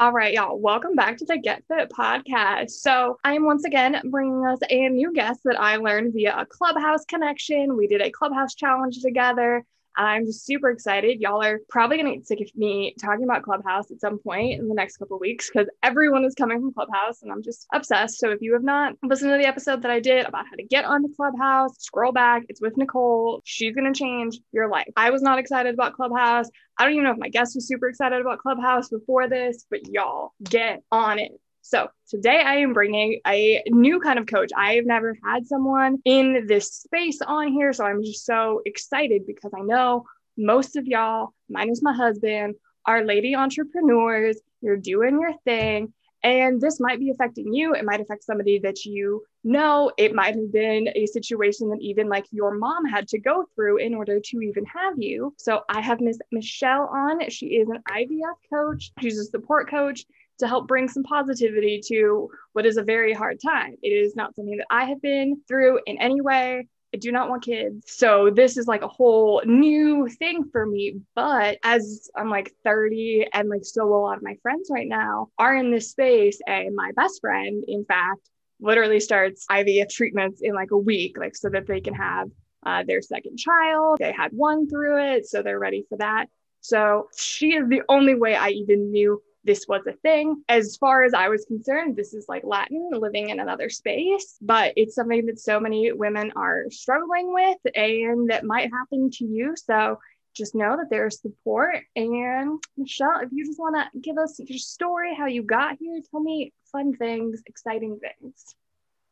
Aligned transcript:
All 0.00 0.12
right, 0.12 0.32
y'all, 0.32 0.56
welcome 0.56 0.94
back 0.94 1.16
to 1.16 1.24
the 1.24 1.36
Get 1.36 1.64
Fit 1.66 1.90
podcast. 1.90 2.70
So, 2.70 3.18
I 3.24 3.32
am 3.32 3.44
once 3.44 3.64
again 3.64 4.00
bringing 4.12 4.46
us 4.46 4.60
a 4.70 4.88
new 4.90 5.12
guest 5.12 5.40
that 5.44 5.58
I 5.60 5.74
learned 5.74 6.12
via 6.12 6.36
a 6.38 6.46
clubhouse 6.46 7.04
connection. 7.04 7.76
We 7.76 7.88
did 7.88 8.00
a 8.00 8.08
clubhouse 8.12 8.54
challenge 8.54 9.02
together. 9.02 9.64
I'm 9.98 10.26
just 10.26 10.46
super 10.46 10.70
excited. 10.70 11.20
Y'all 11.20 11.42
are 11.42 11.58
probably 11.68 11.96
going 11.96 12.06
to 12.06 12.16
get 12.18 12.26
sick 12.28 12.40
of 12.40 12.56
me 12.56 12.94
talking 13.02 13.24
about 13.24 13.42
Clubhouse 13.42 13.90
at 13.90 14.00
some 14.00 14.20
point 14.20 14.60
in 14.60 14.68
the 14.68 14.74
next 14.74 14.96
couple 14.96 15.18
weeks 15.18 15.50
because 15.50 15.68
everyone 15.82 16.24
is 16.24 16.36
coming 16.36 16.60
from 16.60 16.72
Clubhouse 16.72 17.22
and 17.22 17.32
I'm 17.32 17.42
just 17.42 17.66
obsessed. 17.74 18.20
So 18.20 18.30
if 18.30 18.40
you 18.40 18.52
have 18.52 18.62
not 18.62 18.94
listened 19.02 19.32
to 19.32 19.36
the 19.38 19.48
episode 19.48 19.82
that 19.82 19.90
I 19.90 19.98
did 19.98 20.24
about 20.24 20.46
how 20.48 20.54
to 20.54 20.62
get 20.62 20.84
onto 20.84 21.12
Clubhouse, 21.16 21.72
scroll 21.80 22.12
back. 22.12 22.44
It's 22.48 22.62
with 22.62 22.76
Nicole. 22.76 23.42
She's 23.44 23.74
going 23.74 23.92
to 23.92 23.98
change 23.98 24.38
your 24.52 24.68
life. 24.68 24.86
I 24.96 25.10
was 25.10 25.20
not 25.20 25.40
excited 25.40 25.74
about 25.74 25.94
Clubhouse. 25.94 26.46
I 26.78 26.84
don't 26.84 26.92
even 26.92 27.04
know 27.04 27.12
if 27.12 27.18
my 27.18 27.28
guest 27.28 27.56
was 27.56 27.66
super 27.66 27.88
excited 27.88 28.20
about 28.20 28.38
Clubhouse 28.38 28.90
before 28.90 29.28
this, 29.28 29.66
but 29.68 29.80
y'all 29.88 30.32
get 30.44 30.84
on 30.92 31.18
it. 31.18 31.32
So 31.68 31.88
today 32.08 32.40
I 32.40 32.56
am 32.56 32.72
bringing 32.72 33.20
a 33.26 33.62
new 33.66 34.00
kind 34.00 34.18
of 34.18 34.24
coach. 34.24 34.48
I 34.56 34.76
have 34.76 34.86
never 34.86 35.14
had 35.22 35.46
someone 35.46 35.98
in 36.06 36.46
this 36.46 36.72
space 36.72 37.20
on 37.20 37.52
here. 37.52 37.74
So 37.74 37.84
I'm 37.84 38.02
just 38.02 38.24
so 38.24 38.62
excited 38.64 39.26
because 39.26 39.52
I 39.54 39.60
know 39.60 40.06
most 40.38 40.76
of 40.76 40.86
y'all, 40.86 41.34
minus 41.50 41.82
my 41.82 41.92
husband, 41.92 42.54
are 42.86 43.04
lady 43.04 43.36
entrepreneurs. 43.36 44.40
You're 44.62 44.78
doing 44.78 45.20
your 45.20 45.34
thing. 45.44 45.92
And 46.24 46.58
this 46.58 46.80
might 46.80 47.00
be 47.00 47.10
affecting 47.10 47.52
you. 47.52 47.74
It 47.74 47.84
might 47.84 48.00
affect 48.00 48.24
somebody 48.24 48.58
that 48.60 48.86
you 48.86 49.24
know. 49.44 49.92
It 49.98 50.14
might 50.14 50.36
have 50.36 50.50
been 50.50 50.88
a 50.94 51.04
situation 51.04 51.68
that 51.68 51.82
even 51.82 52.08
like 52.08 52.24
your 52.30 52.54
mom 52.54 52.86
had 52.86 53.08
to 53.08 53.18
go 53.18 53.44
through 53.54 53.76
in 53.76 53.94
order 53.94 54.20
to 54.20 54.40
even 54.40 54.64
have 54.64 54.94
you. 54.96 55.34
So 55.36 55.60
I 55.68 55.82
have 55.82 56.00
Miss 56.00 56.18
Michelle 56.32 56.88
on. 56.90 57.28
She 57.28 57.48
is 57.48 57.68
an 57.68 57.82
IVF 57.90 58.36
coach, 58.50 58.90
she's 59.00 59.18
a 59.18 59.24
support 59.24 59.68
coach 59.68 60.06
to 60.38 60.48
help 60.48 60.68
bring 60.68 60.88
some 60.88 61.02
positivity 61.02 61.80
to 61.86 62.30
what 62.52 62.66
is 62.66 62.76
a 62.76 62.82
very 62.82 63.12
hard 63.12 63.38
time. 63.44 63.76
It 63.82 63.88
is 63.88 64.16
not 64.16 64.34
something 64.34 64.56
that 64.56 64.66
I 64.70 64.84
have 64.84 65.02
been 65.02 65.40
through 65.48 65.80
in 65.86 65.98
any 65.98 66.20
way. 66.20 66.68
I 66.94 66.96
do 66.96 67.12
not 67.12 67.28
want 67.28 67.44
kids. 67.44 67.92
So 67.92 68.30
this 68.30 68.56
is 68.56 68.66
like 68.66 68.82
a 68.82 68.88
whole 68.88 69.42
new 69.44 70.08
thing 70.08 70.44
for 70.50 70.64
me. 70.64 71.00
But 71.14 71.58
as 71.62 72.08
I'm 72.16 72.30
like 72.30 72.52
30 72.64 73.26
and 73.32 73.48
like 73.48 73.64
still 73.64 73.88
a 73.88 73.94
lot 73.94 74.16
of 74.16 74.22
my 74.22 74.36
friends 74.42 74.70
right 74.72 74.88
now 74.88 75.28
are 75.38 75.54
in 75.54 75.70
this 75.70 75.90
space, 75.90 76.40
and 76.46 76.74
my 76.74 76.92
best 76.96 77.20
friend, 77.20 77.64
in 77.68 77.84
fact, 77.84 78.30
literally 78.60 79.00
starts 79.00 79.46
IVF 79.50 79.90
treatments 79.90 80.40
in 80.42 80.54
like 80.54 80.70
a 80.70 80.78
week, 80.78 81.18
like 81.18 81.36
so 81.36 81.50
that 81.50 81.66
they 81.66 81.80
can 81.80 81.94
have 81.94 82.28
uh, 82.64 82.84
their 82.86 83.02
second 83.02 83.38
child. 83.38 83.98
They 83.98 84.12
had 84.12 84.32
one 84.32 84.68
through 84.68 85.14
it, 85.14 85.26
so 85.26 85.42
they're 85.42 85.58
ready 85.58 85.84
for 85.88 85.98
that. 85.98 86.26
So 86.60 87.08
she 87.16 87.54
is 87.54 87.68
the 87.68 87.82
only 87.88 88.14
way 88.14 88.34
I 88.34 88.48
even 88.48 88.90
knew 88.90 89.22
this 89.44 89.66
was 89.68 89.86
a 89.86 89.92
thing. 89.92 90.42
As 90.48 90.76
far 90.76 91.04
as 91.04 91.14
I 91.14 91.28
was 91.28 91.44
concerned, 91.46 91.96
this 91.96 92.12
is 92.14 92.26
like 92.28 92.42
Latin 92.44 92.90
living 92.92 93.30
in 93.30 93.40
another 93.40 93.70
space, 93.70 94.36
but 94.40 94.72
it's 94.76 94.94
something 94.94 95.26
that 95.26 95.40
so 95.40 95.60
many 95.60 95.92
women 95.92 96.32
are 96.36 96.64
struggling 96.70 97.32
with 97.32 97.58
and 97.74 98.30
that 98.30 98.44
might 98.44 98.70
happen 98.72 99.10
to 99.12 99.24
you. 99.24 99.54
So 99.56 99.98
just 100.34 100.54
know 100.54 100.76
that 100.76 100.90
there's 100.90 101.20
support. 101.20 101.82
And 101.96 102.62
Michelle, 102.76 103.20
if 103.22 103.30
you 103.32 103.46
just 103.46 103.58
want 103.58 103.76
to 103.76 104.00
give 104.00 104.18
us 104.18 104.38
your 104.38 104.58
story, 104.58 105.14
how 105.14 105.26
you 105.26 105.42
got 105.42 105.76
here, 105.80 106.00
tell 106.10 106.20
me 106.20 106.52
fun 106.70 106.94
things, 106.94 107.42
exciting 107.46 107.98
things. 108.00 108.54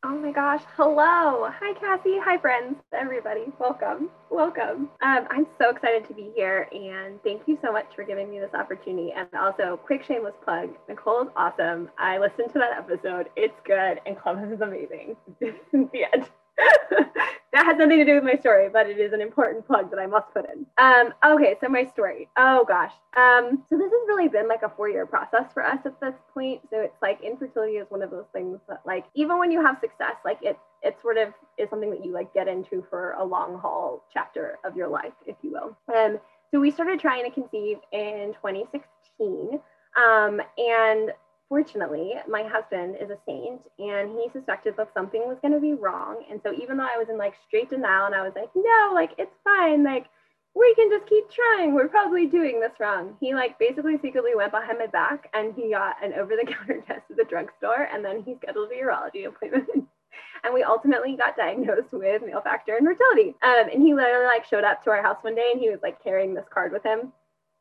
Oh 0.08 0.16
my 0.16 0.30
gosh. 0.30 0.62
Hello. 0.76 1.50
Hi, 1.50 1.74
Cassie. 1.80 2.16
Hi, 2.22 2.38
friends. 2.38 2.76
Everybody. 2.92 3.46
Welcome. 3.58 4.08
Welcome. 4.30 4.88
Um, 5.02 5.26
I'm 5.30 5.48
so 5.60 5.70
excited 5.70 6.06
to 6.06 6.14
be 6.14 6.30
here 6.36 6.68
and 6.70 7.20
thank 7.24 7.42
you 7.46 7.58
so 7.60 7.72
much 7.72 7.86
for 7.96 8.04
giving 8.04 8.30
me 8.30 8.38
this 8.38 8.54
opportunity. 8.54 9.12
And 9.16 9.26
also, 9.36 9.76
quick 9.84 10.04
shameless 10.04 10.36
plug 10.44 10.70
Nicole 10.88 11.22
is 11.22 11.28
awesome. 11.34 11.90
I 11.98 12.18
listened 12.18 12.52
to 12.52 12.60
that 12.60 12.78
episode. 12.78 13.30
It's 13.34 13.58
good 13.66 14.00
and 14.06 14.16
Clubhouse 14.16 14.52
is 14.52 14.60
amazing. 14.60 15.16
the 15.40 16.04
end. 16.14 16.30
that 17.56 17.64
has 17.64 17.78
nothing 17.78 17.96
to 17.96 18.04
do 18.04 18.16
with 18.16 18.24
my 18.24 18.36
story, 18.36 18.68
but 18.68 18.86
it 18.86 18.98
is 18.98 19.14
an 19.14 19.22
important 19.22 19.66
plug 19.66 19.90
that 19.90 19.98
I 19.98 20.06
must 20.06 20.30
put 20.34 20.44
in. 20.44 20.66
Um, 20.76 21.14
okay, 21.24 21.56
so 21.58 21.68
my 21.68 21.86
story. 21.86 22.28
Oh 22.36 22.66
gosh. 22.68 22.92
Um, 23.16 23.64
so 23.70 23.78
this 23.78 23.90
has 23.90 24.08
really 24.08 24.28
been 24.28 24.46
like 24.46 24.60
a 24.62 24.68
four-year 24.76 25.06
process 25.06 25.50
for 25.54 25.64
us 25.64 25.78
at 25.86 25.98
this 25.98 26.12
point. 26.34 26.60
So 26.68 26.80
it's 26.80 27.00
like 27.00 27.18
infertility 27.22 27.78
is 27.78 27.86
one 27.88 28.02
of 28.02 28.10
those 28.10 28.26
things 28.34 28.58
that 28.68 28.82
like 28.84 29.06
even 29.14 29.38
when 29.38 29.50
you 29.50 29.64
have 29.64 29.78
success, 29.80 30.16
like 30.22 30.38
it 30.42 30.58
it 30.82 30.98
sort 31.00 31.16
of 31.16 31.32
is 31.56 31.70
something 31.70 31.90
that 31.90 32.04
you 32.04 32.12
like 32.12 32.32
get 32.34 32.46
into 32.46 32.84
for 32.90 33.12
a 33.12 33.24
long 33.24 33.58
haul 33.58 34.04
chapter 34.12 34.58
of 34.62 34.76
your 34.76 34.88
life, 34.88 35.14
if 35.24 35.36
you 35.40 35.52
will. 35.52 35.74
Um, 35.96 36.18
so 36.50 36.60
we 36.60 36.70
started 36.70 37.00
trying 37.00 37.24
to 37.24 37.30
conceive 37.30 37.78
in 37.90 38.34
2016. 38.42 39.58
Um, 39.96 40.42
and 40.58 41.10
fortunately, 41.48 42.14
my 42.28 42.42
husband 42.42 42.96
is 43.00 43.10
a 43.10 43.18
saint 43.26 43.62
and 43.78 44.10
he 44.12 44.28
suspected 44.32 44.74
that 44.76 44.92
something 44.94 45.22
was 45.26 45.38
going 45.40 45.54
to 45.54 45.60
be 45.60 45.74
wrong. 45.74 46.24
And 46.30 46.40
so 46.42 46.52
even 46.52 46.76
though 46.76 46.88
I 46.92 46.98
was 46.98 47.08
in 47.08 47.18
like 47.18 47.34
straight 47.46 47.70
denial 47.70 48.06
and 48.06 48.14
I 48.14 48.22
was 48.22 48.32
like, 48.34 48.50
no, 48.54 48.90
like 48.94 49.12
it's 49.18 49.34
fine, 49.44 49.84
like 49.84 50.06
we 50.54 50.74
can 50.74 50.90
just 50.90 51.06
keep 51.06 51.30
trying. 51.30 51.74
We're 51.74 51.88
probably 51.88 52.26
doing 52.26 52.60
this 52.60 52.72
wrong. 52.80 53.16
He 53.20 53.34
like 53.34 53.58
basically 53.58 53.98
secretly 54.02 54.34
went 54.34 54.52
behind 54.52 54.78
my 54.78 54.86
back 54.86 55.28
and 55.34 55.54
he 55.54 55.70
got 55.70 56.02
an 56.02 56.14
over 56.14 56.34
the 56.34 56.50
counter 56.50 56.80
test 56.86 57.02
at 57.10 57.16
the 57.16 57.24
drugstore 57.24 57.88
and 57.92 58.04
then 58.04 58.22
he 58.24 58.36
scheduled 58.36 58.70
a 58.70 58.74
urology 58.74 59.26
appointment. 59.26 59.68
and 60.44 60.54
we 60.54 60.62
ultimately 60.62 61.16
got 61.16 61.36
diagnosed 61.36 61.92
with 61.92 62.22
male 62.22 62.40
factor 62.40 62.76
infertility. 62.76 63.34
Um, 63.42 63.68
and 63.72 63.82
he 63.82 63.94
literally 63.94 64.26
like 64.26 64.46
showed 64.46 64.64
up 64.64 64.82
to 64.84 64.90
our 64.90 65.02
house 65.02 65.18
one 65.22 65.34
day 65.34 65.50
and 65.52 65.60
he 65.60 65.70
was 65.70 65.80
like 65.82 66.02
carrying 66.02 66.34
this 66.34 66.46
card 66.52 66.72
with 66.72 66.82
him 66.82 67.12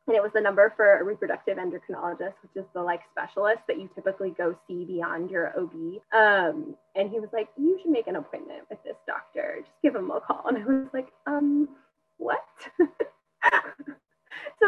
and 0.08 0.16
it 0.16 0.22
was 0.22 0.32
the 0.34 0.42
number 0.42 0.72
for 0.76 1.00
a 1.00 1.04
reproductive 1.04 1.58
endocrinologist, 1.58 2.34
which 2.42 2.56
is 2.56 2.66
the 2.74 2.82
like 2.82 3.02
specialist 3.12 3.62
that 3.68 3.80
you 3.80 3.90
typically 3.96 4.32
go 4.38 4.56
see 4.68 4.86
beyond 4.86 5.32
your 5.32 5.58
OB. 5.60 5.74
Um, 6.14 6.76
and 6.96 7.10
he 7.10 7.20
was 7.20 7.30
like, 7.34 7.50
"You 7.58 7.80
should 7.82 7.92
make 7.92 8.08
an 8.08 8.16
appointment 8.16 8.64
with 8.70 8.84
this 8.84 8.98
doctor. 9.08 9.58
Just 9.62 9.82
give 9.82 9.96
him 9.96 10.12
a 10.12 10.22
call." 10.22 10.46
And 10.48 10.58
I 10.58 10.66
was 10.66 10.88
like, 10.94 11.08
"Um, 11.26 11.70
what?" 12.18 12.46
so 12.80 12.86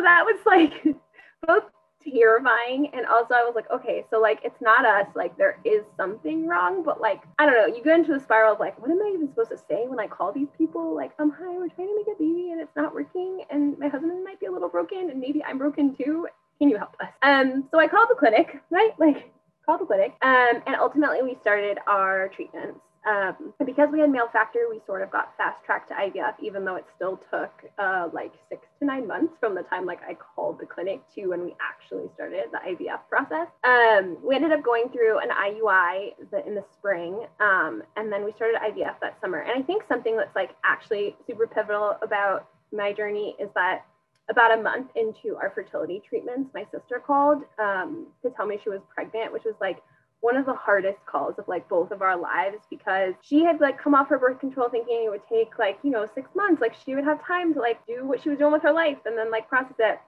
that 0.02 0.24
was 0.26 0.40
like 0.46 0.84
both 1.47 1.64
terrifying. 2.12 2.90
And 2.94 3.06
also, 3.06 3.34
I 3.34 3.44
was 3.44 3.53
like, 3.56 3.69
okay, 3.72 4.06
so 4.09 4.19
like 4.19 4.40
it's 4.44 4.62
not 4.62 4.85
us. 4.85 5.07
Like 5.16 5.38
there 5.38 5.59
is 5.66 5.84
something 5.95 6.47
wrong, 6.47 6.84
but 6.84 7.01
like 7.01 7.22
I 7.40 7.45
don't 7.45 7.56
know. 7.56 7.75
You 7.75 7.84
go 7.84 7.94
into 7.94 8.13
a 8.13 8.19
spiral 8.19 8.53
of 8.53 8.59
like, 8.59 8.79
what 8.81 8.91
am 8.91 9.01
I 9.01 9.12
even 9.13 9.28
supposed 9.29 9.51
to 9.51 9.57
say 9.57 9.85
when 9.88 10.00
I 10.00 10.07
call 10.07 10.31
these 10.31 10.47
people? 10.57 10.96
Like, 10.96 11.12
um, 11.19 11.31
hi, 11.31 11.50
we're 11.57 11.69
trying 11.69 11.88
to 11.88 11.96
make 11.96 12.07
a 12.07 12.17
baby 12.19 12.51
and 12.51 12.62
it's 12.62 12.75
not 12.75 12.94
working, 12.94 13.44
and 13.50 13.78
my 13.79 13.88
husband 13.88 14.23
might 14.23 14.40
be 14.40 14.46
a 14.47 14.51
little 14.51 14.69
broken, 14.69 15.09
and 15.09 15.19
maybe 15.19 15.44
I'm 15.44 15.57
broken 15.57 15.96
too. 15.96 16.28
Can 16.59 16.69
you 16.69 16.78
help 16.78 16.96
us? 17.01 17.09
Um, 17.22 17.67
so 17.72 17.79
I 17.79 17.88
called 17.88 18.09
the 18.09 18.16
clinic, 18.16 18.62
right? 18.72 18.91
Like 19.00 19.31
called 19.66 19.81
the 19.81 19.85
clinic, 19.85 20.13
um, 20.22 20.63
and 20.66 20.75
ultimately 20.79 21.22
we 21.22 21.38
started 21.41 21.78
our 21.88 22.29
treatments. 22.29 22.79
Um, 23.07 23.53
because 23.66 23.90
we 23.91 24.01
had 24.01 24.09
male 24.09 24.28
factor, 24.34 24.68
we 24.69 24.81
sort 24.85 25.01
of 25.01 25.09
got 25.12 25.35
fast 25.38 25.63
tracked 25.63 25.90
to 25.90 25.95
IVF, 25.95 26.34
even 26.41 26.66
though 26.66 26.75
it 26.75 26.85
still 26.95 27.19
took 27.31 27.51
uh, 27.79 28.09
like 28.12 28.34
six 28.50 28.68
to 28.79 28.85
nine 28.85 29.07
months 29.07 29.34
from 29.40 29.56
the 29.56 29.63
time 29.63 29.85
like 29.85 30.01
I 30.07 30.13
called 30.13 30.59
the 30.59 30.66
clinic 30.66 31.01
to 31.16 31.28
when 31.28 31.46
we 31.46 31.56
actually 31.62 32.09
started 32.16 32.46
the 32.51 32.57
IVF 32.57 33.00
process. 33.07 33.47
Um, 33.63 34.17
we 34.22 34.35
ended 34.35 34.51
up 34.51 34.62
going 34.62 34.90
through 34.90 35.19
an 35.19 35.29
IUI 35.29 36.16
in 36.46 36.56
the 36.56 36.66
spring, 36.78 37.25
um, 37.40 37.81
and 37.96 38.12
then 38.12 38.25
we 38.25 38.34
started 38.34 38.59
IVF 38.59 39.00
that 39.01 39.17
summer. 39.22 39.40
And 39.40 39.63
I 39.63 39.66
think 39.66 39.84
something 39.88 40.17
that's 40.17 40.35
like 40.35 40.51
actually 40.66 41.16
super 41.25 41.47
pivotal 41.47 41.96
about 42.01 42.50
my 42.73 42.91
journey 42.91 43.38
is 43.40 43.47
that 43.56 43.85
about 44.29 44.57
a 44.57 44.62
month 44.62 44.90
into 44.96 45.38
our 45.38 45.51
fertility 45.56 46.01
treatments, 46.07 46.50
my 46.53 46.66
sister 46.72 47.01
called 47.06 47.44
um, 47.57 48.07
to 48.22 48.29
tell 48.31 48.46
me 48.46 48.59
she 48.62 48.69
was 48.69 48.81
pregnant, 48.94 49.31
which 49.31 49.44
was 49.46 49.56
like 49.62 49.78
one 50.22 50.35
of 50.35 50.45
the 50.45 50.53
hardest 50.53 51.05
calls 51.05 51.35
of 51.38 51.47
like 51.47 51.67
both 51.69 51.91
of 51.91 52.01
our 52.01 52.17
lives 52.17 52.57
because 52.69 53.13
she 53.22 53.44
had 53.44 53.59
like 53.61 53.81
come 53.81 53.94
off 53.94 54.09
her 54.09 54.17
birth 54.17 54.39
control 54.39 54.67
thinking 54.69 55.03
it 55.05 55.09
would 55.09 55.28
take 55.29 55.57
like 55.59 55.78
you 55.83 55.91
know 55.91 56.07
six 56.13 56.29
months. 56.35 56.61
Like 56.61 56.75
she 56.85 56.95
would 56.95 57.03
have 57.03 57.25
time 57.25 57.53
to 57.53 57.59
like 57.59 57.85
do 57.85 58.05
what 58.05 58.22
she 58.22 58.29
was 58.29 58.38
doing 58.39 58.53
with 58.53 58.63
her 58.63 58.73
life 58.73 58.97
and 59.05 59.17
then 59.17 59.31
like 59.31 59.47
process 59.47 59.75
it. 59.79 59.99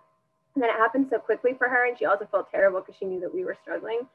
And 0.56 0.64
then 0.64 0.70
it 0.70 0.78
happened 0.78 1.08
so 1.10 1.20
quickly 1.20 1.54
for 1.58 1.70
her 1.70 1.88
and 1.88 1.98
she 1.98 2.06
also 2.06 2.28
felt 2.32 2.50
terrible 2.50 2.82
because 2.82 2.96
she 2.98 3.06
knew 3.06 3.20
that 3.20 3.34
we 3.34 3.46
were 3.46 3.58
struggling 3.62 4.08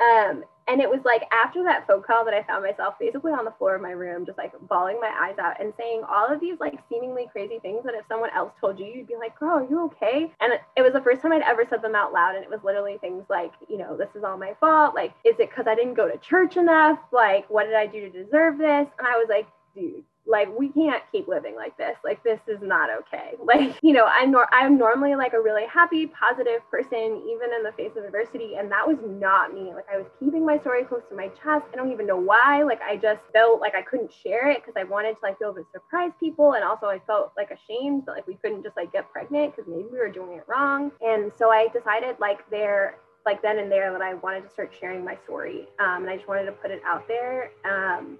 um, 0.00 0.44
and 0.68 0.82
it 0.82 0.88
was 0.88 1.00
like 1.04 1.22
after 1.32 1.64
that 1.64 1.86
phone 1.86 2.02
call 2.02 2.26
that 2.26 2.34
I 2.34 2.42
found 2.42 2.62
myself 2.62 2.94
basically 3.00 3.32
on 3.32 3.46
the 3.46 3.52
floor 3.52 3.74
of 3.74 3.80
my 3.80 3.90
room, 3.90 4.26
just 4.26 4.36
like 4.36 4.52
bawling 4.68 5.00
my 5.00 5.08
eyes 5.08 5.38
out 5.38 5.58
and 5.60 5.72
saying 5.78 6.02
all 6.06 6.30
of 6.30 6.40
these 6.40 6.60
like 6.60 6.78
seemingly 6.90 7.26
crazy 7.32 7.58
things 7.60 7.84
that 7.84 7.94
if 7.94 8.04
someone 8.06 8.28
else 8.36 8.52
told 8.60 8.78
you, 8.78 8.84
you'd 8.84 9.06
be 9.06 9.16
like, 9.16 9.38
girl, 9.38 9.58
are 9.58 9.64
you 9.64 9.86
okay? 9.86 10.30
And 10.40 10.52
it 10.76 10.82
was 10.82 10.92
the 10.92 11.00
first 11.00 11.22
time 11.22 11.32
I'd 11.32 11.40
ever 11.40 11.64
said 11.68 11.80
them 11.80 11.94
out 11.94 12.12
loud. 12.12 12.34
And 12.34 12.44
it 12.44 12.50
was 12.50 12.60
literally 12.62 12.98
things 12.98 13.24
like, 13.30 13.52
you 13.68 13.78
know, 13.78 13.96
this 13.96 14.10
is 14.14 14.24
all 14.24 14.36
my 14.36 14.52
fault. 14.60 14.94
Like, 14.94 15.14
is 15.24 15.36
it 15.38 15.48
because 15.48 15.66
I 15.66 15.74
didn't 15.74 15.94
go 15.94 16.06
to 16.06 16.18
church 16.18 16.58
enough? 16.58 16.98
Like, 17.12 17.48
what 17.48 17.64
did 17.64 17.74
I 17.74 17.86
do 17.86 18.10
to 18.10 18.24
deserve 18.24 18.58
this? 18.58 18.86
And 18.98 19.06
I 19.06 19.16
was 19.16 19.28
like, 19.30 19.48
dude, 19.74 20.04
like 20.28 20.46
we 20.58 20.68
can't 20.68 21.02
keep 21.10 21.26
living 21.26 21.56
like 21.56 21.76
this 21.78 21.96
like 22.04 22.22
this 22.22 22.38
is 22.46 22.58
not 22.60 22.90
okay 22.90 23.32
like 23.44 23.76
you 23.82 23.92
know 23.92 24.04
i'm 24.06 24.30
nor- 24.30 24.52
i'm 24.52 24.78
normally 24.78 25.14
like 25.14 25.32
a 25.32 25.40
really 25.40 25.66
happy 25.66 26.06
positive 26.06 26.60
person 26.70 27.22
even 27.26 27.48
in 27.56 27.62
the 27.64 27.72
face 27.76 27.92
of 27.96 28.04
adversity 28.04 28.56
and 28.58 28.70
that 28.70 28.86
was 28.86 28.98
not 29.04 29.54
me 29.54 29.72
like 29.74 29.86
i 29.92 29.96
was 29.96 30.06
keeping 30.20 30.44
my 30.44 30.58
story 30.58 30.84
close 30.84 31.02
to 31.08 31.16
my 31.16 31.28
chest 31.28 31.64
i 31.72 31.76
don't 31.76 31.90
even 31.90 32.06
know 32.06 32.16
why 32.16 32.62
like 32.62 32.80
i 32.82 32.96
just 32.96 33.20
felt 33.32 33.60
like 33.60 33.74
i 33.74 33.82
couldn't 33.82 34.12
share 34.12 34.50
it 34.50 34.62
because 34.64 34.74
i 34.76 34.84
wanted 34.84 35.12
to 35.14 35.20
like 35.22 35.38
be 35.38 35.44
able 35.44 35.54
to 35.54 35.64
surprise 35.72 36.12
people 36.20 36.52
and 36.52 36.62
also 36.62 36.86
i 36.86 37.00
felt 37.06 37.32
like 37.36 37.50
ashamed 37.50 38.04
that 38.06 38.12
like 38.12 38.26
we 38.26 38.34
couldn't 38.34 38.62
just 38.62 38.76
like 38.76 38.92
get 38.92 39.10
pregnant 39.10 39.54
because 39.56 39.68
maybe 39.68 39.88
we 39.90 39.98
were 39.98 40.10
doing 40.10 40.36
it 40.36 40.44
wrong 40.46 40.92
and 41.00 41.32
so 41.36 41.50
i 41.50 41.66
decided 41.72 42.14
like 42.20 42.48
there 42.50 42.98
like 43.26 43.42
then 43.42 43.58
and 43.58 43.70
there 43.70 43.92
that 43.92 44.00
I 44.00 44.14
wanted 44.14 44.42
to 44.44 44.48
start 44.48 44.72
sharing 44.80 45.04
my 45.04 45.14
story. 45.24 45.68
Um, 45.78 46.02
and 46.02 46.08
I 46.08 46.16
just 46.16 46.26
wanted 46.26 46.44
to 46.44 46.52
put 46.52 46.70
it 46.70 46.80
out 46.86 47.06
there. 47.08 47.50
Um, 47.62 48.18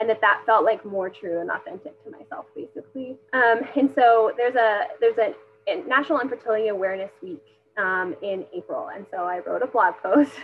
and 0.00 0.08
that 0.08 0.20
that 0.20 0.42
felt 0.46 0.64
like 0.64 0.84
more 0.84 1.10
true 1.10 1.40
and 1.40 1.50
authentic 1.50 2.02
to 2.04 2.10
myself, 2.10 2.46
basically. 2.54 3.16
Um, 3.32 3.60
and 3.76 3.90
so 3.94 4.32
there's 4.36 4.54
a 4.54 4.86
there's 5.00 5.18
a, 5.18 5.34
a 5.70 5.82
National 5.86 6.20
Infertility 6.20 6.68
Awareness 6.68 7.10
Week 7.22 7.44
um, 7.76 8.14
in 8.22 8.44
April, 8.54 8.88
and 8.94 9.06
so 9.10 9.18
I 9.18 9.40
wrote 9.40 9.62
a 9.62 9.66
blog 9.66 9.94
post. 10.02 10.32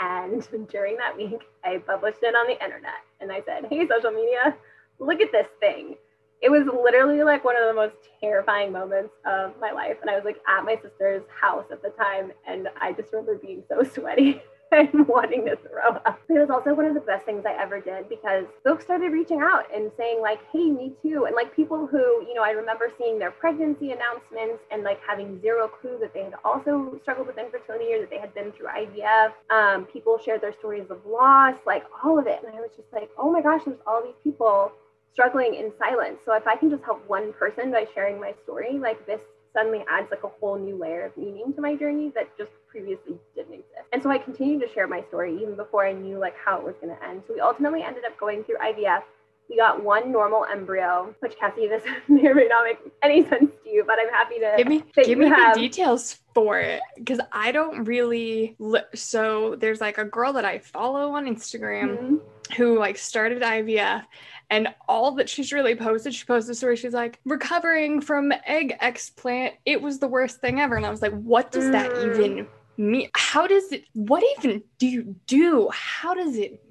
And 0.00 0.48
during 0.70 0.96
that 0.96 1.14
week, 1.18 1.42
I 1.62 1.76
published 1.76 2.20
it 2.22 2.34
on 2.34 2.46
the 2.46 2.54
internet, 2.64 3.04
and 3.20 3.30
I 3.30 3.42
said, 3.44 3.66
"Hey, 3.68 3.86
social 3.86 4.10
media, 4.10 4.56
look 4.98 5.20
at 5.20 5.30
this 5.32 5.48
thing." 5.60 5.96
it 6.42 6.50
was 6.50 6.66
literally 6.66 7.22
like 7.22 7.44
one 7.44 7.56
of 7.56 7.66
the 7.66 7.74
most 7.74 7.96
terrifying 8.20 8.70
moments 8.70 9.12
of 9.24 9.52
my 9.60 9.72
life. 9.72 9.96
And 10.02 10.10
I 10.10 10.14
was 10.14 10.24
like 10.24 10.36
at 10.46 10.64
my 10.64 10.76
sister's 10.82 11.22
house 11.40 11.64
at 11.70 11.82
the 11.82 11.90
time, 11.90 12.32
and 12.46 12.68
I 12.80 12.92
just 12.92 13.12
remember 13.12 13.36
being 13.36 13.62
so 13.68 13.82
sweaty 13.94 14.42
and 14.72 15.06
wanting 15.06 15.44
to 15.44 15.56
throw 15.56 15.96
up. 16.04 16.18
It 16.28 16.38
was 16.38 16.50
also 16.50 16.74
one 16.74 16.86
of 16.86 16.94
the 16.94 17.00
best 17.00 17.24
things 17.24 17.44
I 17.46 17.60
ever 17.60 17.80
did 17.80 18.08
because 18.08 18.46
folks 18.64 18.84
started 18.84 19.12
reaching 19.12 19.40
out 19.40 19.64
and 19.72 19.90
saying, 19.96 20.20
like, 20.20 20.40
hey, 20.52 20.70
me 20.70 20.92
too. 21.02 21.24
And 21.26 21.36
like 21.36 21.54
people 21.54 21.86
who, 21.86 21.98
you 22.26 22.34
know, 22.34 22.42
I 22.42 22.50
remember 22.50 22.90
seeing 22.98 23.18
their 23.18 23.30
pregnancy 23.30 23.92
announcements 23.92 24.62
and 24.70 24.82
like 24.82 25.00
having 25.06 25.40
zero 25.40 25.68
clue 25.68 25.98
that 26.00 26.12
they 26.12 26.24
had 26.24 26.34
also 26.44 26.98
struggled 27.02 27.28
with 27.28 27.38
infertility 27.38 27.92
or 27.94 28.00
that 28.00 28.10
they 28.10 28.18
had 28.18 28.34
been 28.34 28.52
through 28.52 28.66
IVF. 28.66 29.32
Um, 29.50 29.84
people 29.86 30.18
shared 30.18 30.40
their 30.40 30.54
stories 30.54 30.86
of 30.90 30.98
loss, 31.06 31.54
like 31.64 31.84
all 32.02 32.18
of 32.18 32.26
it. 32.26 32.40
And 32.44 32.54
I 32.54 32.60
was 32.60 32.70
just 32.76 32.92
like, 32.92 33.10
oh 33.18 33.30
my 33.30 33.42
gosh, 33.42 33.62
there's 33.64 33.78
all 33.86 34.02
these 34.02 34.18
people 34.24 34.72
struggling 35.12 35.54
in 35.54 35.72
silence. 35.78 36.18
So 36.24 36.34
if 36.34 36.46
I 36.46 36.56
can 36.56 36.70
just 36.70 36.82
help 36.82 37.08
one 37.08 37.32
person 37.32 37.70
by 37.70 37.86
sharing 37.94 38.20
my 38.20 38.34
story, 38.44 38.78
like 38.78 39.06
this 39.06 39.20
suddenly 39.56 39.84
adds 39.90 40.08
like 40.10 40.22
a 40.22 40.28
whole 40.28 40.58
new 40.58 40.76
layer 40.76 41.06
of 41.06 41.16
meaning 41.16 41.52
to 41.54 41.60
my 41.60 41.74
journey 41.74 42.12
that 42.14 42.36
just 42.36 42.50
previously 42.68 43.18
didn't 43.34 43.54
exist. 43.54 43.88
And 43.92 44.02
so 44.02 44.10
I 44.10 44.18
continued 44.18 44.60
to 44.60 44.68
share 44.74 44.86
my 44.86 45.02
story 45.08 45.34
even 45.40 45.56
before 45.56 45.86
I 45.86 45.92
knew 45.92 46.18
like 46.18 46.34
how 46.44 46.58
it 46.58 46.64
was 46.64 46.74
going 46.80 46.94
to 46.94 47.04
end. 47.04 47.22
So 47.26 47.34
we 47.34 47.40
ultimately 47.40 47.82
ended 47.82 48.04
up 48.04 48.18
going 48.20 48.44
through 48.44 48.56
IVF. 48.56 49.02
We 49.48 49.56
got 49.56 49.82
one 49.82 50.10
normal 50.12 50.44
embryo, 50.44 51.14
which 51.20 51.38
Cassie, 51.38 51.68
this 51.68 51.82
may 52.08 52.26
or 52.26 52.34
may 52.34 52.48
not 52.48 52.64
make 52.64 52.78
any 53.02 53.22
sense 53.28 53.50
to 53.64 53.70
you, 53.70 53.84
but 53.86 53.96
I'm 53.98 54.10
happy 54.10 54.40
to 54.40 54.54
give 54.58 54.66
me 54.66 54.84
give 55.04 55.18
me 55.18 55.28
have... 55.28 55.54
the 55.54 55.60
details 55.60 56.18
for 56.34 56.58
it 56.58 56.80
because 56.96 57.20
I 57.32 57.52
don't 57.52 57.84
really. 57.84 58.56
Li- 58.58 58.80
so 58.94 59.54
there's 59.56 59.80
like 59.80 59.98
a 59.98 60.04
girl 60.04 60.32
that 60.32 60.44
I 60.44 60.58
follow 60.58 61.12
on 61.12 61.26
Instagram 61.26 61.96
mm-hmm. 61.96 62.16
who 62.56 62.76
like 62.76 62.98
started 62.98 63.40
IVF, 63.40 64.02
and 64.50 64.68
all 64.88 65.12
that 65.12 65.28
she's 65.28 65.52
really 65.52 65.74
posted, 65.74 66.14
she 66.14 66.24
posted 66.24 66.52
a 66.52 66.54
story. 66.54 66.76
She's 66.76 66.92
like, 66.92 67.18
recovering 67.24 68.00
from 68.00 68.32
egg 68.44 68.76
explant. 68.80 69.52
It 69.64 69.82
was 69.82 69.98
the 69.98 70.08
worst 70.08 70.40
thing 70.40 70.60
ever. 70.60 70.76
And 70.76 70.86
I 70.86 70.90
was 70.90 71.02
like, 71.02 71.12
what 71.12 71.50
does 71.50 71.70
that 71.70 71.90
mm. 71.90 72.14
even 72.14 72.46
mean? 72.76 73.08
How 73.14 73.46
does 73.46 73.72
it, 73.72 73.84
what 73.94 74.22
even 74.38 74.62
do 74.78 74.86
you 74.86 75.16
do? 75.26 75.68
How 75.72 76.14
does 76.14 76.36
it 76.36 76.62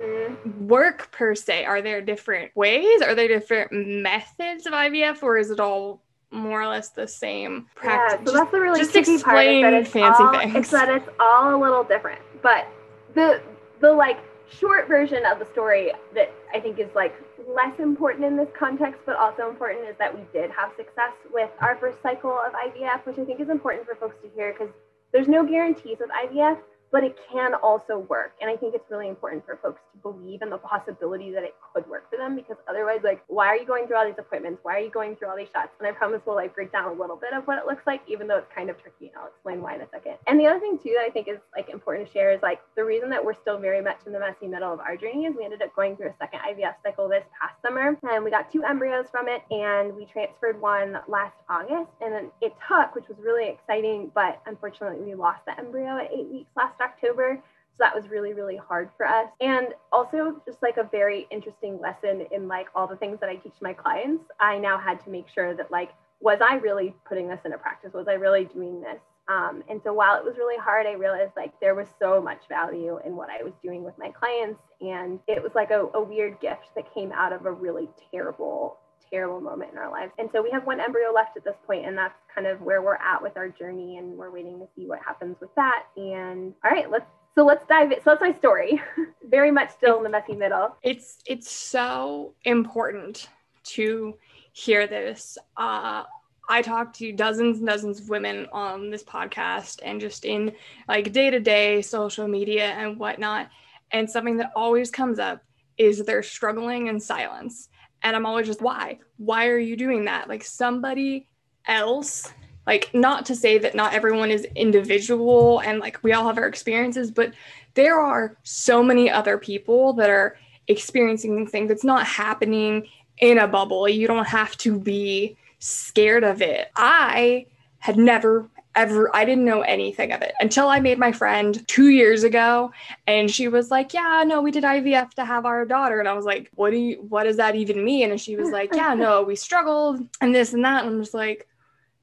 work 0.60 1.12
per 1.12 1.36
se? 1.36 1.66
Are 1.66 1.82
there 1.82 2.02
different 2.02 2.56
ways? 2.56 3.02
Are 3.02 3.14
there 3.14 3.28
different 3.28 3.74
methods 3.74 4.66
of 4.66 4.74
IVF 4.74 5.22
or 5.22 5.38
is 5.38 5.52
it 5.52 5.60
all 5.60 6.02
more 6.32 6.62
or 6.62 6.68
less 6.68 6.90
the 6.90 7.08
same 7.08 7.68
practice? 7.76 8.20
Yeah, 8.22 8.32
so 8.32 8.38
that's 8.38 8.52
the 8.52 8.62
really 8.62 8.80
just 8.80 8.96
explain 8.96 9.64
part. 9.64 9.74
That 9.74 9.88
fancy 9.88 10.24
all, 10.24 10.40
things. 10.40 10.56
It's 10.56 10.72
that 10.72 10.90
it's 10.90 11.10
all 11.20 11.54
a 11.54 11.60
little 11.62 11.84
different. 11.84 12.22
But 12.42 12.68
the, 13.16 13.42
the 13.82 13.92
like 13.92 14.20
short 14.50 14.88
version 14.88 15.26
of 15.26 15.40
the 15.40 15.46
story 15.52 15.92
that 16.14 16.32
I 16.54 16.62
think 16.62 16.80
is 16.80 16.90
like 16.96 17.14
less 17.48 17.80
important 17.80 18.26
in 18.26 18.36
this 18.36 18.50
context, 18.58 19.02
but 19.06 19.16
also 19.16 19.50
important 19.50 19.88
is 19.88 19.96
that 20.00 20.14
we 20.14 20.24
did 20.34 20.52
have 20.52 20.72
success 20.76 21.14
with 21.32 21.50
our 21.62 21.78
first 21.78 22.02
cycle 22.02 22.32
of 22.32 22.54
IVF, 22.54 23.06
which 23.06 23.20
I 23.20 23.26
think 23.26 23.40
is 23.40 23.50
important 23.50 23.86
for 23.86 23.96
folks 23.96 24.16
to 24.24 24.30
hear 24.36 24.54
because 24.54 24.74
there's 25.12 25.28
no 25.28 25.46
guarantees 25.46 25.98
with 26.00 26.10
IVF, 26.10 26.58
but 26.96 27.04
it 27.04 27.20
can 27.30 27.54
also 27.56 28.00
work. 28.08 28.36
And 28.40 28.50
I 28.50 28.56
think 28.56 28.74
it's 28.74 28.90
really 28.90 29.10
important 29.10 29.46
for 29.46 29.60
folks 29.62 29.82
to 29.92 30.00
believe 30.00 30.42
in 30.42 30.50
the 30.50 30.58
possibility 30.58 31.30
that 31.32 31.44
it 31.44 31.54
could 31.74 31.86
work 31.90 32.10
for 32.10 32.16
them 32.16 32.38
because 32.38 32.56
otherwise, 32.70 33.02
like, 33.04 33.22
why 33.28 33.48
are 33.48 33.58
you 33.58 33.66
going 33.66 33.86
through 33.86 33.98
all 33.98 34.06
these 34.06 34.16
appointments? 34.18 34.62
Why 34.64 34.78
are 34.78 34.80
you 34.80 34.90
going 34.90 35.18
through 35.18 35.28
all 35.28 35.36
these 35.36 35.50
shots? 35.52 35.72
And 35.78 35.86
I 35.90 35.92
promise 35.92 36.22
we'll 36.26 36.38
like 36.38 36.56
break 36.56 36.72
down 36.72 36.88
a 36.88 36.94
little 36.94 37.18
bit 37.18 37.34
of 37.34 37.44
what 37.48 37.58
it 37.58 37.66
looks 37.66 37.84
like, 37.86 38.00
even 38.08 38.28
though 38.28 38.38
it's 38.38 38.48
kind 38.56 38.70
of 38.70 38.82
tricky. 38.82 39.08
And 39.08 39.18
I'll 39.20 39.28
explain 39.28 39.62
why 39.62 39.76
in 39.76 39.82
a 39.82 39.90
second. 39.92 40.14
And 40.26 40.40
the 40.40 40.48
other 40.48 40.62
thing 40.62 40.80
too 40.82 40.96
that 40.96 41.04
I 41.04 41.10
think 41.10 41.28
is 41.28 41.36
like 41.54 41.68
important 41.68 42.08
to 42.08 42.14
share 42.14 42.32
is 42.32 42.40
like 42.42 42.62
the 42.78 42.86
reason 42.86 43.10
that 43.10 43.20
we're 43.20 43.36
still 43.42 43.60
very 43.60 43.82
much 43.82 44.00
in 44.06 44.14
the 44.14 44.20
messy 44.20 44.48
middle 44.48 44.72
of 44.72 44.80
our 44.80 44.96
journey 44.96 45.26
is 45.26 45.36
we 45.36 45.44
ended 45.44 45.62
up 45.64 45.76
going 45.76 45.98
through 45.98 46.12
a 46.12 46.16
second 46.18 46.40
IVF 46.48 46.76
cycle 46.82 47.10
this 47.10 47.26
past 47.38 47.60
summer 47.62 48.00
and 48.10 48.24
we 48.24 48.32
got 48.32 48.50
two 48.54 48.64
embryos 48.64 49.08
from 49.12 49.28
it 49.28 49.44
and 49.52 49.94
we 49.94 50.06
transferred 50.06 50.62
one 50.62 51.00
last 51.10 51.36
August 51.50 51.92
and 52.00 52.14
then 52.14 52.32
it 52.40 52.54
took, 52.70 52.96
which 52.96 53.10
was 53.10 53.18
really 53.20 53.50
exciting, 53.50 54.12
but 54.16 54.40
unfortunately 54.46 55.04
we 55.04 55.14
lost 55.14 55.44
the 55.46 55.60
embryo 55.60 55.98
at 55.98 56.08
eight 56.14 56.32
weeks 56.32 56.52
last 56.56 56.80
October. 56.86 57.42
So 57.72 57.78
that 57.80 57.94
was 57.94 58.08
really, 58.10 58.34
really 58.34 58.56
hard 58.56 58.90
for 58.96 59.06
us. 59.06 59.28
And 59.42 59.68
also 59.92 60.42
just 60.46 60.62
like 60.62 60.78
a 60.78 60.88
very 61.00 61.28
interesting 61.30 61.78
lesson 61.82 62.26
in 62.32 62.48
like 62.48 62.68
all 62.74 62.88
the 62.88 62.96
things 62.96 63.20
that 63.20 63.30
I 63.30 63.36
teach 63.36 63.58
my 63.62 63.74
clients. 63.74 64.24
I 64.40 64.58
now 64.58 64.78
had 64.78 65.04
to 65.04 65.10
make 65.10 65.28
sure 65.28 65.54
that 65.54 65.70
like, 65.72 65.92
was 66.22 66.40
I 66.42 66.56
really 66.56 66.96
putting 67.08 67.28
this 67.28 67.42
into 67.44 67.58
practice? 67.58 67.92
Was 67.94 68.08
I 68.08 68.14
really 68.14 68.46
doing 68.46 68.80
this? 68.80 69.02
Um, 69.28 69.64
and 69.70 69.82
so 69.84 69.92
while 69.92 70.16
it 70.18 70.24
was 70.24 70.38
really 70.38 70.58
hard, 70.58 70.86
I 70.86 70.94
realized 70.94 71.34
like 71.36 71.52
there 71.60 71.76
was 71.76 71.88
so 72.00 72.22
much 72.22 72.48
value 72.48 73.00
in 73.06 73.16
what 73.16 73.30
I 73.30 73.44
was 73.44 73.54
doing 73.62 73.84
with 73.84 73.98
my 73.98 74.12
clients. 74.12 74.62
And 74.80 75.20
it 75.28 75.44
was 75.44 75.52
like 75.54 75.72
a, 75.72 75.88
a 75.94 76.02
weird 76.02 76.40
gift 76.40 76.70
that 76.76 76.94
came 76.94 77.12
out 77.12 77.34
of 77.34 77.46
a 77.46 77.52
really 77.52 77.90
terrible 78.12 78.78
terrible 79.16 79.40
moment 79.40 79.72
in 79.72 79.78
our 79.78 79.90
lives. 79.90 80.12
And 80.20 80.30
so 80.34 80.42
we 80.42 80.52
have 80.52 80.66
one 80.66 80.82
embryo 80.82 81.14
left 81.14 81.38
at 81.38 81.46
this 81.46 81.56
point, 81.66 81.86
and 81.86 81.98
that's 81.98 82.16
kind 82.34 82.48
of 82.48 82.62
where 82.62 82.82
we're 82.82 82.96
at 82.96 83.22
with 83.22 83.38
our 83.38 83.48
journey, 83.48 83.98
and 83.98 84.18
we're 84.18 84.32
waiting 84.32 84.60
to 84.60 84.68
see 84.76 84.88
what 84.88 85.00
happens 85.00 85.38
with 85.40 85.54
that. 85.56 85.84
And 85.96 86.54
all 86.64 86.72
right, 86.72 86.92
let's 86.92 87.06
so 87.36 87.46
let's 87.46 87.66
dive 87.68 87.92
in. 87.92 87.98
So 88.00 88.12
that's 88.12 88.22
my 88.22 88.38
story. 88.40 88.82
Very 89.24 89.52
much 89.52 89.72
still 89.72 89.98
in 89.98 90.04
the 90.04 90.10
messy 90.10 90.36
middle. 90.36 90.76
It's 90.84 91.20
it's 91.26 91.50
so 91.50 92.34
important 92.44 93.30
to 93.76 94.18
hear 94.52 94.86
this. 94.86 95.38
Uh 95.56 96.04
I 96.48 96.62
talk 96.62 96.94
to 96.96 97.12
dozens 97.12 97.58
and 97.58 97.68
dozens 97.68 98.00
of 98.00 98.10
women 98.10 98.48
on 98.52 98.92
this 98.92 99.04
podcast 99.04 99.80
and 99.84 100.00
just 100.00 100.26
in 100.26 100.54
like 100.88 101.12
day 101.12 101.30
to 101.32 101.40
day 101.40 101.82
social 101.82 102.28
media 102.28 102.66
and 102.66 103.00
whatnot. 103.00 103.50
And 103.92 104.10
something 104.10 104.38
that 104.38 104.52
always 104.56 104.92
comes 104.92 105.20
up 105.20 105.42
is 105.78 106.04
they're 106.04 106.24
struggling 106.24 106.88
in 106.88 107.00
silence. 107.00 107.70
And 108.06 108.16
I'm 108.16 108.28
always 108.28 108.46
just, 108.46 108.62
why? 108.62 109.00
Why 109.18 109.48
are 109.48 109.58
you 109.58 109.76
doing 109.76 110.06
that? 110.06 110.30
Like 110.30 110.44
somebody 110.44 111.28
else, 111.68 112.32
like 112.68 112.92
not 112.94 113.26
to 113.26 113.36
say 113.36 113.58
that 113.58 113.74
not 113.74 113.96
everyone 113.96 114.30
is 114.30 114.46
individual 114.56 115.60
and 115.62 115.80
like 115.80 116.04
we 116.04 116.14
all 116.14 116.28
have 116.28 116.38
our 116.38 116.46
experiences, 116.46 117.10
but 117.10 117.34
there 117.74 118.00
are 118.00 118.38
so 118.44 118.84
many 118.84 119.10
other 119.10 119.40
people 119.40 119.94
that 119.94 120.12
are 120.12 120.38
experiencing 120.68 121.48
things 121.48 121.68
that's 121.68 121.84
not 121.84 122.06
happening 122.06 122.88
in 123.18 123.40
a 123.40 123.48
bubble. 123.48 123.90
You 123.90 124.06
don't 124.06 124.28
have 124.28 124.56
to 124.58 124.80
be 124.80 125.36
scared 125.58 126.24
of 126.24 126.44
it. 126.44 126.68
I 126.76 127.48
had 127.80 127.98
never 127.98 128.48
ever 128.76 129.10
I 129.16 129.26
didn't 129.26 129.46
know 129.46 129.62
anything 129.62 130.12
of 130.12 130.22
it 130.22 130.34
until 130.40 130.68
I 130.68 130.80
made 130.80 131.00
my 131.00 131.12
friend 131.12 131.66
2 131.68 131.90
years 131.90 132.24
ago 132.24 132.72
and 133.08 133.30
she 133.30 133.48
was 133.48 133.72
like, 133.72 133.94
"Yeah, 133.94 134.24
no, 134.26 134.42
we 134.42 134.52
did 134.52 134.64
IVF 134.64 135.14
to 135.16 135.26
have 135.26 135.46
our 135.46 135.66
daughter." 135.66 136.00
And 136.00 136.08
I 136.08 136.14
was 136.14 136.26
like, 136.26 136.50
"What 136.56 136.72
do 136.72 136.78
you 136.78 137.06
what 137.10 137.24
does 137.24 137.38
that 137.38 137.56
even 137.56 137.84
mean?" 137.84 138.12
And 138.12 138.20
she 138.20 138.36
was 138.36 138.50
like, 138.50 138.74
"Yeah, 138.74 138.94
no, 138.94 139.24
we 139.24 139.36
struggled 139.36 140.02
and 140.22 140.34
this 140.36 140.54
and 140.54 140.64
that." 140.66 140.86
And 140.86 140.96
I'm 140.96 141.02
just 141.02 141.14
like, 141.14 141.48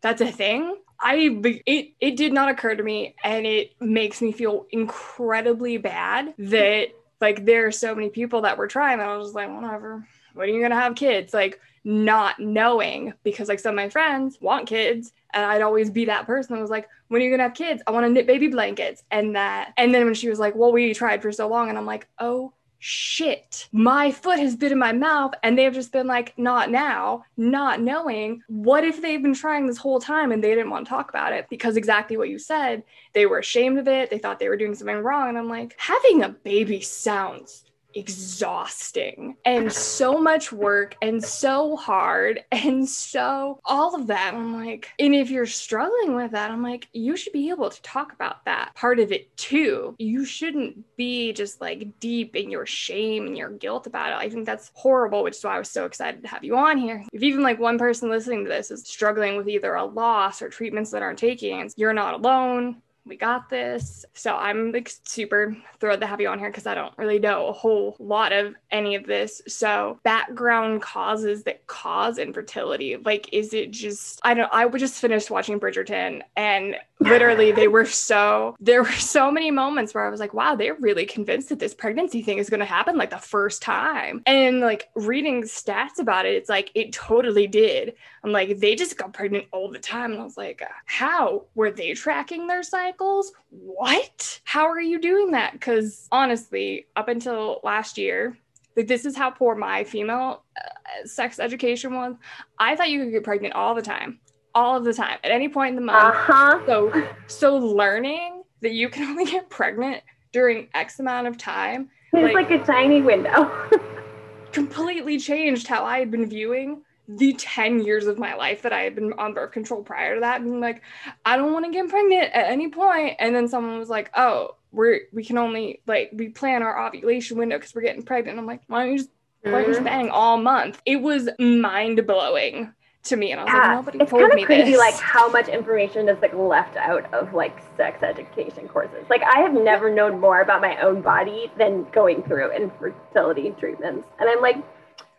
"That's 0.00 0.20
a 0.20 0.30
thing?" 0.30 0.76
I 0.98 1.40
it 1.66 1.92
it 2.00 2.16
did 2.16 2.32
not 2.32 2.48
occur 2.48 2.74
to 2.74 2.82
me 2.82 3.14
and 3.24 3.44
it 3.44 3.72
makes 3.80 4.22
me 4.22 4.30
feel 4.32 4.66
incredibly 4.70 5.76
bad 5.76 6.34
that 6.38 6.88
like 7.20 7.44
there 7.44 7.66
are 7.66 7.72
so 7.72 7.94
many 7.94 8.08
people 8.08 8.42
that 8.42 8.56
were 8.56 8.68
trying 8.68 9.00
and 9.00 9.02
I 9.02 9.16
was 9.16 9.28
just 9.28 9.34
like, 9.34 9.50
"Whatever. 9.50 10.06
When 10.34 10.48
are 10.48 10.52
you 10.52 10.60
going 10.60 10.70
to 10.70 10.76
have 10.76 10.94
kids?" 10.94 11.34
Like 11.34 11.60
not 11.84 12.38
knowing 12.38 13.12
because 13.24 13.48
like 13.48 13.60
some 13.60 13.70
of 13.70 13.76
my 13.76 13.88
friends 13.88 14.38
want 14.40 14.68
kids 14.68 15.12
and 15.34 15.44
I'd 15.44 15.62
always 15.62 15.90
be 15.90 16.04
that 16.06 16.26
person 16.26 16.54
that 16.54 16.60
was 16.60 16.70
like, 16.70 16.88
when 17.08 17.20
are 17.20 17.24
you 17.24 17.30
gonna 17.30 17.42
have 17.44 17.54
kids? 17.54 17.82
I 17.86 17.90
want 17.90 18.06
to 18.06 18.10
knit 18.10 18.26
baby 18.26 18.48
blankets 18.48 19.02
and 19.10 19.36
that. 19.36 19.72
And 19.76 19.94
then 19.94 20.04
when 20.04 20.14
she 20.14 20.28
was 20.28 20.38
like, 20.38 20.54
well, 20.54 20.72
we 20.72 20.94
tried 20.94 21.22
for 21.22 21.32
so 21.32 21.48
long, 21.48 21.68
and 21.68 21.76
I'm 21.76 21.86
like, 21.86 22.08
oh 22.18 22.52
shit, 22.78 23.68
my 23.70 24.10
foot 24.10 24.40
has 24.40 24.56
been 24.56 24.72
in 24.72 24.78
my 24.78 24.92
mouth, 24.92 25.32
and 25.42 25.56
they've 25.56 25.72
just 25.72 25.92
been 25.92 26.06
like, 26.06 26.36
not 26.36 26.70
now, 26.70 27.24
not 27.36 27.80
knowing. 27.80 28.42
What 28.48 28.82
if 28.82 29.00
they've 29.00 29.22
been 29.22 29.34
trying 29.34 29.66
this 29.66 29.76
whole 29.76 30.00
time 30.00 30.32
and 30.32 30.42
they 30.42 30.54
didn't 30.54 30.70
want 30.70 30.86
to 30.86 30.90
talk 30.90 31.08
about 31.08 31.32
it 31.32 31.46
because 31.48 31.76
exactly 31.76 32.16
what 32.16 32.28
you 32.28 32.38
said, 32.38 32.82
they 33.12 33.26
were 33.26 33.38
ashamed 33.38 33.78
of 33.78 33.86
it, 33.86 34.10
they 34.10 34.18
thought 34.18 34.38
they 34.38 34.48
were 34.48 34.56
doing 34.56 34.74
something 34.74 34.96
wrong, 34.96 35.28
and 35.28 35.38
I'm 35.38 35.48
like, 35.48 35.74
having 35.78 36.22
a 36.22 36.30
baby 36.30 36.80
sounds 36.80 37.64
exhausting 37.94 39.36
and 39.44 39.72
so 39.72 40.18
much 40.18 40.52
work 40.52 40.96
and 41.02 41.22
so 41.22 41.76
hard 41.76 42.44
and 42.52 42.88
so 42.88 43.60
all 43.64 43.94
of 43.94 44.08
that. 44.08 44.34
I'm 44.34 44.64
like, 44.64 44.88
and 44.98 45.14
if 45.14 45.30
you're 45.30 45.46
struggling 45.46 46.14
with 46.14 46.32
that, 46.32 46.50
I'm 46.50 46.62
like, 46.62 46.88
you 46.92 47.16
should 47.16 47.32
be 47.32 47.50
able 47.50 47.70
to 47.70 47.82
talk 47.82 48.12
about 48.12 48.44
that 48.44 48.74
part 48.74 48.98
of 48.98 49.12
it 49.12 49.36
too. 49.36 49.94
You 49.98 50.24
shouldn't 50.24 50.96
be 50.96 51.32
just 51.32 51.60
like 51.60 52.00
deep 52.00 52.36
in 52.36 52.50
your 52.50 52.66
shame 52.66 53.26
and 53.26 53.36
your 53.36 53.50
guilt 53.50 53.86
about 53.86 54.12
it. 54.12 54.24
I 54.24 54.30
think 54.30 54.46
that's 54.46 54.70
horrible, 54.74 55.22
which 55.22 55.36
is 55.36 55.44
why 55.44 55.56
I 55.56 55.58
was 55.58 55.70
so 55.70 55.86
excited 55.86 56.22
to 56.22 56.28
have 56.28 56.44
you 56.44 56.56
on 56.56 56.78
here. 56.78 57.04
If 57.12 57.22
even 57.22 57.42
like 57.42 57.58
one 57.58 57.78
person 57.78 58.10
listening 58.10 58.44
to 58.44 58.50
this 58.50 58.70
is 58.70 58.86
struggling 58.86 59.36
with 59.36 59.48
either 59.48 59.74
a 59.74 59.84
loss 59.84 60.42
or 60.42 60.48
treatments 60.48 60.90
that 60.90 61.02
aren't 61.02 61.18
taking, 61.18 61.70
you're 61.76 61.92
not 61.92 62.14
alone 62.14 62.82
we 63.04 63.16
got 63.16 63.50
this. 63.50 64.04
So 64.14 64.36
I'm 64.36 64.70
like 64.70 64.90
super 65.04 65.56
thrilled 65.80 66.00
to 66.00 66.06
have 66.06 66.20
you 66.20 66.28
on 66.28 66.38
here 66.38 66.50
because 66.50 66.66
I 66.66 66.74
don't 66.74 66.96
really 66.96 67.18
know 67.18 67.48
a 67.48 67.52
whole 67.52 67.96
lot 67.98 68.32
of 68.32 68.54
any 68.70 68.94
of 68.94 69.06
this. 69.06 69.42
So 69.48 69.98
background 70.04 70.82
causes 70.82 71.42
that 71.44 71.66
cause 71.66 72.18
infertility. 72.18 72.96
Like, 72.96 73.28
is 73.32 73.54
it 73.54 73.72
just 73.72 74.20
I 74.22 74.34
don't 74.34 74.52
I 74.52 74.66
would 74.66 74.78
just 74.78 75.00
finished 75.00 75.30
watching 75.30 75.58
Bridgerton 75.58 76.22
and 76.36 76.76
literally 77.00 77.50
they 77.50 77.66
were 77.66 77.84
so 77.86 78.54
there 78.60 78.82
were 78.84 78.92
so 78.92 79.32
many 79.32 79.50
moments 79.50 79.94
where 79.94 80.06
I 80.06 80.10
was 80.10 80.20
like, 80.20 80.34
wow, 80.34 80.54
they're 80.54 80.74
really 80.74 81.04
convinced 81.04 81.48
that 81.48 81.58
this 81.58 81.74
pregnancy 81.74 82.22
thing 82.22 82.38
is 82.38 82.50
gonna 82.50 82.64
happen 82.64 82.96
like 82.96 83.10
the 83.10 83.18
first 83.18 83.62
time. 83.62 84.22
And 84.26 84.60
like 84.60 84.90
reading 84.94 85.42
stats 85.42 85.98
about 85.98 86.26
it, 86.26 86.34
it's 86.34 86.48
like 86.48 86.70
it 86.74 86.92
totally 86.92 87.48
did. 87.48 87.94
I'm 88.22 88.30
like, 88.30 88.60
they 88.60 88.76
just 88.76 88.96
got 88.96 89.12
pregnant 89.12 89.46
all 89.50 89.68
the 89.68 89.80
time. 89.80 90.12
And 90.12 90.20
I 90.20 90.24
was 90.24 90.36
like, 90.36 90.62
how 90.86 91.46
were 91.56 91.72
they 91.72 91.94
tracking 91.94 92.46
their 92.46 92.62
cycles? 92.92 93.32
What? 93.50 94.40
How 94.44 94.66
are 94.68 94.80
you 94.80 95.00
doing 95.00 95.30
that? 95.32 95.52
Because 95.52 96.08
honestly, 96.12 96.86
up 96.96 97.08
until 97.08 97.60
last 97.62 97.98
year, 97.98 98.36
like 98.76 98.86
this 98.86 99.04
is 99.04 99.16
how 99.16 99.30
poor 99.30 99.54
my 99.54 99.84
female 99.84 100.44
uh, 100.56 101.06
sex 101.06 101.38
education 101.38 101.94
was. 101.94 102.14
I 102.58 102.76
thought 102.76 102.90
you 102.90 103.02
could 103.02 103.12
get 103.12 103.24
pregnant 103.24 103.54
all 103.54 103.74
the 103.74 103.82
time, 103.82 104.20
all 104.54 104.76
of 104.76 104.84
the 104.84 104.94
time, 104.94 105.18
at 105.24 105.30
any 105.30 105.48
point 105.48 105.70
in 105.70 105.76
the 105.76 105.82
month. 105.82 106.14
Uh-huh. 106.16 106.60
So, 106.66 107.08
so 107.26 107.56
learning 107.56 108.42
that 108.60 108.72
you 108.72 108.88
can 108.88 109.04
only 109.10 109.24
get 109.24 109.48
pregnant 109.50 110.02
during 110.32 110.68
X 110.74 110.98
amount 110.98 111.26
of 111.26 111.36
time, 111.36 111.90
It's 112.14 112.34
like, 112.34 112.50
a 112.50 112.64
tiny 112.64 113.02
window. 113.02 113.50
completely 114.52 115.18
changed 115.18 115.66
how 115.66 115.84
I 115.84 115.98
had 115.98 116.10
been 116.10 116.28
viewing 116.28 116.82
the 117.18 117.32
10 117.34 117.82
years 117.84 118.06
of 118.06 118.18
my 118.18 118.34
life 118.34 118.62
that 118.62 118.72
I 118.72 118.80
had 118.82 118.94
been 118.94 119.12
on 119.14 119.34
birth 119.34 119.52
control 119.52 119.82
prior 119.82 120.14
to 120.14 120.20
that, 120.20 120.42
being 120.42 120.60
like, 120.60 120.82
I 121.24 121.36
don't 121.36 121.52
want 121.52 121.64
to 121.66 121.72
get 121.72 121.88
pregnant 121.88 122.32
at 122.32 122.50
any 122.50 122.68
point. 122.68 123.16
And 123.18 123.34
then 123.34 123.48
someone 123.48 123.78
was 123.78 123.88
like, 123.90 124.10
oh, 124.16 124.56
we're 124.72 125.00
we 125.12 125.22
can 125.24 125.36
only 125.38 125.82
like 125.86 126.10
we 126.14 126.28
plan 126.30 126.62
our 126.62 126.86
ovulation 126.86 127.36
window 127.38 127.58
because 127.58 127.74
we're 127.74 127.82
getting 127.82 128.02
pregnant. 128.02 128.38
I'm 128.38 128.46
like, 128.46 128.62
why 128.68 128.84
don't 128.84 128.92
you 128.92 128.98
just 128.98 129.10
why 129.42 129.58
don't 129.58 129.62
you 129.62 129.66
just 129.74 129.80
Mhm. 129.80 129.84
bang 129.84 130.10
all 130.10 130.38
month? 130.38 130.80
It 130.86 130.96
was 131.02 131.28
mind 131.38 132.06
blowing 132.06 132.72
to 133.04 133.16
me. 133.16 133.32
And 133.32 133.40
I 133.40 133.44
was 133.44 133.52
like, 133.52 133.64
Yeah, 133.64 133.74
nobody 133.74 133.98
it's 134.00 134.10
told 134.10 134.22
kind 134.22 134.32
me 134.34 134.44
crazy 134.46 134.70
this. 134.72 134.78
like 134.78 134.94
how 134.94 135.28
much 135.28 135.48
information 135.48 136.08
is 136.08 136.16
like 136.22 136.32
left 136.34 136.76
out 136.76 137.12
of 137.12 137.34
like 137.34 137.58
sex 137.76 138.02
education 138.02 138.68
courses 138.68 139.04
like 139.10 139.22
i 139.24 139.40
have 139.40 139.52
never 139.54 139.90
known 139.90 140.20
more 140.20 140.40
about 140.40 140.60
my 140.60 140.76
own 140.80 141.00
body 141.02 141.50
than 141.58 141.84
going 141.92 142.22
through 142.22 142.52
infertility 142.52 143.50
treatments 143.58 144.06
and 144.20 144.28
i'm 144.30 144.40
like 144.40 144.56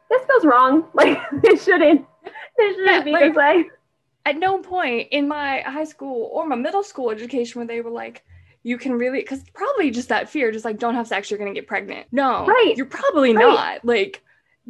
this 0.09 0.25
feels 0.25 0.45
wrong. 0.45 0.85
Like 0.93 1.17
it 1.43 1.59
shouldn't. 1.61 2.05
It 2.57 2.75
shouldn't 2.75 2.85
Yeah, 2.87 3.01
be 3.03 3.11
like- 3.11 3.23
this 3.33 3.35
way. 3.35 3.65
at 4.25 4.37
no 4.37 4.59
point 4.59 5.07
in 5.11 5.27
my 5.27 5.61
high 5.61 5.83
school 5.83 6.29
or 6.31 6.45
my 6.47 6.55
middle 6.55 6.83
school 6.83 7.09
education 7.11 7.59
where 7.59 7.67
they 7.67 7.81
were 7.81 7.89
like 7.91 8.23
you 8.65 8.77
can 8.77 8.93
really 8.93 9.19
because 9.19 9.43
probably 9.53 9.91
just 9.91 10.07
that 10.09 10.29
fear 10.29 10.49
just 10.51 10.63
like 10.63 10.79
don't 10.79 10.95
have 10.95 11.07
sex 11.07 11.29
you're 11.29 11.37
gonna 11.37 11.53
get 11.53 11.67
pregnant. 11.67 12.07
No 12.11 12.45
Right, 12.45 12.73
you're 12.77 12.85
probably 12.85 13.35
right. 13.35 13.41
not. 13.45 13.83
Like 13.85 14.23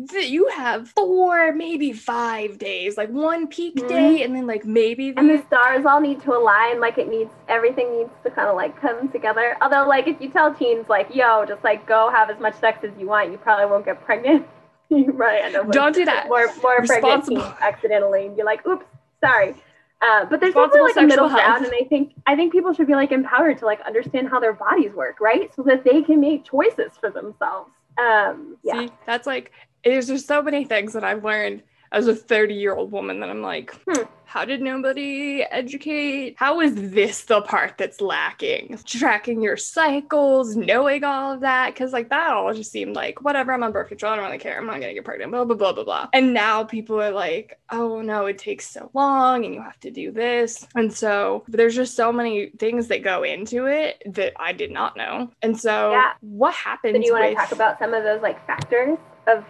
th- 0.10 0.28
you 0.32 0.48
have 0.48 0.90
four 0.90 1.52
maybe 1.54 1.94
five 1.94 2.58
days 2.58 2.98
like 2.98 3.10
one 3.10 3.46
peak 3.46 3.76
Mhm. 3.76 3.88
day 3.88 4.24
and 4.24 4.36
then 4.36 4.48
like 4.48 4.66
maybe 4.66 5.12
the, 5.12 5.20
and 5.20 5.30
the 5.30 5.44
stars 5.46 5.86
all 5.86 6.00
need 6.02 6.20
to 6.24 6.36
align 6.36 6.80
like 6.80 6.98
it 6.98 7.08
needs 7.08 7.30
everything 7.48 7.92
needs 8.00 8.10
to 8.24 8.32
kind 8.32 8.48
of 8.50 8.56
like 8.56 8.80
come 8.82 9.10
together. 9.10 9.56
Although 9.62 9.88
like 9.88 10.08
if 10.08 10.20
you 10.20 10.30
tell 10.30 10.52
teens 10.52 10.88
like 10.90 11.14
yo 11.14 11.46
just 11.46 11.64
like 11.64 11.86
go 11.86 12.10
have 12.10 12.32
as 12.32 12.40
much 12.40 12.56
sex 12.60 12.80
as 12.84 12.90
you 12.98 13.06
want 13.08 13.32
you 13.32 13.38
probably 13.38 13.68
won't 13.68 13.86
get 13.86 14.04
pregnant 14.04 14.48
end 14.98 15.56
up 15.56 15.66
with 15.66 15.74
don't 15.74 15.94
do 15.96 16.06
that. 16.06 16.28
more 16.28 16.48
more 16.62 16.78
Responsible. 16.80 17.42
accidentally 17.62 18.26
and 18.28 18.36
be 18.38 18.44
like 18.44 18.66
oops 18.68 18.86
sorry. 19.24 19.56
Uh, 20.02 20.26
but 20.26 20.42
there's 20.42 20.56
also 20.56 20.84
like 20.84 20.98
a 20.98 21.02
middle 21.02 21.30
health. 21.30 21.42
ground 21.42 21.66
and 21.66 21.74
i 21.80 21.86
think 21.88 22.14
i 22.28 22.36
think 22.36 22.52
people 22.52 22.74
should 22.74 22.88
be 22.88 22.94
like 22.96 23.14
empowered 23.14 23.58
to 23.58 23.66
like 23.66 23.80
understand 23.82 24.28
how 24.28 24.38
their 24.40 24.52
bodies 24.54 24.92
work 24.94 25.20
right? 25.22 25.54
So 25.56 25.64
that 25.64 25.84
they 25.86 26.02
can 26.02 26.20
make 26.20 26.44
choices 26.44 26.92
for 27.00 27.10
themselves. 27.10 27.72
Um 27.98 28.58
yeah. 28.64 28.80
See 28.88 28.92
that's 29.06 29.26
like 29.28 29.52
there's 29.86 30.08
just 30.08 30.28
so 30.28 30.42
many 30.42 30.66
things 30.66 30.94
that 30.94 31.04
i've 31.04 31.24
learned 31.24 31.64
as 31.94 32.08
a 32.08 32.16
30 32.16 32.54
year 32.56 32.76
old 32.76 32.92
woman 32.92 33.20
that 33.22 33.30
i'm 33.30 33.42
like 33.42 33.74
Hmm. 33.88 34.04
how 34.26 34.44
did 34.46 34.62
nobody 34.62 35.44
educate 35.44 36.36
how 36.38 36.60
is 36.60 36.74
this 36.92 37.26
the 37.26 37.42
part 37.42 37.78
that's 37.78 38.02
lacking 38.02 38.80
tracking 38.86 39.42
your 39.42 39.58
cycles 39.58 40.56
knowing 40.56 41.04
all 41.04 41.34
of 41.34 41.42
that 41.42 41.74
because 41.74 41.94
like 41.94 42.10
that 42.10 42.32
all 42.34 42.52
just 42.54 42.72
seemed 42.72 42.96
like 42.96 43.22
whatever 43.22 43.54
i'm 43.54 43.64
on 43.64 43.72
birth 43.72 43.90
control 43.90 44.12
i 44.14 44.16
don't 44.16 44.26
really 44.26 44.38
care 44.40 44.58
i'm 44.58 44.66
not 44.66 44.80
gonna 44.82 44.94
get 44.94 45.06
pregnant 45.06 45.32
blah 45.32 45.46
blah 45.46 45.56
blah 45.56 45.72
blah 45.74 45.84
blah 45.84 46.08
and 46.14 46.34
now 46.34 46.64
people 46.64 47.00
are 47.00 47.12
like 47.12 47.60
oh 47.72 48.02
no 48.02 48.26
it 48.26 48.38
takes 48.40 48.68
so 48.70 48.90
long 48.94 49.46
and 49.46 49.54
you 49.54 49.62
have 49.62 49.80
to 49.80 49.92
do 49.92 50.12
this 50.12 50.68
and 50.76 50.92
so 50.92 51.44
there's 51.48 51.76
just 51.76 51.96
so 51.96 52.12
many 52.12 52.48
things 52.58 52.88
that 52.88 53.04
go 53.04 53.22
into 53.24 53.68
it 53.68 54.02
that 54.08 54.34
i 54.38 54.52
did 54.52 54.72
not 54.72 54.98
know 54.98 55.30
and 55.44 55.60
so 55.60 55.92
Yeah. 55.92 56.12
what 56.22 56.54
happens 56.56 56.96
so 56.96 57.02
do 57.02 57.06
you 57.08 57.14
want 57.14 57.26
to 57.26 57.30
with- 57.30 57.38
talk 57.38 57.52
about 57.52 57.78
some 57.80 57.94
of 57.94 58.04
those 58.04 58.22
like 58.22 58.44
factors 58.48 58.98
of 59.28 59.46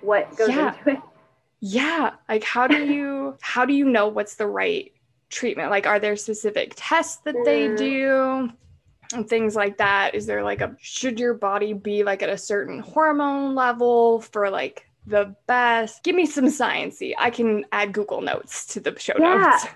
what 0.00 0.34
goes 0.36 0.48
Yeah. 0.48 0.74
into 0.76 0.90
it 0.90 0.98
yeah 1.66 2.10
like 2.28 2.44
how 2.44 2.66
do 2.66 2.76
you 2.76 3.36
how 3.40 3.64
do 3.64 3.72
you 3.72 3.86
know 3.86 4.08
what's 4.08 4.34
the 4.34 4.46
right 4.46 4.92
treatment? 5.30 5.70
Like 5.70 5.86
are 5.86 5.98
there 5.98 6.14
specific 6.16 6.74
tests 6.76 7.16
that 7.24 7.34
they 7.44 7.68
Mm. 7.68 7.76
do 7.76 8.50
and 9.12 9.28
things 9.28 9.56
like 9.56 9.78
that? 9.78 10.14
Is 10.14 10.26
there 10.26 10.44
like 10.44 10.60
a 10.60 10.76
should 10.78 11.18
your 11.18 11.34
body 11.34 11.72
be 11.72 12.04
like 12.04 12.22
at 12.22 12.28
a 12.28 12.36
certain 12.38 12.80
hormone 12.80 13.54
level 13.54 14.20
for 14.20 14.50
like 14.50 14.86
the 15.06 15.34
best? 15.46 16.04
Give 16.04 16.14
me 16.14 16.26
some 16.26 16.46
sciencey. 16.46 17.14
I 17.18 17.30
can 17.30 17.64
add 17.72 17.92
google 17.92 18.20
notes 18.20 18.66
to 18.74 18.80
the 18.80 18.96
show 18.98 19.14
Yeah. 19.18 19.36
notes. 19.36 19.66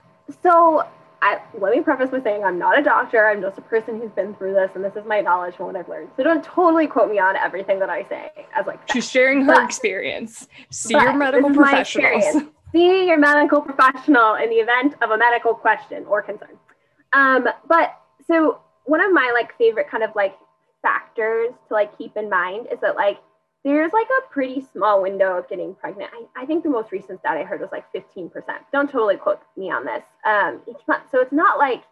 So 0.43 0.85
I, 1.21 1.41
let 1.59 1.75
me 1.75 1.83
preface 1.83 2.11
by 2.11 2.23
saying 2.23 2.45
I'm 2.45 2.59
not 2.59 2.79
a 2.79 2.83
doctor. 2.83 3.27
I'm 3.27 3.41
just 3.41 3.59
a 3.59 3.63
person 3.63 4.01
who's 4.01 4.11
been 4.13 4.35
through 4.37 4.55
this, 4.55 4.71
and 4.75 4.85
this 4.85 4.95
is 4.95 5.05
my 5.07 5.21
knowledge 5.21 5.57
from 5.57 5.67
what 5.67 5.77
I've 5.77 5.89
learned. 5.89 6.11
So 6.17 6.23
don't 6.23 6.45
totally 6.45 6.87
quote 6.87 7.11
me 7.11 7.19
on 7.19 7.35
everything 7.37 7.81
that 7.81 7.91
I 7.91 8.05
say 8.09 8.31
as 8.55 8.67
like 8.67 8.79
fact. 8.79 8.93
she's 8.93 9.11
sharing 9.11 9.41
her 9.43 9.55
But- 9.55 9.65
experience 9.65 10.47
see 10.71 10.95
your 10.95 11.15
medical 11.15 11.49
this 11.49 11.57
is 11.57 11.61
my 11.61 11.71
professionals. 11.71 12.43
See 12.73 13.07
your 13.09 13.19
medical 13.19 13.63
professional 13.63 14.35
in 14.35 14.51
the 14.51 14.57
event 14.57 14.95
of 15.03 15.11
a 15.11 15.17
medical 15.19 15.55
question 15.55 16.05
or 16.07 16.21
concern. 16.23 16.57
Um, 17.15 17.49
but 17.67 17.99
so 18.27 18.61
one 18.85 19.01
of 19.01 19.11
my 19.13 19.31
like 19.35 19.57
favorite 19.59 19.89
kind 19.91 20.03
of 20.05 20.11
like 20.15 20.37
factors 20.83 21.51
to 21.69 21.75
like 21.75 21.97
keep 21.99 22.17
in 22.17 22.29
mind 22.29 22.69
is 22.73 22.79
that 22.81 22.95
like 22.95 23.19
there's 23.69 23.93
like 23.93 24.07
a 24.07 24.33
pretty 24.33 24.65
small 24.73 25.03
window 25.03 25.37
of 25.37 25.49
getting 25.49 25.75
pregnant. 25.75 26.11
I, 26.15 26.43
I 26.43 26.47
think 26.47 26.63
the 26.63 26.71
most 26.71 26.91
recent 26.91 27.21
stat 27.21 27.37
I 27.37 27.43
heard 27.43 27.61
was 27.61 27.71
like 27.71 27.85
15%. 27.93 28.31
Don't 28.73 28.91
totally 28.91 29.17
quote 29.17 29.41
me 29.57 29.71
on 29.71 29.85
this. 29.85 30.03
Um, 30.25 30.63
each 30.67 30.81
month. 30.87 31.05
So 31.11 31.21
it's 31.21 31.33
not 31.33 31.59
like 31.59 31.83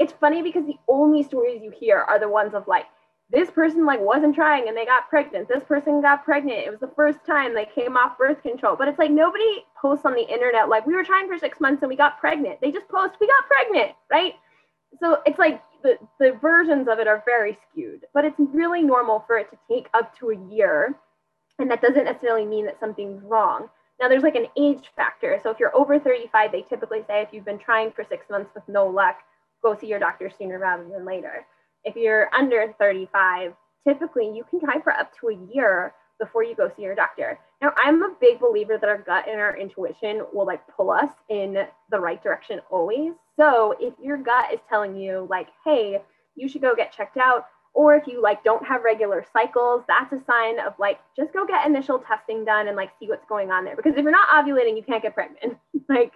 it's 0.00 0.12
funny 0.12 0.42
because 0.42 0.66
the 0.66 0.78
only 0.88 1.22
stories 1.22 1.62
you 1.62 1.70
hear 1.70 1.98
are 1.98 2.18
the 2.18 2.28
ones 2.28 2.54
of 2.54 2.66
like 2.66 2.86
this 3.30 3.48
person 3.48 3.86
like 3.86 4.00
wasn't 4.00 4.34
trying 4.34 4.66
and 4.66 4.76
they 4.76 4.84
got 4.84 5.08
pregnant. 5.08 5.48
This 5.48 5.62
person 5.62 6.00
got 6.00 6.24
pregnant. 6.24 6.66
It 6.66 6.70
was 6.70 6.80
the 6.80 6.90
first 6.96 7.24
time 7.24 7.54
they 7.54 7.66
came 7.66 7.96
off 7.96 8.18
birth 8.18 8.42
control. 8.42 8.74
But 8.74 8.88
it's 8.88 8.98
like 8.98 9.12
nobody 9.12 9.64
posts 9.80 10.04
on 10.04 10.14
the 10.14 10.28
internet 10.28 10.68
like 10.68 10.84
we 10.84 10.94
were 10.94 11.04
trying 11.04 11.28
for 11.28 11.38
six 11.38 11.60
months 11.60 11.82
and 11.82 11.88
we 11.88 11.96
got 11.96 12.18
pregnant. 12.18 12.60
They 12.60 12.72
just 12.72 12.88
post 12.88 13.14
we 13.20 13.28
got 13.28 13.46
pregnant, 13.46 13.92
right? 14.10 14.34
So 14.98 15.18
it's 15.24 15.38
like 15.38 15.62
the, 15.82 15.96
the 16.18 16.32
versions 16.40 16.88
of 16.88 16.98
it 16.98 17.06
are 17.06 17.22
very 17.24 17.56
skewed, 17.70 18.04
but 18.12 18.24
it's 18.24 18.36
really 18.38 18.82
normal 18.82 19.22
for 19.26 19.38
it 19.38 19.48
to 19.50 19.58
take 19.70 19.88
up 19.94 20.18
to 20.18 20.30
a 20.30 20.54
year. 20.54 20.96
And 21.60 21.70
that 21.70 21.82
doesn't 21.82 22.04
necessarily 22.04 22.46
mean 22.46 22.64
that 22.66 22.80
something's 22.80 23.22
wrong. 23.22 23.68
Now 24.00 24.08
there's 24.08 24.22
like 24.22 24.34
an 24.34 24.46
age 24.56 24.90
factor. 24.96 25.38
So 25.42 25.50
if 25.50 25.58
you're 25.60 25.76
over 25.76 25.98
35, 25.98 26.52
they 26.52 26.62
typically 26.62 27.02
say 27.06 27.20
if 27.22 27.28
you've 27.32 27.44
been 27.44 27.58
trying 27.58 27.92
for 27.92 28.02
six 28.02 28.30
months 28.30 28.50
with 28.54 28.64
no 28.66 28.86
luck, 28.86 29.18
go 29.62 29.76
see 29.76 29.86
your 29.86 29.98
doctor 29.98 30.30
sooner 30.30 30.58
rather 30.58 30.84
than 30.84 31.04
later. 31.04 31.44
If 31.84 31.96
you're 31.96 32.34
under 32.34 32.74
35, 32.78 33.52
typically 33.86 34.32
you 34.34 34.44
can 34.48 34.60
try 34.60 34.80
for 34.80 34.92
up 34.92 35.12
to 35.20 35.28
a 35.28 35.54
year 35.54 35.94
before 36.18 36.44
you 36.44 36.54
go 36.54 36.70
see 36.74 36.82
your 36.82 36.94
doctor. 36.94 37.38
Now, 37.60 37.72
I'm 37.82 38.02
a 38.02 38.14
big 38.20 38.40
believer 38.40 38.78
that 38.78 38.88
our 38.88 38.98
gut 38.98 39.26
and 39.28 39.40
our 39.40 39.56
intuition 39.56 40.22
will 40.32 40.46
like 40.46 40.60
pull 40.74 40.90
us 40.90 41.10
in 41.28 41.66
the 41.90 42.00
right 42.00 42.22
direction 42.22 42.60
always. 42.70 43.12
So 43.36 43.74
if 43.80 43.94
your 44.02 44.18
gut 44.18 44.52
is 44.52 44.60
telling 44.68 44.96
you 44.96 45.26
like, 45.30 45.48
hey, 45.64 46.02
you 46.36 46.48
should 46.48 46.62
go 46.62 46.74
get 46.74 46.92
checked 46.92 47.16
out, 47.16 47.46
or 47.72 47.94
if 47.94 48.06
you 48.06 48.22
like 48.22 48.42
don't 48.44 48.66
have 48.66 48.82
regular 48.82 49.24
cycles, 49.32 49.82
that's 49.88 50.12
a 50.12 50.24
sign 50.24 50.58
of 50.60 50.74
like 50.78 50.98
just 51.16 51.32
go 51.32 51.46
get 51.46 51.66
initial 51.66 51.98
testing 51.98 52.44
done 52.44 52.68
and 52.68 52.76
like 52.76 52.90
see 52.98 53.08
what's 53.08 53.24
going 53.28 53.50
on 53.50 53.64
there. 53.64 53.76
Because 53.76 53.94
if 53.96 54.02
you're 54.02 54.10
not 54.10 54.28
ovulating, 54.28 54.76
you 54.76 54.82
can't 54.82 55.02
get 55.02 55.14
pregnant. 55.14 55.56
like 55.88 56.12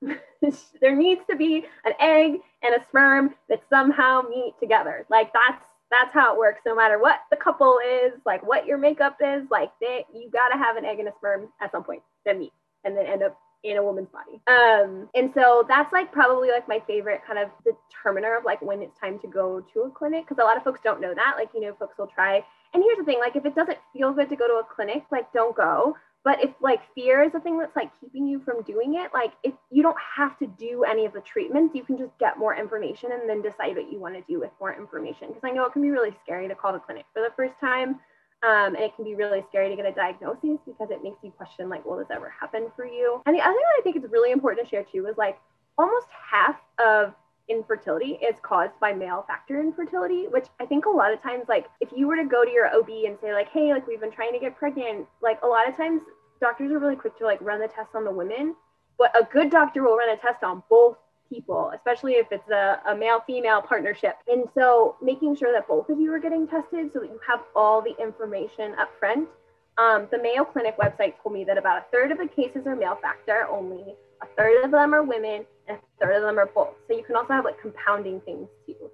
there 0.80 0.96
needs 0.96 1.20
to 1.30 1.36
be 1.36 1.64
an 1.84 1.92
egg 2.00 2.40
and 2.62 2.74
a 2.74 2.82
sperm 2.88 3.34
that 3.48 3.62
somehow 3.68 4.22
meet 4.22 4.54
together. 4.60 5.06
Like 5.10 5.32
that's 5.32 5.62
that's 5.90 6.12
how 6.14 6.32
it 6.32 6.38
works 6.38 6.62
no 6.64 6.74
matter 6.74 6.98
what 6.98 7.20
the 7.30 7.36
couple 7.36 7.78
is, 8.04 8.12
like 8.24 8.44
what 8.46 8.66
your 8.66 8.78
makeup 8.78 9.18
is, 9.22 9.42
like 9.50 9.70
they 9.80 10.06
you 10.14 10.30
gotta 10.32 10.56
have 10.56 10.76
an 10.76 10.84
egg 10.84 10.98
and 10.98 11.08
a 11.08 11.12
sperm 11.18 11.48
at 11.60 11.70
some 11.70 11.84
point 11.84 12.02
that 12.24 12.38
meet 12.38 12.52
and 12.84 12.96
then 12.96 13.06
end 13.06 13.22
up 13.22 13.38
in 13.64 13.76
a 13.76 13.82
woman's 13.82 14.08
body. 14.08 14.40
Um, 14.46 15.08
and 15.14 15.30
so 15.34 15.64
that's 15.68 15.92
like 15.92 16.12
probably 16.12 16.50
like 16.50 16.66
my 16.68 16.80
favorite 16.86 17.20
kind 17.26 17.38
of 17.38 17.50
determiner 17.64 18.36
of 18.36 18.44
like 18.44 18.60
when 18.62 18.82
it's 18.82 18.98
time 18.98 19.18
to 19.20 19.28
go 19.28 19.64
to 19.72 19.80
a 19.82 19.90
clinic 19.90 20.26
because 20.26 20.42
a 20.42 20.44
lot 20.44 20.56
of 20.56 20.64
folks 20.64 20.80
don't 20.82 21.00
know 21.00 21.14
that. 21.14 21.34
Like, 21.36 21.50
you 21.54 21.60
know, 21.60 21.74
folks 21.78 21.96
will 21.98 22.08
try. 22.08 22.44
And 22.74 22.82
here's 22.82 22.98
the 22.98 23.04
thing, 23.04 23.18
like 23.20 23.36
if 23.36 23.44
it 23.44 23.54
doesn't 23.54 23.78
feel 23.92 24.12
good 24.12 24.28
to 24.30 24.36
go 24.36 24.48
to 24.48 24.54
a 24.54 24.64
clinic, 24.64 25.04
like 25.10 25.32
don't 25.32 25.56
go. 25.56 25.96
But 26.24 26.42
if 26.42 26.50
like 26.60 26.80
fear 26.94 27.22
is 27.24 27.32
the 27.32 27.40
thing 27.40 27.58
that's 27.58 27.74
like 27.74 27.90
keeping 28.00 28.26
you 28.26 28.40
from 28.44 28.62
doing 28.62 28.94
it, 28.94 29.10
like 29.12 29.32
if 29.42 29.54
you 29.70 29.82
don't 29.82 29.96
have 30.16 30.38
to 30.38 30.46
do 30.46 30.84
any 30.84 31.04
of 31.04 31.12
the 31.12 31.20
treatments, 31.20 31.74
you 31.74 31.82
can 31.82 31.98
just 31.98 32.16
get 32.18 32.38
more 32.38 32.56
information 32.56 33.10
and 33.12 33.28
then 33.28 33.42
decide 33.42 33.76
what 33.76 33.90
you 33.90 33.98
want 33.98 34.14
to 34.14 34.22
do 34.28 34.38
with 34.38 34.50
more 34.60 34.74
information. 34.74 35.28
Because 35.28 35.42
I 35.44 35.50
know 35.50 35.64
it 35.64 35.72
can 35.72 35.82
be 35.82 35.90
really 35.90 36.14
scary 36.22 36.46
to 36.46 36.54
call 36.54 36.72
the 36.72 36.78
clinic 36.78 37.06
for 37.12 37.22
the 37.22 37.34
first 37.36 37.54
time. 37.60 37.98
Um, 38.42 38.74
and 38.74 38.84
it 38.84 38.96
can 38.96 39.04
be 39.04 39.14
really 39.14 39.44
scary 39.48 39.68
to 39.68 39.76
get 39.76 39.86
a 39.86 39.92
diagnosis 39.92 40.58
because 40.66 40.90
it 40.90 41.02
makes 41.02 41.18
you 41.22 41.30
question 41.30 41.68
like, 41.68 41.84
will 41.84 41.96
this 41.96 42.08
ever 42.10 42.28
happen 42.28 42.66
for 42.74 42.84
you? 42.84 43.22
And 43.24 43.36
the 43.36 43.40
other 43.40 43.52
thing 43.52 43.62
that 43.62 43.80
I 43.80 43.82
think 43.82 43.96
is 44.04 44.10
really 44.10 44.32
important 44.32 44.66
to 44.66 44.70
share 44.70 44.84
too 44.84 45.06
is 45.06 45.16
like 45.16 45.38
almost 45.78 46.08
half 46.10 46.56
of 46.84 47.14
infertility 47.48 48.18
is 48.22 48.36
caused 48.42 48.78
by 48.80 48.92
male 48.92 49.24
factor 49.28 49.60
infertility, 49.60 50.26
which 50.26 50.46
I 50.60 50.66
think 50.66 50.86
a 50.86 50.90
lot 50.90 51.12
of 51.12 51.22
times, 51.22 51.44
like 51.48 51.66
if 51.80 51.90
you 51.94 52.08
were 52.08 52.16
to 52.16 52.24
go 52.24 52.44
to 52.44 52.50
your 52.50 52.66
OB 52.74 52.88
and 53.06 53.16
say 53.20 53.32
like, 53.32 53.48
hey, 53.50 53.72
like 53.72 53.86
we've 53.86 54.00
been 54.00 54.12
trying 54.12 54.32
to 54.32 54.40
get 54.40 54.56
pregnant, 54.56 55.06
like 55.22 55.40
a 55.42 55.46
lot 55.46 55.68
of 55.68 55.76
times 55.76 56.02
doctors 56.40 56.72
are 56.72 56.78
really 56.78 56.96
quick 56.96 57.16
to 57.18 57.24
like 57.24 57.40
run 57.40 57.60
the 57.60 57.68
test 57.68 57.90
on 57.94 58.04
the 58.04 58.10
women, 58.10 58.56
but 58.98 59.16
a 59.16 59.24
good 59.32 59.50
doctor 59.50 59.82
will 59.82 59.96
run 59.96 60.10
a 60.10 60.16
test 60.16 60.42
on 60.42 60.62
both 60.68 60.96
people, 61.32 61.72
especially 61.74 62.14
if 62.14 62.26
it's 62.30 62.48
a, 62.50 62.80
a 62.86 62.94
male 62.94 63.20
female 63.26 63.62
partnership. 63.62 64.16
And 64.28 64.44
so 64.54 64.96
making 65.00 65.36
sure 65.36 65.52
that 65.52 65.66
both 65.66 65.88
of 65.88 65.98
you 65.98 66.12
are 66.12 66.18
getting 66.18 66.46
tested 66.46 66.92
so 66.92 67.00
that 67.00 67.10
you 67.10 67.20
have 67.26 67.40
all 67.56 67.80
the 67.80 67.94
information 68.02 68.74
up 68.78 68.90
front. 68.98 69.28
Um, 69.78 70.06
the 70.10 70.18
Mayo 70.18 70.44
Clinic 70.44 70.76
website 70.76 71.14
told 71.22 71.34
me 71.34 71.44
that 71.44 71.56
about 71.56 71.78
a 71.78 71.84
third 71.90 72.12
of 72.12 72.18
the 72.18 72.28
cases 72.28 72.66
are 72.66 72.76
male 72.76 72.98
factor 73.00 73.46
only, 73.50 73.94
a 74.20 74.26
third 74.36 74.64
of 74.64 74.70
them 74.70 74.94
are 74.94 75.02
women, 75.02 75.46
and 75.66 75.78
a 75.78 75.80
third 76.04 76.16
of 76.16 76.22
them 76.22 76.38
are 76.38 76.46
both. 76.46 76.74
So 76.86 76.96
you 76.96 77.04
can 77.04 77.16
also 77.16 77.32
have 77.32 77.44
like 77.44 77.60
compounding 77.60 78.20
things 78.20 78.48
too. 78.66 78.90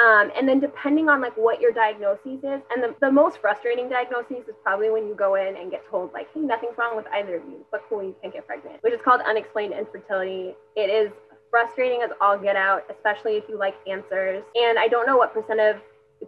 Um, 0.00 0.30
and 0.36 0.48
then 0.48 0.60
depending 0.60 1.08
on 1.08 1.20
like 1.20 1.36
what 1.36 1.60
your 1.60 1.72
diagnosis 1.72 2.38
is, 2.42 2.62
and 2.70 2.82
the, 2.82 2.94
the 3.00 3.10
most 3.10 3.38
frustrating 3.40 3.88
diagnosis 3.88 4.48
is 4.48 4.54
probably 4.62 4.88
when 4.88 5.08
you 5.08 5.14
go 5.14 5.34
in 5.34 5.56
and 5.56 5.70
get 5.70 5.82
told 5.90 6.12
like, 6.12 6.28
hey, 6.32 6.40
nothing's 6.40 6.78
wrong 6.78 6.96
with 6.96 7.06
either 7.12 7.36
of 7.36 7.44
you, 7.44 7.66
but 7.72 7.82
cool, 7.88 8.02
you 8.02 8.14
can't 8.22 8.32
get 8.32 8.46
pregnant, 8.46 8.82
which 8.82 8.94
is 8.94 9.00
called 9.04 9.20
unexplained 9.26 9.74
infertility. 9.74 10.54
It 10.76 10.88
is 10.88 11.10
frustrating 11.50 12.02
as 12.02 12.10
all 12.20 12.38
get 12.38 12.56
out, 12.56 12.84
especially 12.90 13.32
if 13.36 13.44
you 13.48 13.58
like 13.58 13.74
answers. 13.88 14.42
And 14.54 14.78
I 14.78 14.88
don't 14.88 15.06
know 15.06 15.16
what 15.16 15.34
percent 15.34 15.60
of 15.60 15.76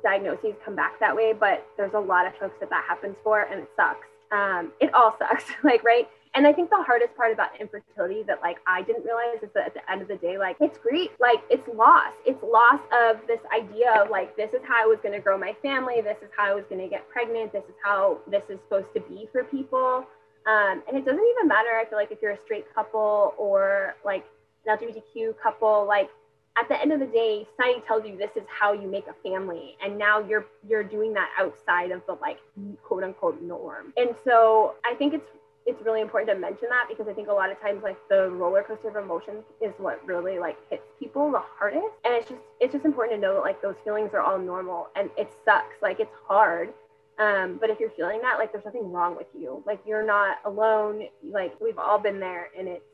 diagnoses 0.02 0.54
come 0.64 0.74
back 0.74 0.98
that 1.00 1.14
way, 1.14 1.32
but 1.38 1.66
there's 1.76 1.94
a 1.94 2.00
lot 2.00 2.26
of 2.26 2.34
folks 2.36 2.56
that 2.60 2.70
that 2.70 2.84
happens 2.88 3.16
for, 3.22 3.42
and 3.42 3.60
it 3.60 3.70
sucks. 3.76 4.06
Um, 4.30 4.72
it 4.80 4.92
all 4.94 5.16
sucks, 5.18 5.44
like, 5.62 5.84
right? 5.84 6.08
And 6.34 6.46
I 6.46 6.52
think 6.52 6.70
the 6.70 6.82
hardest 6.82 7.14
part 7.14 7.30
about 7.30 7.60
infertility 7.60 8.22
that 8.22 8.40
like 8.40 8.56
I 8.66 8.80
didn't 8.80 9.04
realize 9.04 9.42
is 9.42 9.50
that 9.54 9.66
at 9.66 9.74
the 9.74 9.90
end 9.90 10.00
of 10.00 10.08
the 10.08 10.16
day, 10.16 10.38
like 10.38 10.56
it's 10.60 10.78
great, 10.78 11.10
like 11.20 11.42
it's 11.50 11.66
loss. 11.68 12.12
It's 12.24 12.42
loss 12.42 12.80
of 12.90 13.18
this 13.26 13.40
idea 13.54 13.92
of 14.00 14.08
like 14.08 14.34
this 14.36 14.48
is 14.54 14.60
how 14.66 14.82
I 14.82 14.86
was 14.86 14.98
gonna 15.02 15.20
grow 15.20 15.36
my 15.36 15.54
family, 15.60 16.00
this 16.00 16.16
is 16.22 16.30
how 16.34 16.50
I 16.50 16.54
was 16.54 16.64
gonna 16.70 16.88
get 16.88 17.06
pregnant, 17.10 17.52
this 17.52 17.64
is 17.68 17.74
how 17.84 18.18
this 18.26 18.42
is 18.48 18.58
supposed 18.64 18.88
to 18.94 19.00
be 19.00 19.28
for 19.30 19.44
people. 19.44 20.06
Um, 20.46 20.82
and 20.88 20.96
it 20.96 21.04
doesn't 21.04 21.20
even 21.36 21.48
matter, 21.48 21.68
I 21.78 21.84
feel 21.84 21.98
like 21.98 22.10
if 22.10 22.22
you're 22.22 22.32
a 22.32 22.42
straight 22.46 22.64
couple 22.74 23.34
or 23.36 23.94
like 24.02 24.24
LGBTQ 24.68 25.34
couple, 25.42 25.86
like 25.86 26.10
at 26.58 26.68
the 26.68 26.80
end 26.80 26.92
of 26.92 27.00
the 27.00 27.06
day, 27.06 27.46
society 27.56 27.82
tells 27.86 28.04
you 28.06 28.16
this 28.16 28.30
is 28.36 28.42
how 28.48 28.72
you 28.72 28.88
make 28.88 29.06
a 29.06 29.14
family, 29.28 29.76
and 29.82 29.96
now 29.96 30.20
you're 30.20 30.46
you're 30.68 30.84
doing 30.84 31.14
that 31.14 31.30
outside 31.38 31.90
of 31.90 32.02
the 32.06 32.14
like 32.14 32.38
quote 32.82 33.04
unquote 33.04 33.40
norm. 33.40 33.92
And 33.96 34.14
so 34.24 34.74
I 34.84 34.94
think 34.94 35.14
it's 35.14 35.28
it's 35.64 35.80
really 35.84 36.00
important 36.00 36.28
to 36.30 36.38
mention 36.38 36.68
that 36.70 36.86
because 36.88 37.06
I 37.08 37.14
think 37.14 37.28
a 37.28 37.32
lot 37.32 37.50
of 37.50 37.60
times 37.60 37.82
like 37.82 37.96
the 38.08 38.30
roller 38.30 38.62
coaster 38.62 38.88
of 38.88 38.96
emotions 38.96 39.44
is 39.60 39.72
what 39.78 40.04
really 40.06 40.38
like 40.38 40.56
hits 40.70 40.82
people 40.98 41.30
the 41.30 41.42
hardest. 41.58 41.94
And 42.04 42.14
it's 42.14 42.28
just 42.28 42.40
it's 42.60 42.72
just 42.72 42.84
important 42.84 43.16
to 43.16 43.20
know 43.20 43.34
that 43.34 43.40
like 43.40 43.62
those 43.62 43.76
feelings 43.84 44.10
are 44.12 44.20
all 44.20 44.38
normal 44.38 44.88
and 44.96 45.10
it 45.16 45.32
sucks. 45.44 45.80
Like 45.80 46.00
it's 46.00 46.14
hard. 46.26 46.72
Um, 47.18 47.58
but 47.60 47.70
if 47.70 47.78
you're 47.78 47.90
feeling 47.90 48.20
that, 48.22 48.38
like 48.38 48.52
there's 48.52 48.64
nothing 48.64 48.90
wrong 48.90 49.16
with 49.16 49.28
you. 49.38 49.62
Like 49.66 49.80
you're 49.86 50.04
not 50.04 50.38
alone. 50.44 51.04
Like 51.22 51.58
we've 51.60 51.78
all 51.78 51.98
been 51.98 52.18
there 52.18 52.48
and 52.58 52.66
it's 52.66 52.84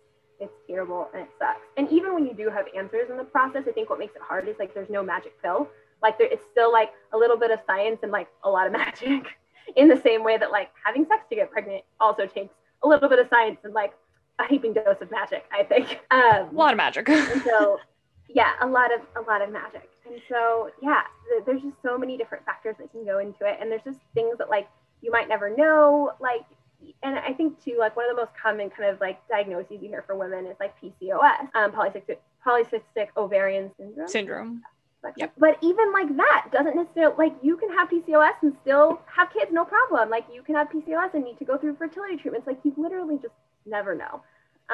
it's 0.41 0.53
terrible 0.67 1.09
and 1.13 1.23
it 1.23 1.29
sucks. 1.39 1.67
And 1.77 1.91
even 1.91 2.15
when 2.15 2.27
you 2.27 2.35
do 2.35 2.49
have 2.51 2.67
answers 2.77 3.11
in 3.11 3.17
the 3.17 3.25
process, 3.25 3.65
I 3.69 3.73
think 3.73 3.91
what 3.91 3.99
makes 3.99 4.15
it 4.15 4.23
hard 4.23 4.49
is 4.49 4.57
like 4.59 4.75
there's 4.75 4.91
no 4.91 5.03
magic 5.03 5.41
pill. 5.43 5.69
Like 6.03 6.19
there, 6.19 6.29
it's 6.31 6.45
still 6.51 6.73
like 6.73 6.91
a 7.13 7.17
little 7.17 7.37
bit 7.37 7.51
of 7.51 7.61
science 7.67 7.99
and 8.03 8.13
like 8.13 8.29
a 8.45 8.51
lot 8.51 8.67
of 8.67 8.73
magic. 8.85 9.27
In 9.77 9.89
the 9.89 10.01
same 10.01 10.25
way 10.25 10.39
that 10.39 10.51
like 10.51 10.71
having 10.83 11.05
sex 11.07 11.25
to 11.29 11.37
get 11.37 11.51
pregnant 11.51 11.85
also 12.01 12.27
takes 12.27 12.55
a 12.83 12.89
little 12.89 13.09
bit 13.09 13.19
of 13.19 13.29
science 13.29 13.59
and 13.65 13.75
like 13.75 13.93
a 14.39 14.47
heaping 14.47 14.73
dose 14.73 14.97
of 15.01 15.11
magic. 15.11 15.45
I 15.53 15.65
think 15.65 16.01
um, 16.11 16.21
a 16.21 16.51
lot 16.53 16.73
of 16.73 16.77
magic. 16.77 17.09
and 17.09 17.43
so 17.43 17.79
yeah, 18.29 18.53
a 18.61 18.67
lot 18.67 18.91
of 18.95 19.01
a 19.17 19.29
lot 19.29 19.43
of 19.43 19.51
magic. 19.53 19.91
And 20.07 20.21
so 20.29 20.71
yeah, 20.83 21.03
th- 21.31 21.45
there's 21.45 21.63
just 21.63 21.77
so 21.83 21.99
many 21.99 22.17
different 22.17 22.45
factors 22.45 22.77
that 22.79 22.91
can 22.93 23.05
go 23.05 23.19
into 23.19 23.45
it, 23.45 23.59
and 23.61 23.71
there's 23.71 23.85
just 23.85 23.99
things 24.15 24.39
that 24.39 24.49
like 24.49 24.69
you 25.03 25.11
might 25.11 25.29
never 25.29 25.55
know, 25.55 26.13
like 26.21 26.43
and 27.03 27.19
I 27.19 27.33
think 27.33 27.63
too, 27.63 27.77
like 27.79 27.97
one 27.97 28.09
of 28.09 28.17
the 28.17 28.23
most 28.23 28.33
common 28.41 28.71
kind 28.71 28.91
of 28.91 29.01
like 29.01 29.21
diagnoses 29.29 29.79
you 29.83 29.89
hear 29.89 30.03
for 30.07 30.17
women 30.17 30.47
is 30.47 30.57
like 30.61 30.75
PCOS, 30.81 31.55
um, 31.55 31.73
polycystic, 31.73 32.19
polycystic 32.45 33.09
ovarian 33.17 33.71
syndrome. 33.77 34.09
Syndrome. 34.09 34.63
Yep. 35.17 35.33
But 35.39 35.59
even 35.63 35.93
like 35.93 36.17
that 36.17 36.49
doesn't 36.53 36.75
necessarily 36.75 37.15
like 37.17 37.35
you 37.43 37.57
can 37.57 37.71
have 37.71 37.89
PCOS 37.89 38.35
and 38.43 38.57
still 38.63 39.01
have 39.07 39.33
kids, 39.33 39.51
no 39.53 39.65
problem. 39.65 40.11
Like 40.11 40.25
you 40.33 40.43
can 40.43 40.55
have 40.57 40.69
PCOS 40.69 41.15
and 41.15 41.25
need 41.25 41.39
to 41.39 41.45
go 41.45 41.57
through 41.57 41.77
fertility 41.77 42.17
treatments. 42.17 42.47
Like 42.47 42.59
you 42.65 42.75
literally 42.77 43.17
just 43.17 43.35
never 43.65 43.95
know. 43.95 44.23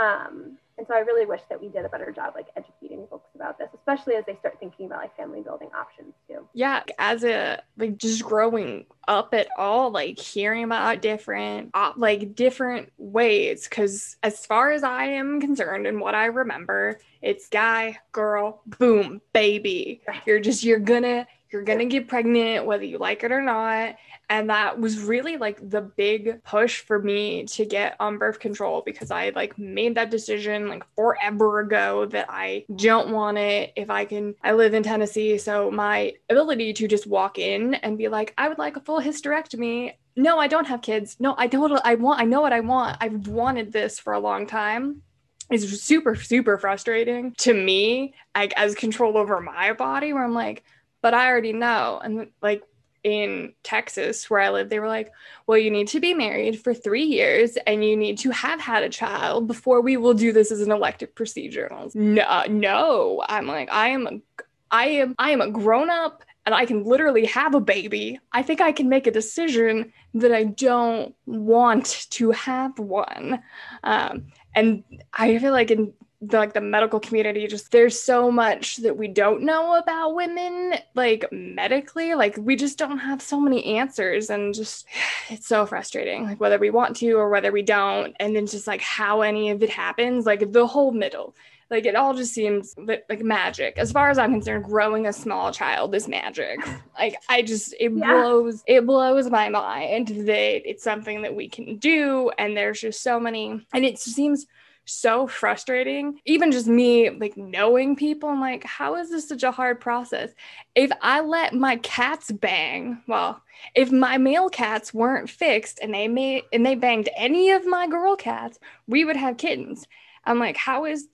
Um, 0.00 0.58
and 0.76 0.86
so 0.88 0.94
I 0.94 1.00
really 1.00 1.24
wish 1.24 1.40
that 1.48 1.60
we 1.60 1.68
did 1.68 1.84
a 1.84 1.88
better 1.88 2.10
job 2.10 2.32
like 2.34 2.48
educating 2.56 3.06
folks 3.08 3.28
about 3.34 3.58
this, 3.58 3.68
especially 3.74 4.14
as 4.16 4.24
they 4.26 4.34
start 4.36 4.56
thinking 4.58 4.86
about 4.86 5.02
like 5.02 5.16
family 5.16 5.40
building 5.40 5.70
options 5.76 6.14
too. 6.28 6.48
Yeah, 6.52 6.82
as 6.98 7.22
a 7.22 7.62
like 7.76 7.96
just 7.96 8.24
growing 8.24 8.86
up 9.06 9.34
at 9.34 9.48
all, 9.56 9.90
like 9.90 10.18
hearing 10.18 10.64
about 10.64 11.00
different 11.00 11.70
like 11.96 12.34
different 12.34 12.92
ways 12.98 13.68
cuz 13.68 14.16
as 14.24 14.44
far 14.44 14.72
as 14.72 14.82
I 14.82 15.04
am 15.04 15.40
concerned 15.40 15.86
and 15.86 16.00
what 16.00 16.16
I 16.16 16.26
remember, 16.26 16.98
it's 17.22 17.48
guy, 17.48 17.98
girl, 18.10 18.62
boom, 18.66 19.20
baby. 19.32 20.02
You're 20.26 20.40
just 20.40 20.64
you're 20.64 20.80
gonna 20.80 21.28
you're 21.54 21.62
gonna 21.62 21.86
get 21.86 22.08
pregnant 22.08 22.66
whether 22.66 22.84
you 22.84 22.98
like 22.98 23.24
it 23.24 23.32
or 23.32 23.40
not. 23.40 23.96
And 24.28 24.50
that 24.50 24.80
was 24.80 24.98
really 24.98 25.36
like 25.36 25.70
the 25.70 25.80
big 25.80 26.42
push 26.44 26.80
for 26.80 26.98
me 26.98 27.44
to 27.44 27.64
get 27.64 27.94
on 28.00 28.18
birth 28.18 28.40
control 28.40 28.82
because 28.84 29.10
i 29.10 29.30
like 29.30 29.56
made 29.58 29.94
that 29.94 30.10
decision 30.10 30.68
like 30.68 30.82
forever 30.96 31.60
ago 31.60 32.06
that 32.06 32.26
i 32.28 32.64
don't 32.74 33.10
want 33.10 33.36
it 33.38 33.72
if 33.76 33.90
i 33.90 34.04
can 34.04 34.34
i 34.42 34.52
live 34.52 34.74
in 34.74 34.82
tennessee. 34.82 35.38
So 35.38 35.70
my 35.70 36.14
ability 36.30 36.72
to 36.72 36.88
just 36.88 37.06
walk 37.06 37.38
in 37.38 37.74
and 37.74 37.98
be 37.98 38.08
like 38.08 38.34
i 38.36 38.48
would 38.48 38.58
like 38.58 38.76
a 38.76 38.80
full 38.80 39.00
hysterectomy. 39.00 39.94
No 40.16 40.38
i 40.38 40.48
don't 40.48 40.66
have 40.66 40.82
kids. 40.82 41.16
No 41.20 41.34
i 41.38 41.46
don't 41.46 41.80
i 41.84 41.94
want 41.94 42.20
i 42.20 42.24
know 42.24 42.40
what 42.40 42.52
i 42.52 42.60
want. 42.60 42.96
I've 43.00 43.28
wanted 43.28 43.72
this 43.72 43.98
for 43.98 44.12
a 44.12 44.20
long 44.20 44.46
time. 44.46 45.02
Is 45.50 45.82
super 45.82 46.14
super 46.14 46.56
frustrating 46.56 47.34
to 47.38 47.52
me 47.52 48.14
like 48.34 48.54
as 48.56 48.74
control 48.74 49.18
over 49.18 49.42
my 49.42 49.74
body 49.74 50.14
where 50.14 50.24
i'm 50.24 50.32
like 50.32 50.64
but 51.04 51.12
i 51.12 51.28
already 51.28 51.52
know 51.52 52.00
and 52.02 52.28
like 52.40 52.62
in 53.04 53.52
Texas 53.62 54.30
where 54.30 54.40
I 54.40 54.48
live, 54.48 54.70
they 54.70 54.80
were 54.80 54.88
like, 54.88 55.12
well, 55.46 55.58
you 55.58 55.70
need 55.70 55.88
to 55.88 56.00
be 56.00 56.14
married 56.14 56.58
for 56.58 56.72
three 56.72 57.04
years 57.04 57.58
and 57.66 57.84
you 57.84 57.98
need 57.98 58.16
to 58.20 58.30
have 58.30 58.60
had 58.60 58.82
a 58.82 58.88
child 58.88 59.46
before 59.46 59.82
we 59.82 59.98
will 59.98 60.14
do 60.14 60.32
this 60.32 60.50
as 60.50 60.62
an 60.62 60.72
elective 60.72 61.14
procedure. 61.14 61.66
And 61.66 61.78
I 61.78 61.84
was, 61.84 61.94
no, 61.94 62.44
no. 62.48 63.22
I'm 63.28 63.46
like, 63.46 63.70
I 63.70 63.88
am, 63.88 64.06
a, 64.06 64.44
I 64.70 64.86
am, 64.86 65.14
I 65.18 65.30
am 65.32 65.42
a 65.42 65.50
grown 65.50 65.90
up 65.90 66.24
and 66.46 66.54
I 66.54 66.64
can 66.64 66.82
literally 66.84 67.26
have 67.26 67.54
a 67.54 67.60
baby. 67.60 68.18
I 68.32 68.42
think 68.42 68.62
I 68.62 68.72
can 68.72 68.88
make 68.88 69.06
a 69.06 69.10
decision 69.10 69.92
that 70.14 70.32
I 70.32 70.44
don't 70.44 71.14
want 71.26 72.06
to 72.12 72.30
have 72.30 72.78
one. 72.78 73.42
Um, 73.82 74.28
and 74.54 74.82
I 75.12 75.36
feel 75.38 75.52
like 75.52 75.70
in 75.70 75.92
the, 76.28 76.36
like 76.36 76.52
the 76.52 76.60
medical 76.60 77.00
community 77.00 77.46
just 77.46 77.70
there's 77.70 78.00
so 78.00 78.30
much 78.30 78.76
that 78.78 78.96
we 78.96 79.08
don't 79.08 79.42
know 79.42 79.76
about 79.76 80.14
women 80.14 80.74
like 80.94 81.24
medically 81.32 82.14
like 82.14 82.36
we 82.38 82.56
just 82.56 82.78
don't 82.78 82.98
have 82.98 83.20
so 83.20 83.40
many 83.40 83.64
answers 83.76 84.30
and 84.30 84.54
just 84.54 84.86
it's 85.30 85.46
so 85.46 85.66
frustrating 85.66 86.24
like 86.24 86.40
whether 86.40 86.58
we 86.58 86.70
want 86.70 86.96
to 86.96 87.12
or 87.12 87.28
whether 87.28 87.52
we 87.52 87.62
don't. 87.62 88.14
And 88.20 88.34
then 88.34 88.46
just 88.46 88.66
like 88.66 88.80
how 88.80 89.22
any 89.22 89.50
of 89.50 89.62
it 89.62 89.70
happens 89.70 90.26
like 90.26 90.52
the 90.52 90.66
whole 90.66 90.92
middle 90.92 91.34
like 91.70 91.86
it 91.86 91.96
all 91.96 92.14
just 92.14 92.34
seems 92.34 92.74
like 92.76 93.22
magic. 93.22 93.78
As 93.78 93.90
far 93.90 94.10
as 94.10 94.18
i'm 94.18 94.32
concerned 94.32 94.64
growing 94.64 95.06
a 95.06 95.12
small 95.12 95.52
child 95.52 95.94
is 95.94 96.08
magic. 96.08 96.60
Like 96.96 97.16
i 97.28 97.42
just 97.42 97.74
it 97.80 97.90
yeah. 97.92 98.06
blows 98.06 98.62
it 98.66 98.86
blows 98.86 99.28
my 99.28 99.48
mind 99.48 100.08
that 100.08 100.68
it's 100.68 100.84
something 100.84 101.22
that 101.22 101.34
we 101.34 101.48
can 101.48 101.76
do. 101.78 102.30
And 102.38 102.56
there's 102.56 102.80
just 102.80 103.02
so 103.02 103.18
many 103.18 103.66
and 103.72 103.84
it 103.84 103.98
seems 103.98 104.46
so 104.84 105.26
frustrating. 105.26 106.20
Even 106.24 106.52
just 106.52 106.66
me 106.66 107.10
like 107.10 107.36
knowing 107.36 107.96
people, 107.96 108.28
I'm 108.28 108.40
like, 108.40 108.64
how 108.64 108.96
is 108.96 109.10
this 109.10 109.28
such 109.28 109.42
a 109.42 109.50
hard 109.50 109.80
process? 109.80 110.30
If 110.74 110.90
I 111.00 111.20
let 111.20 111.54
my 111.54 111.76
cats 111.76 112.30
bang, 112.30 113.02
well, 113.06 113.42
if 113.74 113.90
my 113.90 114.18
male 114.18 114.48
cats 114.48 114.92
weren't 114.92 115.30
fixed 115.30 115.78
and 115.80 115.94
they 115.94 116.08
made 116.08 116.44
and 116.52 116.64
they 116.64 116.74
banged 116.74 117.08
any 117.16 117.50
of 117.50 117.66
my 117.66 117.86
girl 117.86 118.16
cats, 118.16 118.58
we 118.86 119.04
would 119.04 119.16
have 119.16 119.36
kittens. 119.36 119.86
I'm 120.24 120.38
like, 120.38 120.56
how 120.56 120.84
is 120.84 121.08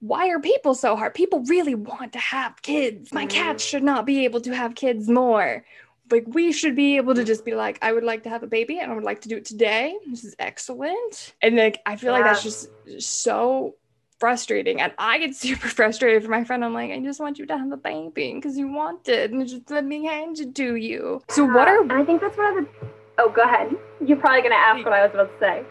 why 0.00 0.28
are 0.28 0.40
people 0.40 0.74
so 0.74 0.96
hard? 0.96 1.14
People 1.14 1.40
really 1.44 1.74
want 1.74 2.12
to 2.12 2.18
have 2.18 2.60
kids. 2.60 3.10
My 3.10 3.24
cats 3.24 3.64
mm. 3.64 3.68
should 3.68 3.82
not 3.82 4.04
be 4.04 4.24
able 4.26 4.42
to 4.42 4.54
have 4.54 4.74
kids 4.74 5.08
more. 5.08 5.64
Like 6.10 6.24
we 6.28 6.52
should 6.52 6.76
be 6.76 6.96
able 6.96 7.14
to 7.14 7.24
just 7.24 7.44
be 7.44 7.54
like 7.54 7.78
i 7.82 7.92
would 7.92 8.04
like 8.04 8.22
to 8.22 8.28
have 8.28 8.42
a 8.42 8.46
baby 8.46 8.78
and 8.78 8.90
i 8.90 8.94
would 8.94 9.04
like 9.04 9.20
to 9.22 9.28
do 9.28 9.36
it 9.36 9.44
today. 9.44 9.96
This 10.08 10.24
is 10.24 10.34
excellent. 10.38 11.34
And 11.42 11.56
like 11.56 11.80
i 11.86 11.96
feel 11.96 12.12
yeah. 12.12 12.18
like 12.18 12.24
that's 12.24 12.42
just 12.42 12.68
so 12.98 13.76
frustrating. 14.20 14.80
And 14.80 14.92
i 14.98 15.18
get 15.18 15.34
super 15.46 15.68
frustrated 15.68 16.22
for 16.22 16.30
my 16.30 16.44
friend. 16.44 16.64
I'm 16.64 16.74
like 16.74 16.90
i 16.90 17.00
just 17.00 17.20
want 17.20 17.38
you 17.38 17.46
to 17.46 17.58
have 17.58 17.72
a 17.72 17.76
baby 17.76 18.34
because 18.34 18.56
you 18.56 18.68
want 18.68 19.08
it. 19.08 19.30
And 19.30 19.46
just 19.46 19.70
let 19.70 19.84
me 19.84 20.04
hand 20.04 20.38
it 20.40 20.54
to 20.56 20.76
you. 20.76 21.22
So 21.30 21.44
what 21.44 21.68
are 21.68 21.80
i 21.92 22.04
think 22.04 22.20
that's 22.20 22.36
one 22.36 22.58
of 22.58 22.64
the 22.64 22.70
oh 23.18 23.30
go 23.30 23.42
ahead. 23.42 23.74
You're 24.04 24.18
probably 24.18 24.40
going 24.40 24.52
to 24.52 24.56
ask 24.56 24.84
what 24.84 24.92
i 24.92 25.04
was 25.04 25.14
about 25.14 25.32
to 25.32 25.38
say 25.40 25.64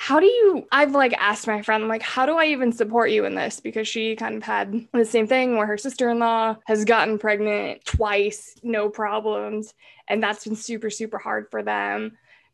how 0.00 0.18
do 0.18 0.24
you 0.24 0.66
i've 0.72 0.92
like 0.92 1.12
asked 1.18 1.46
my 1.46 1.60
friend 1.60 1.86
like 1.86 2.00
how 2.00 2.24
do 2.24 2.34
i 2.38 2.46
even 2.46 2.72
support 2.72 3.10
you 3.10 3.26
in 3.26 3.34
this? 3.34 3.60
Because 3.60 3.86
she 3.86 4.16
kind 4.16 4.34
of 4.34 4.42
had 4.42 4.88
the 4.94 5.04
same 5.04 5.26
thing 5.26 5.58
where 5.58 5.66
her 5.66 5.76
sister-in-law 5.76 6.56
has 6.64 6.86
gotten 6.86 7.18
pregnant 7.18 7.84
twice 7.84 8.54
no 8.62 8.88
problems 8.88 9.74
and 10.08 10.22
that's 10.22 10.44
been 10.44 10.56
super 10.56 10.88
super 10.88 11.18
hard 11.18 11.48
for 11.50 11.62
them 11.62 12.12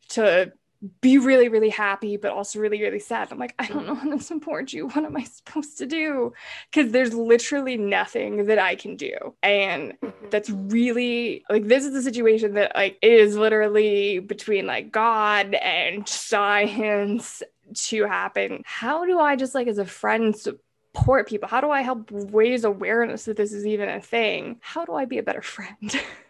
to 0.08 0.50
be 1.00 1.18
really 1.18 1.48
really 1.48 1.68
happy 1.68 2.16
but 2.16 2.30
also 2.32 2.58
really 2.58 2.80
really 2.80 2.98
sad. 2.98 3.28
I'm 3.30 3.38
like 3.38 3.54
i 3.58 3.66
don't 3.66 3.86
know 3.86 3.94
how 3.94 4.10
to 4.10 4.20
support 4.20 4.72
you. 4.72 4.88
What 4.88 5.04
am 5.04 5.16
i 5.16 5.24
supposed 5.24 5.78
to 5.78 5.86
do? 5.86 6.32
Because 6.70 6.92
there's 6.92 7.14
literally 7.14 7.76
nothing 7.76 8.46
that 8.46 8.58
i 8.58 8.74
can 8.74 8.96
do. 8.96 9.14
And 9.42 9.94
mm-hmm. 10.00 10.28
that's 10.30 10.50
really 10.50 11.44
like 11.48 11.66
this 11.66 11.84
is 11.84 11.92
the 11.92 12.02
situation 12.02 12.54
that 12.54 12.72
like 12.74 12.98
is 13.02 13.36
literally 13.36 14.18
between 14.18 14.66
like 14.66 14.92
god 14.92 15.54
and 15.54 16.08
science 16.08 17.42
to 17.74 18.04
happen. 18.04 18.62
How 18.64 19.04
do 19.04 19.18
i 19.18 19.36
just 19.36 19.54
like 19.54 19.68
as 19.68 19.78
a 19.78 19.86
friend 19.86 20.36
support 20.36 21.28
people? 21.28 21.48
How 21.48 21.60
do 21.60 21.70
i 21.70 21.82
help 21.82 22.08
raise 22.12 22.64
awareness 22.64 23.24
that 23.24 23.36
this 23.36 23.52
is 23.52 23.66
even 23.66 23.88
a 23.88 24.00
thing? 24.00 24.58
How 24.60 24.84
do 24.84 24.94
i 24.94 25.04
be 25.04 25.18
a 25.18 25.22
better 25.22 25.42
friend 25.42 26.00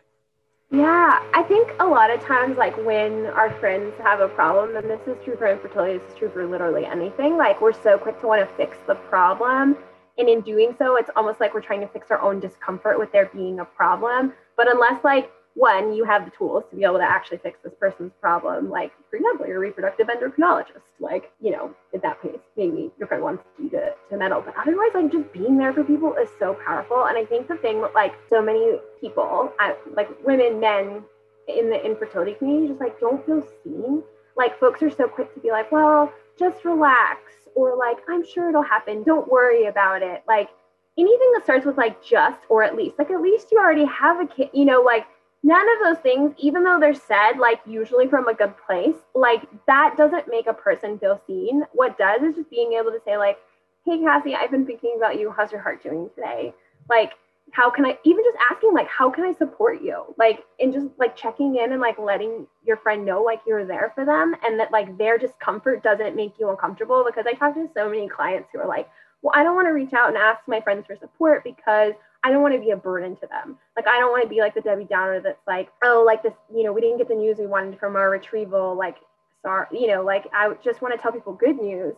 Yeah, 0.70 1.22
I 1.32 1.44
think 1.44 1.70
a 1.78 1.86
lot 1.86 2.10
of 2.10 2.20
times, 2.20 2.56
like 2.56 2.76
when 2.84 3.26
our 3.26 3.52
friends 3.60 3.94
have 4.02 4.18
a 4.20 4.28
problem, 4.28 4.74
and 4.74 4.90
this 4.90 5.00
is 5.06 5.16
true 5.24 5.36
for 5.36 5.46
infertility, 5.46 5.98
this 5.98 6.12
is 6.12 6.18
true 6.18 6.28
for 6.30 6.44
literally 6.44 6.84
anything, 6.84 7.36
like 7.36 7.60
we're 7.60 7.72
so 7.72 7.96
quick 7.96 8.20
to 8.20 8.26
want 8.26 8.40
to 8.48 8.56
fix 8.56 8.76
the 8.88 8.96
problem. 8.96 9.76
And 10.18 10.28
in 10.28 10.40
doing 10.40 10.74
so, 10.76 10.96
it's 10.96 11.10
almost 11.14 11.38
like 11.40 11.54
we're 11.54 11.60
trying 11.60 11.82
to 11.82 11.88
fix 11.88 12.10
our 12.10 12.20
own 12.20 12.40
discomfort 12.40 12.98
with 12.98 13.12
there 13.12 13.30
being 13.32 13.60
a 13.60 13.64
problem. 13.64 14.32
But 14.56 14.68
unless, 14.72 15.04
like, 15.04 15.30
one, 15.56 15.94
you 15.94 16.04
have 16.04 16.26
the 16.26 16.30
tools 16.30 16.64
to 16.68 16.76
be 16.76 16.84
able 16.84 16.98
to 16.98 17.04
actually 17.04 17.38
fix 17.38 17.58
this 17.64 17.72
person's 17.80 18.12
problem. 18.20 18.68
Like, 18.68 18.92
for 19.10 19.16
example, 19.16 19.46
your 19.46 19.58
reproductive 19.58 20.06
endocrinologist, 20.08 20.82
like, 21.00 21.32
you 21.40 21.50
know, 21.50 21.74
at 21.94 22.02
that 22.02 22.22
pace, 22.22 22.38
maybe 22.58 22.90
your 22.98 23.08
friend 23.08 23.22
wants 23.22 23.42
you 23.58 23.70
to, 23.70 23.94
to 24.10 24.16
meddle. 24.18 24.42
But 24.42 24.54
otherwise, 24.58 24.90
like, 24.94 25.10
just 25.10 25.32
being 25.32 25.56
there 25.56 25.72
for 25.72 25.82
people 25.82 26.14
is 26.14 26.28
so 26.38 26.58
powerful. 26.66 27.06
And 27.06 27.16
I 27.16 27.24
think 27.24 27.48
the 27.48 27.56
thing 27.56 27.80
with, 27.80 27.94
like, 27.94 28.12
so 28.28 28.42
many 28.42 28.78
people, 29.00 29.50
I, 29.58 29.74
like 29.94 30.10
women, 30.24 30.60
men 30.60 31.02
in 31.48 31.70
the 31.70 31.82
infertility 31.82 32.34
community, 32.34 32.68
just 32.68 32.80
like 32.80 33.00
don't 33.00 33.24
feel 33.24 33.42
seen. 33.64 34.02
Like, 34.36 34.60
folks 34.60 34.82
are 34.82 34.90
so 34.90 35.08
quick 35.08 35.32
to 35.34 35.40
be 35.40 35.50
like, 35.50 35.72
well, 35.72 36.12
just 36.38 36.66
relax, 36.66 37.20
or 37.54 37.78
like, 37.78 37.96
I'm 38.10 38.26
sure 38.26 38.50
it'll 38.50 38.62
happen. 38.62 39.04
Don't 39.04 39.26
worry 39.26 39.66
about 39.66 40.02
it. 40.02 40.22
Like, 40.28 40.50
anything 40.98 41.32
that 41.32 41.44
starts 41.44 41.64
with 41.64 41.78
like 41.78 42.04
just 42.04 42.40
or 42.50 42.62
at 42.62 42.76
least, 42.76 42.98
like, 42.98 43.10
at 43.10 43.22
least 43.22 43.48
you 43.50 43.58
already 43.58 43.86
have 43.86 44.20
a 44.20 44.26
kid, 44.26 44.50
you 44.52 44.66
know, 44.66 44.82
like, 44.82 45.06
none 45.42 45.66
of 45.68 45.84
those 45.84 46.02
things, 46.02 46.34
even 46.38 46.64
though 46.64 46.78
they're 46.80 46.94
said 46.94 47.34
like 47.38 47.60
usually 47.66 48.08
from 48.08 48.28
a 48.28 48.34
good 48.34 48.54
place, 48.66 48.96
like 49.14 49.42
that 49.66 49.94
doesn't 49.96 50.28
make 50.28 50.46
a 50.46 50.54
person 50.54 50.98
feel 50.98 51.20
seen. 51.26 51.64
What 51.72 51.98
does 51.98 52.22
is 52.22 52.36
just 52.36 52.50
being 52.50 52.72
able 52.72 52.90
to 52.90 53.00
say, 53.04 53.16
like, 53.16 53.38
hey, 53.84 54.00
Cassie, 54.00 54.34
I've 54.34 54.50
been 54.50 54.66
thinking 54.66 54.94
about 54.96 55.18
you. 55.18 55.30
How's 55.30 55.52
your 55.52 55.60
heart 55.60 55.82
doing 55.82 56.10
today? 56.14 56.52
Like, 56.90 57.12
how 57.52 57.70
can 57.70 57.86
I 57.86 57.96
even 58.04 58.24
just 58.24 58.36
asking, 58.50 58.74
like, 58.74 58.88
how 58.88 59.08
can 59.08 59.24
I 59.24 59.32
support 59.34 59.80
you? 59.80 60.14
Like, 60.18 60.44
and 60.58 60.72
just 60.72 60.86
like 60.98 61.16
checking 61.16 61.56
in 61.56 61.72
and 61.72 61.80
like 61.80 61.98
letting 61.98 62.46
your 62.64 62.76
friend 62.78 63.04
know 63.04 63.22
like 63.22 63.40
you're 63.46 63.64
there 63.64 63.92
for 63.94 64.04
them 64.04 64.34
and 64.44 64.58
that 64.58 64.72
like 64.72 64.98
their 64.98 65.16
discomfort 65.16 65.82
doesn't 65.82 66.16
make 66.16 66.32
you 66.40 66.50
uncomfortable. 66.50 67.04
Because 67.06 67.24
I 67.28 67.34
talk 67.34 67.54
to 67.54 67.68
so 67.72 67.88
many 67.88 68.08
clients 68.08 68.48
who 68.52 68.58
are 68.58 68.66
like, 68.66 68.88
well, 69.22 69.32
I 69.34 69.44
don't 69.44 69.54
want 69.54 69.68
to 69.68 69.72
reach 69.72 69.92
out 69.92 70.08
and 70.08 70.16
ask 70.16 70.40
my 70.48 70.60
friends 70.60 70.86
for 70.86 70.96
support 70.96 71.44
because 71.44 71.92
I 72.26 72.30
don't 72.30 72.42
want 72.42 72.54
to 72.54 72.60
be 72.60 72.72
a 72.72 72.76
burden 72.76 73.14
to 73.16 73.26
them. 73.28 73.56
Like 73.76 73.86
I 73.86 74.00
don't 74.00 74.10
want 74.10 74.24
to 74.24 74.28
be 74.28 74.40
like 74.40 74.52
the 74.52 74.60
Debbie 74.60 74.82
Downer 74.82 75.20
that's 75.20 75.46
like, 75.46 75.68
oh, 75.84 76.02
like 76.04 76.24
this, 76.24 76.32
you 76.52 76.64
know, 76.64 76.72
we 76.72 76.80
didn't 76.80 76.98
get 76.98 77.06
the 77.06 77.14
news 77.14 77.38
we 77.38 77.46
wanted 77.46 77.78
from 77.78 77.94
our 77.94 78.10
retrieval. 78.10 78.76
Like, 78.76 78.96
sorry, 79.42 79.68
you 79.70 79.86
know, 79.86 80.02
like 80.02 80.24
I 80.34 80.52
just 80.64 80.82
want 80.82 80.92
to 80.92 81.00
tell 81.00 81.12
people 81.12 81.34
good 81.34 81.54
news. 81.54 81.94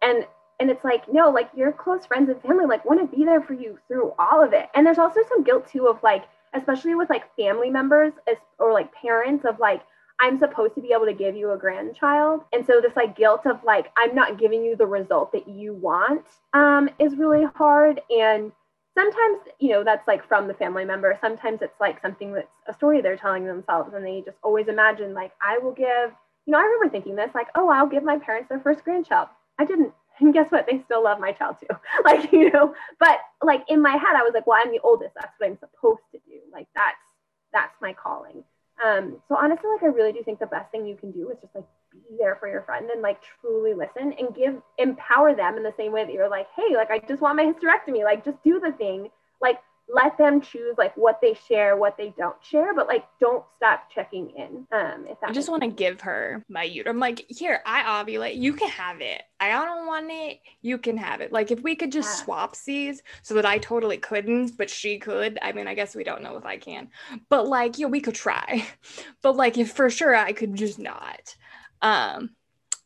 And 0.00 0.24
and 0.60 0.70
it's 0.70 0.84
like, 0.84 1.12
no, 1.12 1.30
like 1.30 1.50
your 1.56 1.72
close 1.72 2.06
friends 2.06 2.30
and 2.30 2.40
family 2.40 2.66
like 2.66 2.84
want 2.84 3.00
to 3.00 3.16
be 3.16 3.24
there 3.24 3.42
for 3.42 3.54
you 3.54 3.80
through 3.88 4.12
all 4.16 4.44
of 4.44 4.52
it. 4.52 4.68
And 4.76 4.86
there's 4.86 4.98
also 4.98 5.22
some 5.28 5.42
guilt 5.42 5.68
too 5.68 5.88
of 5.88 6.00
like, 6.04 6.26
especially 6.54 6.94
with 6.94 7.10
like 7.10 7.34
family 7.34 7.68
members 7.68 8.12
or 8.60 8.72
like 8.72 8.94
parents 8.94 9.44
of 9.44 9.58
like, 9.58 9.82
I'm 10.20 10.38
supposed 10.38 10.76
to 10.76 10.80
be 10.80 10.92
able 10.92 11.06
to 11.06 11.14
give 11.14 11.34
you 11.34 11.50
a 11.50 11.58
grandchild. 11.58 12.42
And 12.52 12.64
so 12.64 12.80
this 12.80 12.94
like 12.94 13.16
guilt 13.16 13.44
of 13.44 13.58
like, 13.64 13.90
I'm 13.96 14.14
not 14.14 14.38
giving 14.38 14.64
you 14.64 14.76
the 14.76 14.86
result 14.86 15.32
that 15.32 15.48
you 15.48 15.74
want 15.74 16.24
um, 16.54 16.88
is 17.00 17.16
really 17.16 17.44
hard. 17.56 18.00
And 18.08 18.52
sometimes 18.98 19.38
you 19.60 19.70
know 19.70 19.84
that's 19.84 20.06
like 20.08 20.26
from 20.26 20.48
the 20.48 20.54
family 20.54 20.84
member. 20.84 21.16
Sometimes 21.20 21.60
it's 21.62 21.80
like 21.80 22.02
something 22.02 22.32
that's 22.32 22.48
a 22.66 22.74
story 22.74 23.00
they're 23.00 23.16
telling 23.16 23.46
themselves 23.46 23.92
and 23.94 24.04
they 24.04 24.22
just 24.24 24.36
always 24.42 24.66
imagine 24.68 25.14
like 25.14 25.32
i 25.40 25.58
will 25.58 25.72
give 25.72 26.10
you 26.46 26.52
know 26.52 26.58
i 26.58 26.62
remember 26.62 26.88
thinking 26.90 27.14
this 27.14 27.30
like 27.34 27.46
oh 27.54 27.68
i'll 27.68 27.86
give 27.86 28.02
my 28.02 28.18
parents 28.18 28.48
their 28.48 28.60
first 28.60 28.82
grandchild. 28.84 29.28
I 29.58 29.64
didn't 29.64 29.92
and 30.20 30.34
guess 30.34 30.50
what? 30.50 30.66
They 30.66 30.82
still 30.84 31.04
love 31.04 31.20
my 31.20 31.32
child 31.32 31.56
too. 31.60 31.74
Like 32.04 32.32
you 32.32 32.50
know 32.50 32.74
but 32.98 33.18
like 33.42 33.62
in 33.68 33.80
my 33.80 33.92
head 33.92 34.16
i 34.16 34.22
was 34.22 34.32
like 34.34 34.46
well 34.46 34.60
i'm 34.62 34.72
the 34.72 34.80
oldest. 34.82 35.14
That's 35.14 35.32
what 35.38 35.48
i'm 35.48 35.58
supposed 35.58 36.02
to 36.12 36.18
do. 36.26 36.38
Like 36.52 36.66
that's 36.74 36.96
that's 37.52 37.74
my 37.80 37.92
calling. 37.92 38.42
Um 38.84 39.18
so 39.28 39.36
honestly 39.36 39.70
like 39.70 39.84
i 39.84 39.86
really 39.86 40.12
do 40.12 40.22
think 40.24 40.40
the 40.40 40.46
best 40.46 40.70
thing 40.72 40.86
you 40.86 40.96
can 40.96 41.12
do 41.12 41.30
is 41.30 41.38
just 41.40 41.54
like 41.54 41.64
be 41.92 42.16
there 42.18 42.36
for 42.36 42.48
your 42.48 42.62
friend 42.62 42.90
and 42.90 43.02
like 43.02 43.18
truly 43.40 43.74
listen 43.74 44.14
and 44.18 44.34
give 44.34 44.60
empower 44.78 45.34
them 45.34 45.56
in 45.56 45.62
the 45.62 45.74
same 45.76 45.92
way 45.92 46.04
that 46.04 46.12
you're 46.12 46.28
like, 46.28 46.46
hey, 46.56 46.74
like 46.74 46.90
I 46.90 46.98
just 47.00 47.20
want 47.20 47.36
my 47.36 47.44
hysterectomy, 47.44 48.04
like 48.04 48.24
just 48.24 48.42
do 48.42 48.60
the 48.60 48.72
thing. 48.72 49.08
Like 49.40 49.58
let 49.92 50.18
them 50.18 50.40
choose 50.40 50.76
like 50.76 50.94
what 50.96 51.18
they 51.22 51.34
share, 51.48 51.76
what 51.76 51.96
they 51.96 52.12
don't 52.18 52.36
share, 52.42 52.74
but 52.74 52.86
like 52.86 53.06
don't 53.20 53.44
stop 53.56 53.90
checking 53.90 54.30
in. 54.30 54.66
Um, 54.70 55.06
if 55.08 55.16
I 55.22 55.32
just 55.32 55.48
want 55.48 55.62
to 55.62 55.68
give 55.68 56.00
her 56.02 56.44
my 56.48 56.62
uterus. 56.62 56.90
I'm 56.90 56.98
like, 56.98 57.24
here, 57.28 57.60
I 57.64 57.82
ovulate, 57.82 58.36
you 58.36 58.52
can 58.52 58.68
have 58.68 59.00
it. 59.00 59.22
I 59.40 59.50
don't 59.50 59.86
want 59.86 60.10
it, 60.10 60.40
you 60.60 60.78
can 60.78 60.96
have 60.98 61.20
it. 61.20 61.32
Like 61.32 61.50
if 61.50 61.60
we 61.62 61.74
could 61.74 61.92
just 61.92 62.18
yeah. 62.18 62.24
swap 62.24 62.56
these 62.66 63.02
so 63.22 63.34
that 63.34 63.46
I 63.46 63.58
totally 63.58 63.96
couldn't, 63.96 64.58
but 64.58 64.68
she 64.68 64.98
could. 64.98 65.38
I 65.40 65.52
mean, 65.52 65.66
I 65.66 65.74
guess 65.74 65.96
we 65.96 66.04
don't 66.04 66.22
know 66.22 66.36
if 66.36 66.44
I 66.44 66.58
can, 66.58 66.88
but 67.30 67.48
like, 67.48 67.78
yeah, 67.78 67.86
we 67.86 68.00
could 68.00 68.14
try. 68.14 68.66
But 69.22 69.36
like 69.36 69.58
if 69.58 69.72
for 69.72 69.90
sure 69.90 70.14
I 70.14 70.32
could 70.32 70.54
just 70.54 70.78
not. 70.78 71.36
Um, 71.82 72.30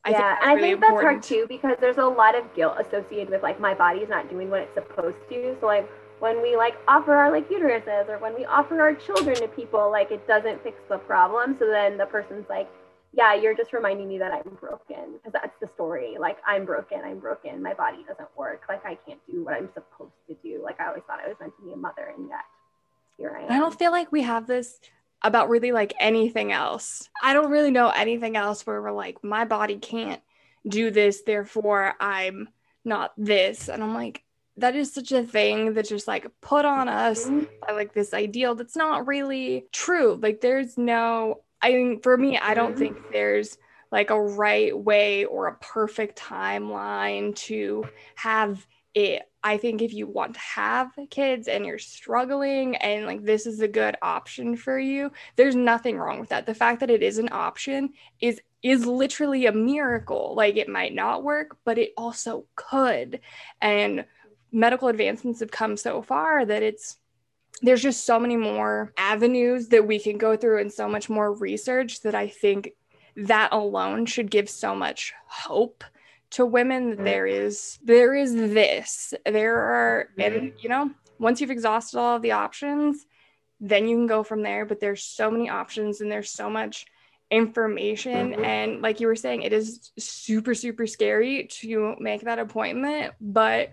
I 0.05 0.11
yeah, 0.11 0.37
and 0.43 0.51
I 0.51 0.61
think 0.61 0.81
that's 0.81 0.91
hard 0.91 1.23
too 1.23 1.47
because 1.49 1.77
there's 1.81 1.99
a 1.99 2.05
lot 2.05 2.35
of 2.35 2.53
guilt 2.55 2.77
associated 2.81 3.31
with 3.31 3.43
like 3.43 3.61
my 3.61 3.73
body's 3.73 4.09
not 4.09 4.29
doing 4.29 4.51
what 4.51 4.61
it's 4.61 4.75
supposed 4.75 5.17
to. 5.31 5.57
So 5.61 5.67
like 5.67 5.89
when 6.19 6.43
we 6.43 6.57
like 6.57 6.77
offer 6.89 7.15
our 7.15 7.31
like 7.31 7.49
uteruses 7.49 8.09
or 8.09 8.19
when 8.19 8.35
we 8.35 8.45
offer 8.45 8.81
our 8.81 8.95
children 8.95 9.37
to 9.37 9.49
people, 9.49 9.91
like 9.91 10.11
it 10.11 10.27
doesn't 10.27 10.63
fix 10.63 10.77
the 10.89 10.99
problem. 10.99 11.57
So 11.59 11.67
then 11.67 11.99
the 11.99 12.07
person's 12.07 12.49
like, 12.49 12.69
yeah, 13.13 13.35
you're 13.35 13.55
just 13.55 13.73
reminding 13.73 14.09
me 14.09 14.19
that 14.19 14.33
I'm 14.33 14.55
broken 14.61 15.13
because 15.13 15.33
that's 15.33 15.55
the 15.61 15.69
story. 15.69 16.17
Like 16.19 16.39
I'm 16.47 16.65
broken, 16.65 17.01
I'm 17.05 17.21
broken. 17.21 17.63
My 17.63 17.75
body 17.75 18.05
doesn't 18.09 18.29
work. 18.37 18.63
Like 18.69 18.85
I 18.85 18.97
can't 19.07 19.21
do 19.31 19.45
what 19.45 19.55
I'm 19.55 19.69
supposed 19.73 20.13
to 20.29 20.37
do. 20.43 20.63
Like 20.65 20.81
I 20.81 20.89
always 20.89 21.03
thought 21.07 21.21
I 21.25 21.29
was 21.29 21.37
meant 21.41 21.53
to 21.59 21.65
be 21.65 21.73
a 21.73 21.77
mother, 21.77 22.13
and 22.17 22.29
yet 22.29 22.45
here 23.19 23.37
I 23.39 23.45
am. 23.45 23.53
I 23.53 23.59
don't 23.59 23.79
feel 23.79 23.93
like 23.93 24.11
we 24.11 24.23
have 24.23 24.47
this 24.47 24.81
about 25.25 25.49
really 25.49 25.73
like 25.73 25.95
anything 26.01 26.53
else. 26.53 27.09
I 27.23 27.33
don't 27.33 27.51
really 27.51 27.71
know 27.71 27.89
anything 27.89 28.37
else 28.37 28.67
where 28.67 28.83
we're 28.83 28.93
like, 28.93 29.23
my 29.23 29.45
body 29.45 29.79
can't 29.79 30.21
do 30.67 30.91
this, 30.91 31.23
therefore 31.23 31.95
I'm 32.01 32.49
not 32.85 33.13
this. 33.17 33.69
And 33.69 33.83
I'm 33.83 33.95
like, 33.95 34.23
that 34.59 34.77
is 34.77 34.93
such 34.93 35.13
a 35.13 35.23
thing 35.23 35.73
that's 35.73 35.89
just 35.89 36.09
like 36.09 36.27
put 36.41 36.65
on 36.65 36.89
us 36.89 37.27
by 37.27 37.73
like 37.73 37.95
this 37.95 38.13
ideal 38.13 38.55
that's 38.55 38.77
not 38.77 39.07
really 39.07 39.67
true. 39.73 40.19
Like, 40.21 40.41
there's 40.41 40.77
no, 40.77 41.43
I 41.61 41.71
mean, 41.73 42.01
for 42.01 42.17
me, 42.17 42.37
I 42.39 42.55
don't 42.55 42.77
think 42.77 42.97
there's 43.13 43.57
like 43.91 44.11
a 44.11 44.21
right 44.21 44.77
way 44.77 45.25
or 45.25 45.47
a 45.47 45.57
perfect 45.57 46.19
timeline 46.19 47.35
to 47.37 47.85
have 48.17 48.67
it 48.95 49.23
I 49.45 49.57
think 49.57 49.83
if 49.83 49.93
you 49.93 50.07
want 50.07 50.35
to 50.35 50.41
have 50.41 50.93
kids 51.11 51.49
and 51.49 51.67
you're 51.67 51.79
struggling 51.79 52.77
and 52.77 53.07
like 53.07 53.25
this 53.25 53.47
is 53.47 53.61
a 53.61 53.69
good 53.69 53.97
option 54.01 54.57
for 54.57 54.79
you, 54.79 55.11
there's 55.37 55.57
nothing 55.57 55.99
wrong 55.99 56.21
with 56.21 56.29
that. 56.29 56.47
The 56.47 56.55
fact 56.55 56.81
that 56.81 56.91
it 56.91 57.03
is 57.03 57.19
an 57.19 57.29
option 57.33 57.91
is 58.21 58.41
is 58.63 58.87
literally 58.87 59.47
a 59.47 59.53
miracle. 59.53 60.35
Like 60.37 60.57
it 60.57 60.69
might 60.69 60.95
not 60.95 61.25
work, 61.25 61.57
but 61.65 61.79
it 61.79 61.93
also 61.97 62.47
could. 62.55 63.21
And 63.61 64.05
medical 64.53 64.89
advancements 64.89 65.41
have 65.41 65.51
come 65.51 65.77
so 65.77 66.03
far 66.03 66.45
that 66.45 66.63
it's 66.63 66.99
there's 67.63 67.83
just 67.83 68.07
so 68.07 68.19
many 68.19 68.37
more 68.37 68.93
avenues 68.97 69.69
that 69.69 69.87
we 69.87 69.99
can 69.99 70.19
go 70.19 70.37
through 70.37 70.61
and 70.61 70.73
so 70.73 70.89
much 70.89 71.09
more 71.09 71.33
research 71.33 72.03
that 72.03 72.15
I 72.15 72.29
think 72.29 72.73
that 73.17 73.53
alone 73.53 74.07
should 74.07 74.31
give 74.31 74.49
so 74.49 74.75
much 74.75 75.13
hope 75.27 75.85
to 76.33 76.45
women 76.45 77.05
there 77.05 77.27
is 77.27 77.79
there 77.85 78.15
is 78.15 78.35
this 78.35 79.15
there 79.25 79.57
are 79.57 80.09
and 80.19 80.35
mm-hmm. 80.35 80.57
you 80.61 80.69
know 80.69 80.91
once 81.19 81.41
you've 81.41 81.51
exhausted 81.51 81.99
all 81.99 82.17
of 82.17 82.23
the 82.23 82.33
options 82.33 83.07
then 83.63 83.87
you 83.87 83.97
can 83.97 84.09
go 84.09 84.23
from 84.23 84.43
there. 84.43 84.67
But 84.67 84.81
there's 84.81 85.03
so 85.05 85.31
many 85.31 85.49
options 85.49 86.01
and 86.01 86.11
there's 86.11 86.31
so 86.31 86.51
much 86.51 86.85
information. 87.31 88.33
Mm-hmm. 88.33 88.45
And 88.45 88.83
like 88.83 89.01
you 89.01 89.07
were 89.07 89.17
saying, 89.17 89.43
it 89.43 89.53
is 89.55 89.93
super, 89.99 90.55
super 90.55 90.87
scary 90.87 91.45
to 91.61 91.95
make 91.99 92.23
that 92.23 92.41
appointment. 92.41 93.15
But 93.21 93.71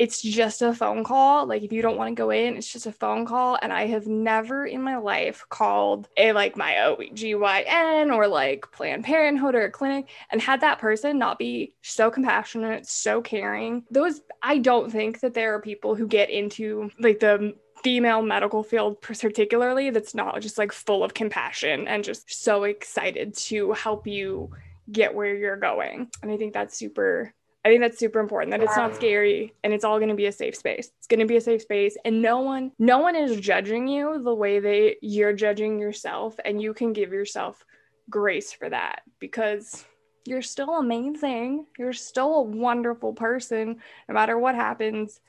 it's 0.00 0.22
just 0.22 0.62
a 0.62 0.72
phone 0.72 1.04
call. 1.04 1.44
Like 1.44 1.62
if 1.62 1.74
you 1.74 1.82
don't 1.82 1.98
want 1.98 2.08
to 2.08 2.14
go 2.14 2.30
in, 2.30 2.56
it's 2.56 2.72
just 2.72 2.86
a 2.86 2.92
phone 2.92 3.26
call. 3.26 3.58
And 3.60 3.70
I 3.70 3.86
have 3.88 4.06
never 4.06 4.64
in 4.64 4.80
my 4.80 4.96
life 4.96 5.44
called 5.50 6.08
a 6.16 6.32
like 6.32 6.56
my 6.56 6.72
OBGYN 6.72 8.16
or 8.16 8.26
like 8.26 8.72
Planned 8.72 9.04
Parenthood 9.04 9.54
or 9.54 9.64
a 9.64 9.70
clinic 9.70 10.08
and 10.30 10.40
had 10.40 10.62
that 10.62 10.78
person 10.78 11.18
not 11.18 11.38
be 11.38 11.74
so 11.82 12.10
compassionate, 12.10 12.86
so 12.86 13.20
caring. 13.20 13.84
Those 13.90 14.22
I 14.42 14.56
don't 14.56 14.90
think 14.90 15.20
that 15.20 15.34
there 15.34 15.54
are 15.54 15.60
people 15.60 15.94
who 15.94 16.06
get 16.06 16.30
into 16.30 16.90
like 16.98 17.20
the 17.20 17.54
female 17.84 18.22
medical 18.22 18.62
field 18.62 19.02
particularly 19.02 19.90
that's 19.90 20.14
not 20.14 20.40
just 20.40 20.56
like 20.56 20.72
full 20.72 21.04
of 21.04 21.12
compassion 21.12 21.86
and 21.88 22.04
just 22.04 22.42
so 22.42 22.64
excited 22.64 23.34
to 23.34 23.72
help 23.72 24.06
you 24.06 24.50
get 24.90 25.14
where 25.14 25.36
you're 25.36 25.58
going. 25.58 26.08
And 26.22 26.32
I 26.32 26.38
think 26.38 26.54
that's 26.54 26.78
super 26.78 27.34
I 27.64 27.68
think 27.68 27.82
that's 27.82 27.98
super 27.98 28.20
important 28.20 28.52
that 28.52 28.62
it's 28.62 28.76
not 28.76 28.94
scary 28.94 29.52
and 29.62 29.74
it's 29.74 29.84
all 29.84 29.98
going 29.98 30.08
to 30.08 30.14
be 30.14 30.26
a 30.26 30.32
safe 30.32 30.56
space. 30.56 30.90
It's 30.96 31.06
going 31.06 31.20
to 31.20 31.26
be 31.26 31.36
a 31.36 31.42
safe 31.42 31.60
space 31.60 31.96
and 32.06 32.22
no 32.22 32.40
one 32.40 32.72
no 32.78 32.98
one 32.98 33.14
is 33.14 33.38
judging 33.38 33.86
you 33.86 34.22
the 34.22 34.34
way 34.34 34.60
that 34.60 34.96
you're 35.02 35.34
judging 35.34 35.78
yourself 35.78 36.40
and 36.44 36.62
you 36.62 36.72
can 36.72 36.94
give 36.94 37.12
yourself 37.12 37.64
grace 38.08 38.50
for 38.52 38.70
that 38.70 39.02
because 39.18 39.84
you're 40.26 40.40
still 40.40 40.76
amazing. 40.76 41.66
You're 41.78 41.92
still 41.92 42.34
a 42.36 42.42
wonderful 42.42 43.12
person 43.12 43.76
no 44.08 44.14
matter 44.14 44.38
what 44.38 44.54
happens. 44.54 45.20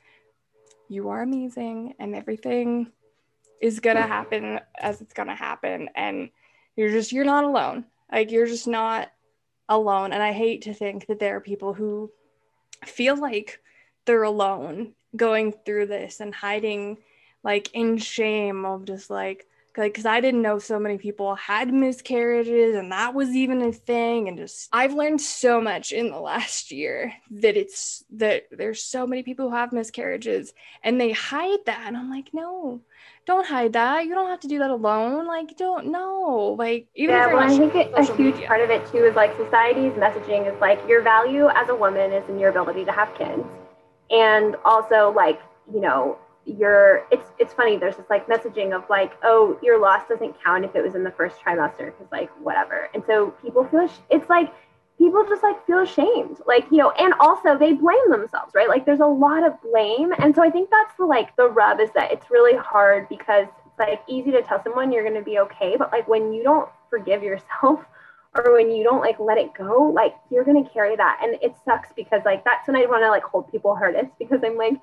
You 0.88 1.10
are 1.10 1.22
amazing 1.22 1.96
and 2.00 2.16
everything 2.16 2.92
is 3.62 3.82
going 3.82 3.98
to 3.98 4.04
happen 4.04 4.60
as 4.80 5.02
it's 5.02 5.14
going 5.14 5.30
to 5.30 5.36
happen 5.36 5.90
and 5.96 6.30
you're 6.78 6.92
just 6.92 7.12
you're 7.12 7.26
not 7.26 7.44
alone. 7.44 7.86
Like 8.10 8.32
you're 8.32 8.48
just 8.48 8.70
not 8.70 9.12
alone 9.68 10.14
and 10.14 10.24
I 10.24 10.32
hate 10.32 10.62
to 10.64 10.74
think 10.74 11.08
that 11.08 11.20
there 11.20 11.36
are 11.36 11.42
people 11.42 11.74
who 11.74 12.10
feel 12.86 13.16
like 13.16 13.60
they're 14.06 14.24
alone 14.24 14.94
going 15.16 15.52
through 15.52 15.88
this 15.88 16.20
and 16.20 16.34
hiding 16.34 16.98
like 17.44 17.70
in 17.74 17.98
shame 17.98 18.66
of 18.66 18.86
just 18.86 19.10
like 19.10 19.46
like 19.78 19.94
because 19.94 20.06
i 20.06 20.20
didn't 20.20 20.42
know 20.42 20.60
so 20.60 20.80
many 20.80 20.98
people 20.98 21.36
had 21.36 21.74
miscarriages 21.74 22.76
and 22.76 22.92
that 22.92 23.14
was 23.14 23.30
even 23.30 23.62
a 23.62 23.72
thing 23.72 24.28
and 24.28 24.38
just 24.38 24.70
i've 24.74 24.94
learned 24.94 25.22
so 25.22 25.62
much 25.62 25.92
in 25.92 26.10
the 26.10 26.20
last 26.20 26.72
year 26.72 27.14
that 27.30 27.58
it's 27.58 28.04
that 28.12 28.44
there's 28.52 28.84
so 28.84 29.08
many 29.08 29.24
people 29.24 29.50
who 29.50 29.56
have 29.56 29.74
miscarriages 29.74 30.54
and 30.84 31.00
they 31.00 31.12
hide 31.12 31.60
that 31.66 31.84
and 31.88 31.96
i'm 31.96 32.10
like 32.10 32.30
no 32.34 32.82
don't 33.26 33.46
hide 33.46 33.74
that. 33.74 34.06
You 34.06 34.14
don't 34.14 34.30
have 34.30 34.40
to 34.42 34.48
do 34.48 34.60
that 34.60 34.70
alone. 34.72 35.28
Like 35.28 35.58
don't 35.58 35.88
know 35.88 36.56
like 36.58 36.88
even 36.96 37.16
yeah 37.16 37.28
well 37.28 37.40
i 37.40 37.56
think 37.58 37.76
it, 37.76 37.92
a 37.96 38.04
huge 38.04 38.36
media. 38.36 38.48
part 38.48 38.62
of 38.62 38.70
it 38.70 38.86
too 38.92 39.06
is 39.06 39.16
like 39.16 39.36
society's 39.38 39.94
messaging 39.94 40.52
is 40.52 40.60
like 40.60 40.80
your 40.88 41.02
value 41.02 41.48
as 41.50 41.70
a 41.70 41.76
woman 41.76 42.12
is 42.12 42.28
in 42.30 42.40
your 42.40 42.50
ability 42.50 42.86
to 42.86 42.92
have 42.92 43.14
kids. 43.18 43.44
And 44.10 44.56
also 44.66 45.14
like 45.16 45.40
you 45.74 45.82
know 45.82 46.18
your 46.46 47.06
it's 47.12 47.30
it's 47.40 47.54
funny 47.54 47.78
there's 47.78 47.98
this 47.98 48.10
like 48.10 48.28
messaging 48.28 48.76
of 48.76 48.84
like 48.90 49.14
oh 49.24 49.58
your 49.62 49.80
loss 49.80 50.08
doesn't 50.10 50.36
count 50.44 50.66
if 50.66 50.76
it 50.76 50.84
was 50.84 50.96
in 50.96 51.04
the 51.04 51.12
first 51.12 51.38
trimester 51.40 51.86
because 51.86 52.08
like 52.12 52.30
whatever. 52.42 52.90
And 52.94 53.04
so 53.06 53.32
people 53.42 53.66
feel 53.66 53.88
sh- 53.88 54.00
it's 54.10 54.30
like 54.30 54.52
people 55.02 55.26
just 55.28 55.42
like 55.42 55.66
feel 55.66 55.80
ashamed 55.80 56.38
like 56.46 56.64
you 56.70 56.78
know 56.78 56.92
and 56.92 57.12
also 57.20 57.58
they 57.58 57.74
blame 57.74 58.10
themselves 58.10 58.54
right? 58.54 58.70
Like 58.70 58.86
there's 58.86 59.00
a 59.00 59.06
lot 59.06 59.44
of 59.44 59.60
blame 59.64 60.14
and 60.20 60.36
so 60.36 60.44
i 60.44 60.50
think 60.50 60.70
that's 60.70 60.96
the 60.98 61.06
like 61.06 61.36
the 61.38 61.48
rub 61.50 61.80
is 61.80 61.90
that 61.96 62.12
it's 62.12 62.30
really 62.30 62.56
hard 62.56 63.10
because 63.10 63.48
it's 63.66 63.80
like 63.80 64.02
easy 64.08 64.30
to 64.32 64.44
tell 64.44 64.62
someone 64.64 64.92
you're 64.92 65.04
going 65.04 65.16
to 65.16 65.26
be 65.26 65.40
okay 65.40 65.76
but 65.76 65.92
like 65.92 66.08
when 66.08 66.32
you 66.32 66.44
don't 66.44 66.70
forgive 66.92 67.24
yourself 67.24 67.80
or 68.36 68.54
when 68.54 68.70
you 68.70 68.84
don't 68.84 69.02
like 69.02 69.20
let 69.20 69.40
it 69.40 69.52
go 69.56 69.92
like 69.96 70.14
you're 70.30 70.44
going 70.44 70.64
to 70.64 70.70
carry 70.70 70.96
that 70.96 71.20
and 71.24 71.36
it 71.42 71.54
sucks 71.66 71.90
because 71.96 72.22
like 72.24 72.44
that's 72.44 72.68
when 72.68 72.76
i 72.76 72.86
want 72.86 73.02
to 73.02 73.10
like 73.10 73.24
hold 73.24 73.50
people 73.52 73.76
hardest 73.76 74.12
because 74.20 74.40
i'm 74.46 74.56
like 74.56 74.80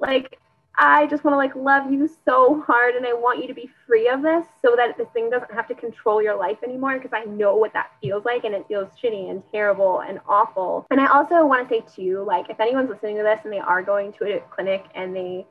like 0.00 0.38
I 0.76 1.06
just 1.06 1.22
want 1.22 1.34
to 1.34 1.38
like 1.38 1.54
love 1.54 1.92
you 1.92 2.08
so 2.24 2.60
hard 2.66 2.96
and 2.96 3.06
I 3.06 3.12
want 3.12 3.40
you 3.40 3.46
to 3.46 3.54
be 3.54 3.70
free 3.86 4.08
of 4.08 4.22
this 4.22 4.44
so 4.60 4.74
that 4.76 4.96
this 4.96 5.06
thing 5.14 5.30
doesn't 5.30 5.52
have 5.52 5.68
to 5.68 5.74
control 5.74 6.20
your 6.20 6.36
life 6.36 6.58
anymore 6.64 6.98
because 6.98 7.12
I 7.12 7.24
know 7.24 7.54
what 7.54 7.72
that 7.74 7.92
feels 8.02 8.24
like 8.24 8.44
and 8.44 8.54
it 8.54 8.66
feels 8.66 8.88
shitty 9.00 9.30
and 9.30 9.42
terrible 9.52 10.00
and 10.00 10.18
awful. 10.28 10.86
And 10.90 11.00
I 11.00 11.06
also 11.06 11.46
want 11.46 11.68
to 11.68 11.74
say 11.74 11.84
too, 11.94 12.24
like 12.26 12.50
if 12.50 12.58
anyone's 12.58 12.90
listening 12.90 13.16
to 13.18 13.22
this 13.22 13.40
and 13.44 13.52
they 13.52 13.60
are 13.60 13.82
going 13.82 14.12
to 14.14 14.24
a 14.24 14.40
clinic 14.50 14.84
and 14.94 15.14
they 15.14 15.46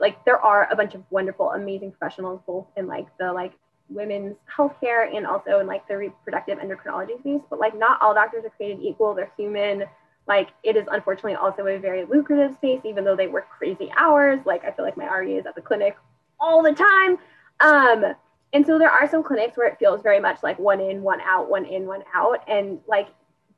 like 0.00 0.24
there 0.24 0.40
are 0.40 0.68
a 0.70 0.76
bunch 0.76 0.94
of 0.94 1.02
wonderful, 1.10 1.50
amazing 1.50 1.90
professionals 1.90 2.40
both 2.46 2.66
in 2.76 2.86
like 2.86 3.06
the 3.18 3.32
like 3.32 3.52
women's 3.88 4.36
healthcare 4.56 5.12
and 5.14 5.26
also 5.26 5.58
in 5.58 5.66
like 5.66 5.86
the 5.88 5.96
reproductive 5.96 6.58
endocrinology 6.58 7.18
space, 7.18 7.42
but 7.50 7.58
like 7.58 7.76
not 7.76 8.00
all 8.00 8.14
doctors 8.14 8.44
are 8.44 8.50
created 8.50 8.80
equal. 8.80 9.14
They're 9.14 9.32
human 9.36 9.84
like 10.26 10.50
it 10.62 10.76
is 10.76 10.86
unfortunately 10.90 11.34
also 11.34 11.66
a 11.66 11.78
very 11.78 12.04
lucrative 12.04 12.54
space, 12.56 12.80
even 12.84 13.04
though 13.04 13.16
they 13.16 13.26
work 13.26 13.48
crazy 13.50 13.90
hours. 13.96 14.40
Like 14.44 14.64
I 14.64 14.70
feel 14.70 14.84
like 14.84 14.96
my 14.96 15.12
RE 15.18 15.34
is 15.34 15.46
at 15.46 15.54
the 15.54 15.60
clinic 15.60 15.96
all 16.38 16.62
the 16.62 16.72
time. 16.72 17.18
Um, 17.60 18.14
and 18.52 18.66
so 18.66 18.78
there 18.78 18.90
are 18.90 19.08
some 19.08 19.22
clinics 19.22 19.56
where 19.56 19.68
it 19.68 19.78
feels 19.78 20.02
very 20.02 20.20
much 20.20 20.42
like 20.42 20.58
one 20.58 20.80
in, 20.80 21.02
one 21.02 21.20
out, 21.20 21.50
one 21.50 21.64
in, 21.64 21.86
one 21.86 22.02
out. 22.14 22.42
And 22.48 22.80
like 22.86 23.08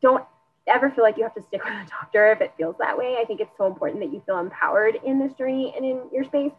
don't 0.01 0.25
ever 0.67 0.91
feel 0.91 1.05
like 1.05 1.17
you 1.17 1.23
have 1.23 1.35
to 1.35 1.43
stick 1.43 1.65
with 1.65 1.73
a 1.73 1.87
doctor 1.89 2.33
if 2.33 2.41
it 2.41 2.53
feels 2.57 2.77
that 2.79 2.97
way. 2.97 3.17
I 3.21 3.25
think 3.25 3.41
it's 3.41 3.57
so 3.57 3.67
important 3.67 4.01
that 4.01 4.13
you 4.13 4.23
feel 4.27 4.39
empowered 4.39 4.99
in 5.05 5.19
this 5.19 5.33
journey 5.35 5.73
and 5.77 5.85
in 5.85 6.03
your 6.13 6.25
space. 6.25 6.53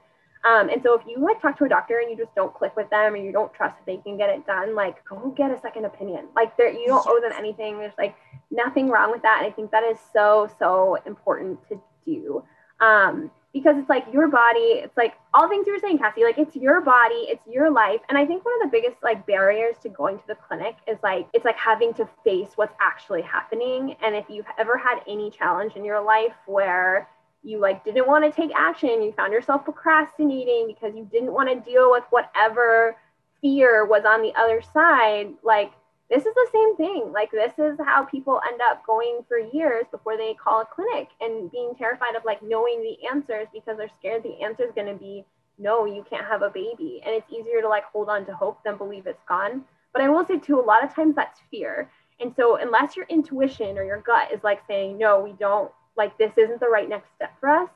Um, 0.45 0.67
and 0.67 0.83
so 0.83 0.99
if 0.99 1.07
you 1.07 1.19
like 1.19 1.41
talk 1.41 1.57
to 1.59 1.63
a 1.63 1.69
doctor 1.69 1.99
and 1.99 2.11
you 2.11 2.17
just 2.17 2.35
don't 2.35 2.53
click 2.53 2.75
with 2.75 2.89
them 2.89 3.13
or 3.13 3.17
you 3.17 3.31
don't 3.31 3.53
trust 3.53 3.77
that 3.77 3.85
they 3.85 3.97
can 3.97 4.17
get 4.17 4.29
it 4.29 4.45
done, 4.45 4.75
like 4.75 5.03
go 5.05 5.33
get 5.37 5.51
a 5.51 5.59
second 5.61 5.85
opinion. 5.85 6.27
Like 6.35 6.57
there, 6.57 6.69
you 6.69 6.87
don't 6.87 7.05
owe 7.07 7.21
them 7.21 7.31
anything. 7.37 7.77
There's 7.77 7.93
like 7.97 8.15
nothing 8.53 8.89
wrong 8.89 9.11
with 9.11 9.21
that. 9.23 9.39
And 9.41 9.51
I 9.51 9.55
think 9.55 9.71
that 9.71 9.83
is 9.83 9.97
so, 10.13 10.49
so 10.59 10.97
important 11.05 11.59
to 11.69 11.81
do. 12.05 12.43
Um, 12.79 13.31
because 13.53 13.77
it's 13.77 13.89
like 13.89 14.05
your 14.11 14.27
body, 14.27 14.81
it's 14.81 14.97
like 14.97 15.13
all 15.33 15.47
things 15.47 15.67
you 15.67 15.73
were 15.73 15.79
saying, 15.79 15.99
Cassie, 15.99 16.23
like 16.23 16.39
it's 16.39 16.55
your 16.55 16.81
body, 16.81 17.27
it's 17.29 17.45
your 17.47 17.69
life. 17.69 18.01
And 18.09 18.17
I 18.17 18.25
think 18.25 18.43
one 18.43 18.55
of 18.55 18.71
the 18.71 18.75
biggest 18.75 18.97
like 19.03 19.27
barriers 19.27 19.75
to 19.83 19.89
going 19.89 20.17
to 20.17 20.23
the 20.27 20.35
clinic 20.35 20.75
is 20.87 20.97
like, 21.03 21.27
it's 21.33 21.45
like 21.45 21.57
having 21.57 21.93
to 21.95 22.09
face 22.23 22.49
what's 22.55 22.73
actually 22.81 23.21
happening. 23.21 23.95
And 24.03 24.15
if 24.15 24.25
you've 24.27 24.47
ever 24.57 24.75
had 24.75 25.01
any 25.07 25.29
challenge 25.29 25.75
in 25.75 25.85
your 25.85 26.01
life 26.01 26.33
where 26.47 27.07
you 27.43 27.59
like 27.59 27.83
didn't 27.83 28.07
want 28.07 28.23
to 28.23 28.31
take 28.31 28.51
action 28.55 29.01
you 29.01 29.11
found 29.11 29.33
yourself 29.33 29.63
procrastinating 29.65 30.65
because 30.67 30.95
you 30.95 31.07
didn't 31.11 31.31
want 31.31 31.49
to 31.49 31.69
deal 31.69 31.91
with 31.91 32.03
whatever 32.09 32.95
fear 33.41 33.85
was 33.85 34.03
on 34.05 34.21
the 34.21 34.33
other 34.35 34.61
side 34.73 35.33
like 35.43 35.71
this 36.09 36.25
is 36.25 36.33
the 36.33 36.47
same 36.51 36.75
thing. 36.75 37.11
Like 37.13 37.31
this 37.31 37.53
is 37.57 37.79
how 37.85 38.03
people 38.03 38.39
end 38.47 38.61
up 38.61 38.85
going 38.85 39.21
for 39.27 39.37
years 39.37 39.85
before 39.91 40.17
they 40.17 40.33
call 40.33 40.61
a 40.61 40.65
clinic 40.65 41.09
and 41.21 41.51
being 41.51 41.73
terrified 41.77 42.15
of 42.15 42.25
like 42.25 42.43
knowing 42.43 42.81
the 42.81 43.07
answers 43.07 43.47
because 43.53 43.77
they're 43.77 43.89
scared 43.99 44.23
the 44.23 44.41
answer 44.43 44.63
is 44.63 44.71
going 44.75 44.91
to 44.91 44.99
be 44.99 45.25
no 45.57 45.85
you 45.85 46.05
can't 46.09 46.25
have 46.25 46.41
a 46.41 46.49
baby. 46.49 47.01
And 47.05 47.15
it's 47.15 47.31
easier 47.31 47.61
to 47.61 47.67
like 47.69 47.85
hold 47.85 48.09
on 48.09 48.25
to 48.25 48.35
hope 48.35 48.63
than 48.63 48.77
believe 48.77 49.07
it's 49.07 49.23
gone. 49.27 49.63
But 49.91 50.01
i 50.01 50.09
will 50.09 50.25
say 50.25 50.39
too 50.39 50.59
a 50.59 50.61
lot 50.61 50.83
of 50.83 50.93
times 50.93 51.15
that's 51.15 51.39
fear. 51.49 51.89
And 52.19 52.33
so 52.35 52.57
unless 52.57 52.95
your 52.95 53.05
intuition 53.09 53.77
or 53.77 53.83
your 53.83 54.01
gut 54.01 54.31
is 54.31 54.43
like 54.43 54.61
saying 54.67 54.97
no 54.97 55.21
we 55.21 55.33
don't 55.33 55.71
like 55.95 56.17
this 56.17 56.31
isn't 56.37 56.59
the 56.59 56.67
right 56.67 56.89
next 56.89 57.09
step 57.15 57.33
for 57.39 57.49
us, 57.49 57.69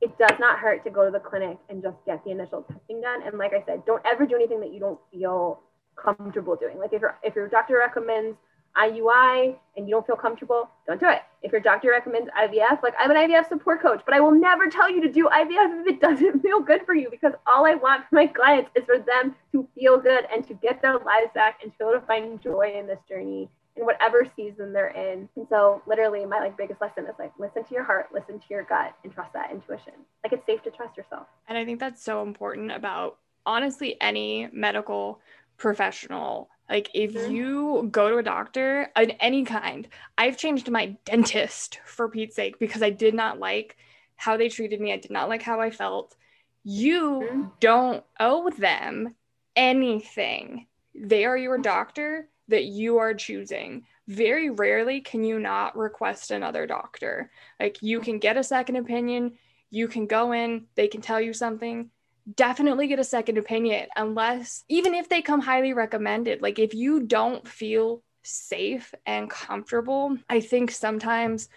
it 0.00 0.16
does 0.18 0.38
not 0.38 0.58
hurt 0.58 0.84
to 0.84 0.90
go 0.90 1.04
to 1.04 1.10
the 1.10 1.20
clinic 1.20 1.58
and 1.68 1.82
just 1.82 1.96
get 2.04 2.22
the 2.24 2.30
initial 2.30 2.62
testing 2.62 3.00
done. 3.00 3.22
And 3.22 3.38
like 3.38 3.52
I 3.54 3.64
said, 3.64 3.84
don't 3.86 4.04
ever 4.06 4.26
do 4.26 4.34
anything 4.34 4.60
that 4.60 4.72
you 4.72 4.80
don't 4.80 5.00
feel 5.10 5.60
comfortable 5.96 6.56
doing. 6.56 6.78
Like 6.78 6.92
if 6.92 7.00
your 7.00 7.18
if 7.22 7.34
your 7.34 7.48
doctor 7.48 7.78
recommends 7.78 8.36
IUI 8.76 9.56
and 9.76 9.88
you 9.88 9.94
don't 9.94 10.06
feel 10.06 10.16
comfortable, 10.16 10.68
don't 10.86 11.00
do 11.00 11.08
it. 11.08 11.22
If 11.42 11.52
your 11.52 11.60
doctor 11.60 11.90
recommends 11.90 12.28
IVF, 12.38 12.82
like 12.82 12.94
I'm 12.98 13.10
an 13.10 13.16
IVF 13.16 13.48
support 13.48 13.80
coach, 13.80 14.02
but 14.04 14.14
I 14.14 14.20
will 14.20 14.32
never 14.32 14.66
tell 14.66 14.90
you 14.90 15.00
to 15.02 15.10
do 15.10 15.28
IVF 15.28 15.80
if 15.80 15.86
it 15.86 16.00
doesn't 16.06 16.40
feel 16.40 16.60
good 16.60 16.84
for 16.84 16.94
you 16.94 17.08
because 17.10 17.32
all 17.46 17.66
I 17.66 17.74
want 17.74 18.04
for 18.08 18.16
my 18.16 18.26
clients 18.26 18.70
is 18.74 18.84
for 18.84 18.98
them 18.98 19.34
to 19.52 19.66
feel 19.74 19.98
good 19.98 20.26
and 20.32 20.46
to 20.46 20.54
get 20.54 20.82
their 20.82 20.98
lives 20.98 21.30
back 21.34 21.60
and 21.62 21.72
to 21.72 21.78
be 21.78 21.84
able 21.84 22.00
to 22.00 22.06
find 22.06 22.40
joy 22.42 22.74
in 22.78 22.86
this 22.86 22.98
journey 23.08 23.48
in 23.76 23.84
whatever 23.84 24.26
season 24.36 24.72
they're 24.72 24.88
in. 24.88 25.28
And 25.36 25.46
so 25.48 25.82
literally 25.86 26.24
my 26.24 26.40
like 26.40 26.56
biggest 26.56 26.80
lesson 26.80 27.04
is 27.04 27.14
like 27.18 27.32
listen 27.38 27.64
to 27.64 27.74
your 27.74 27.84
heart, 27.84 28.08
listen 28.12 28.38
to 28.38 28.46
your 28.50 28.64
gut 28.64 28.94
and 29.04 29.12
trust 29.12 29.32
that 29.34 29.50
intuition. 29.50 29.92
Like 30.24 30.32
it's 30.32 30.46
safe 30.46 30.62
to 30.64 30.70
trust 30.70 30.96
yourself. 30.96 31.26
And 31.48 31.56
I 31.56 31.64
think 31.64 31.80
that's 31.80 32.02
so 32.02 32.22
important 32.22 32.72
about 32.72 33.18
honestly 33.44 33.96
any 34.00 34.48
medical 34.52 35.20
professional. 35.56 36.48
Like 36.68 36.90
if 36.94 37.14
mm-hmm. 37.14 37.32
you 37.32 37.88
go 37.90 38.10
to 38.10 38.18
a 38.18 38.22
doctor 38.22 38.90
of 38.96 39.10
any 39.20 39.44
kind, 39.44 39.88
I've 40.18 40.36
changed 40.36 40.70
my 40.70 40.96
dentist 41.04 41.80
for 41.84 42.08
Pete's 42.08 42.36
sake 42.36 42.58
because 42.58 42.82
I 42.82 42.90
did 42.90 43.14
not 43.14 43.38
like 43.38 43.76
how 44.16 44.36
they 44.36 44.48
treated 44.48 44.80
me. 44.80 44.92
I 44.92 44.96
did 44.96 45.10
not 45.10 45.28
like 45.28 45.42
how 45.42 45.60
I 45.60 45.70
felt. 45.70 46.16
You 46.64 47.22
mm-hmm. 47.24 47.42
don't 47.60 48.04
owe 48.18 48.50
them 48.50 49.14
anything. 49.54 50.66
They 50.94 51.24
are 51.24 51.36
your 51.36 51.58
doctor 51.58 52.28
that 52.48 52.64
you 52.64 52.98
are 52.98 53.14
choosing. 53.14 53.84
Very 54.08 54.50
rarely 54.50 55.00
can 55.00 55.24
you 55.24 55.38
not 55.38 55.76
request 55.76 56.30
another 56.30 56.66
doctor. 56.66 57.30
Like 57.58 57.82
you 57.82 58.00
can 58.00 58.18
get 58.18 58.36
a 58.36 58.44
second 58.44 58.76
opinion, 58.76 59.32
you 59.70 59.88
can 59.88 60.06
go 60.06 60.32
in, 60.32 60.66
they 60.74 60.88
can 60.88 61.00
tell 61.00 61.20
you 61.20 61.32
something, 61.32 61.90
definitely 62.34 62.88
get 62.88 62.98
a 62.98 63.04
second 63.04 63.38
opinion 63.38 63.86
unless 63.96 64.64
even 64.68 64.94
if 64.94 65.08
they 65.08 65.22
come 65.22 65.40
highly 65.40 65.72
recommended. 65.72 66.42
Like 66.42 66.58
if 66.58 66.74
you 66.74 67.02
don't 67.02 67.46
feel 67.46 68.02
safe 68.28 68.92
and 69.06 69.30
comfortable 69.30 70.18
i 70.28 70.40
think 70.40 70.68
sometimes 70.72 71.48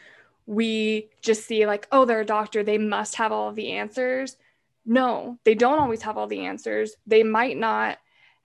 we 0.46 1.10
just 1.22 1.46
see 1.48 1.66
like 1.66 1.88
oh 1.92 2.06
they're 2.06 2.22
a 2.22 2.26
doctor 2.26 2.64
they 2.64 2.78
must 2.78 3.16
have 3.16 3.32
all 3.32 3.52
the 3.52 3.72
answers. 3.72 4.38
No 4.86 5.40
they 5.44 5.56
don't 5.56 5.80
always 5.80 6.04
have 6.04 6.18
all 6.18 6.28
the 6.28 6.46
answers. 6.46 6.96
They 7.08 7.24
might 7.24 7.58
not 7.58 7.98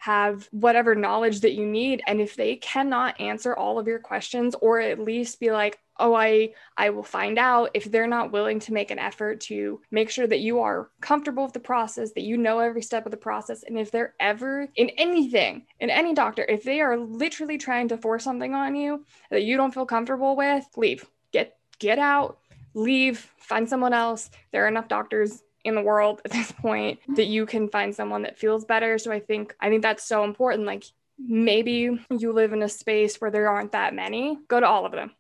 have 0.05 0.49
whatever 0.51 0.95
knowledge 0.95 1.41
that 1.41 1.55
you 1.55 1.67
need. 1.67 2.03
And 2.07 2.21
if 2.21 2.37
they 2.37 2.57
cannot 2.57 3.21
answer 3.21 3.55
all 3.55 3.79
of 3.79 3.87
your 3.87 3.99
questions 3.99 4.55
or 4.61 4.81
at 4.81 4.99
least 4.99 5.41
be 5.41 5.51
like 5.51 5.79
oh 6.01 6.13
i 6.13 6.51
i 6.77 6.91
will 6.91 7.05
find 7.05 7.39
out 7.39 7.71
if 7.73 7.85
they're 7.85 8.09
not 8.09 8.33
willing 8.33 8.59
to 8.59 8.73
make 8.73 8.91
an 8.91 8.99
effort 8.99 9.41
to 9.41 9.81
make 9.93 10.11
sure 10.11 10.27
that 10.27 10.41
you 10.41 10.59
are 10.59 10.91
comfortable 11.01 11.45
with 11.45 11.53
the 11.53 11.61
process 11.61 12.11
that 12.15 12.25
you 12.25 12.37
know 12.37 12.59
every 12.59 12.83
step 12.83 13.07
of 13.07 13.13
the 13.13 13.17
process 13.17 13.63
and 13.63 13.79
if 13.79 13.93
they're 13.93 14.13
ever 14.19 14.67
in 14.75 14.91
anything 14.99 15.65
in 15.79 15.91
any 15.91 16.13
doctor 16.13 16.45
if 16.49 16.65
they 16.65 16.81
are 16.81 16.97
literally 16.97 17.57
trying 17.57 17.87
to 17.87 17.97
force 17.97 18.25
something 18.25 18.55
on 18.55 18.75
you 18.75 19.05
that 19.31 19.45
you 19.45 19.57
don't 19.57 19.73
feel 19.73 19.87
comfortable 19.87 20.35
with 20.35 20.67
leave. 20.77 21.09
Get 21.33 21.57
get 21.79 21.99
out. 21.99 22.39
Leave. 22.75 23.31
Find 23.39 23.69
someone 23.69 23.93
else. 23.93 24.31
There 24.53 24.65
are 24.65 24.69
enough 24.69 24.89
doctors 24.89 25.43
in 25.65 25.75
the 25.75 25.83
world 25.83 26.21
at 26.25 26.31
this 26.31 26.53
point 26.53 27.01
mm-hmm. 27.01 27.15
that 27.15 27.27
you 27.27 27.47
can 27.47 27.69
find 27.69 27.95
someone 27.95 28.23
that 28.23 28.39
feels 28.39 28.65
better. 28.65 28.99
So 28.99 29.11
i 29.11 29.21
think 29.21 29.55
i 29.61 29.69
think 29.69 29.83
that's 29.83 30.05
so 30.05 30.25
important. 30.25 30.67
Like 30.67 30.85
maybe 31.19 31.99
you 32.11 32.33
live 32.33 32.53
in 32.53 32.63
a 32.63 32.69
space 32.69 33.21
where 33.21 33.31
there 33.31 33.49
aren't 33.49 33.73
that 33.73 33.95
many. 33.95 34.39
Go 34.49 34.61
to 34.61 34.67
all 34.67 34.87
of 34.87 34.93
them. 34.93 35.13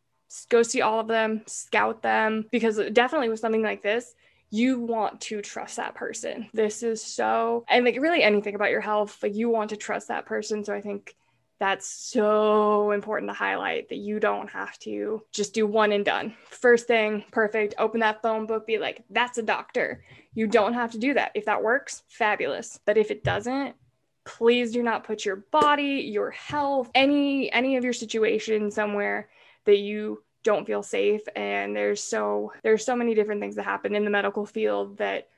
Go 0.48 0.62
see 0.62 0.80
all 0.80 0.98
of 0.98 1.06
them, 1.06 1.42
scout 1.46 2.02
them, 2.02 2.46
because 2.50 2.80
definitely 2.92 3.28
with 3.28 3.38
something 3.38 3.62
like 3.62 3.82
this, 3.82 4.14
you 4.50 4.80
want 4.80 5.20
to 5.20 5.40
trust 5.40 5.76
that 5.76 5.94
person. 5.94 6.48
This 6.52 6.82
is 6.82 7.02
so, 7.02 7.64
and 7.68 7.84
like 7.84 8.00
really 8.00 8.22
anything 8.22 8.54
about 8.54 8.70
your 8.70 8.80
health, 8.80 9.22
like 9.22 9.34
you 9.34 9.48
want 9.48 9.70
to 9.70 9.76
trust 9.76 10.08
that 10.08 10.26
person. 10.26 10.64
So 10.64 10.74
I 10.74 10.80
think 10.80 11.14
that's 11.60 11.86
so 11.86 12.90
important 12.90 13.30
to 13.30 13.34
highlight 13.34 13.88
that 13.88 13.98
you 13.98 14.18
don't 14.18 14.50
have 14.50 14.78
to 14.80 15.22
just 15.32 15.54
do 15.54 15.66
one 15.66 15.92
and 15.92 16.04
done. 16.04 16.34
First 16.50 16.86
thing, 16.86 17.24
perfect. 17.30 17.74
Open 17.78 18.00
that 18.00 18.22
phone 18.22 18.46
book, 18.46 18.66
be 18.66 18.78
like, 18.78 19.04
that's 19.10 19.38
a 19.38 19.42
doctor. 19.42 20.04
You 20.34 20.46
don't 20.46 20.74
have 20.74 20.92
to 20.92 20.98
do 20.98 21.14
that. 21.14 21.32
If 21.34 21.44
that 21.44 21.62
works, 21.62 22.02
fabulous. 22.08 22.80
But 22.84 22.98
if 22.98 23.10
it 23.10 23.22
doesn't, 23.22 23.76
please 24.24 24.72
do 24.72 24.82
not 24.82 25.04
put 25.04 25.24
your 25.24 25.36
body, 25.36 26.08
your 26.12 26.30
health, 26.30 26.90
any 26.94 27.52
any 27.52 27.76
of 27.76 27.84
your 27.84 27.92
situation 27.92 28.70
somewhere 28.70 29.28
that 29.64 29.78
you 29.78 30.22
don't 30.42 30.66
feel 30.66 30.82
safe 30.82 31.22
and 31.36 31.74
there's 31.74 32.02
so 32.02 32.52
there's 32.62 32.84
so 32.84 32.94
many 32.94 33.14
different 33.14 33.40
things 33.40 33.56
that 33.56 33.64
happen 33.64 33.94
in 33.94 34.04
the 34.04 34.10
medical 34.10 34.44
field 34.44 34.98
that 34.98 35.28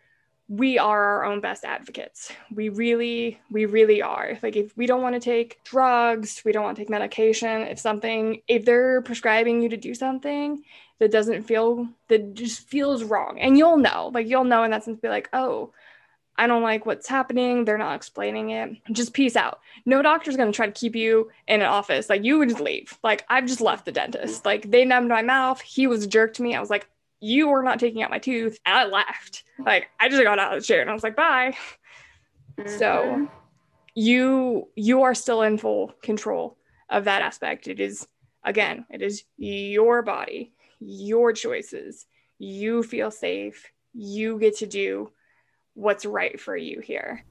we 0.49 0.79
are 0.79 1.05
our 1.05 1.25
own 1.25 1.41
best 1.41 1.65
advocates. 1.65 2.33
We 2.55 2.69
really, 2.69 3.41
we 3.51 3.67
really 3.67 4.01
are. 4.01 4.39
Like, 4.43 4.57
if 4.57 4.77
we 4.77 4.87
don't 4.87 5.03
want 5.03 5.15
to 5.15 5.21
take 5.21 5.63
drugs, 5.65 6.43
we 6.45 6.53
don't 6.53 6.63
want 6.63 6.77
to 6.77 6.83
take 6.83 6.91
medication, 6.91 7.63
if 7.63 7.79
something, 7.79 8.43
if 8.47 8.65
they're 8.65 9.03
prescribing 9.03 9.61
you 9.61 9.69
to 9.71 9.77
do 9.77 9.95
something 9.95 10.63
that 11.01 11.11
doesn't 11.11 11.43
feel, 11.43 11.89
that 12.09 12.35
just 12.35 12.61
feels 12.61 13.03
wrong, 13.03 13.41
and 13.41 13.59
you'll 13.59 13.77
know, 13.77 14.11
like, 14.15 14.29
you'll 14.29 14.45
know 14.45 14.63
in 14.63 14.71
that 14.71 14.85
sense, 14.85 15.01
be 15.01 15.09
like, 15.09 15.29
oh, 15.33 15.73
I 16.39 16.47
don't 16.47 16.63
like 16.63 16.85
what's 16.87 17.09
happening. 17.09 17.65
They're 17.65 17.79
not 17.79 17.97
explaining 17.97 18.51
it. 18.51 18.71
Just 18.93 19.15
peace 19.15 19.37
out. 19.37 19.61
No 19.87 20.03
doctor's 20.03 20.37
going 20.37 20.53
to 20.53 20.57
try 20.57 20.67
to 20.67 20.73
keep 20.73 20.95
you 20.95 21.31
in 21.49 21.63
an 21.63 21.67
office. 21.67 22.11
Like 22.11 22.25
you 22.25 22.39
would 22.39 22.51
just 22.51 22.61
leave. 22.61 22.99
Like 23.03 23.25
I've 23.31 23.47
just 23.47 23.63
left 23.63 23.87
the 23.87 23.93
dentist. 23.93 24.45
Like 24.45 24.71
they 24.71 24.85
numbed 24.85 25.09
my 25.09 25.23
mouth. 25.23 25.61
He 25.63 25.87
was 25.87 26.05
a 26.05 26.07
jerk 26.07 26.35
to 26.35 26.43
me. 26.43 26.55
I 26.55 26.61
was 26.61 26.71
like, 26.71 26.89
you 27.21 27.49
were 27.49 27.63
not 27.63 27.81
taking 27.81 28.03
out 28.03 28.11
my 28.11 28.19
tooth. 28.19 28.59
And 28.67 28.77
I 28.77 28.85
left. 28.87 29.45
Like 29.59 29.89
I 29.99 30.09
just 30.09 30.23
got 30.23 30.39
out 30.39 30.55
of 30.55 30.61
the 30.61 30.67
chair 30.67 30.81
and 30.81 30.91
I 30.91 30.95
was 30.95 31.03
like, 31.03 31.17
bye. 31.17 31.57
Mm-hmm. 32.59 32.79
So 32.79 33.29
you 33.95 34.69
you 34.77 35.03
are 35.03 35.15
still 35.15 35.43
in 35.43 35.59
full 35.59 35.93
control 36.03 36.57
of 36.91 37.05
that 37.05 37.23
aspect. 37.23 37.69
It 37.69 37.81
is 37.81 38.07
again, 38.45 38.87
it 38.91 39.03
is 39.03 39.25
your 39.37 40.03
body, 40.03 40.53
your 40.81 41.33
choices. 41.33 42.07
You 42.39 42.83
feel 42.83 43.11
safe. 43.11 43.71
You 43.95 44.39
get 44.39 44.59
to 44.59 44.67
do 44.67 45.11
what's 45.75 46.05
right 46.05 46.39
for 46.39 46.57
you 46.57 46.81
here. 46.81 47.25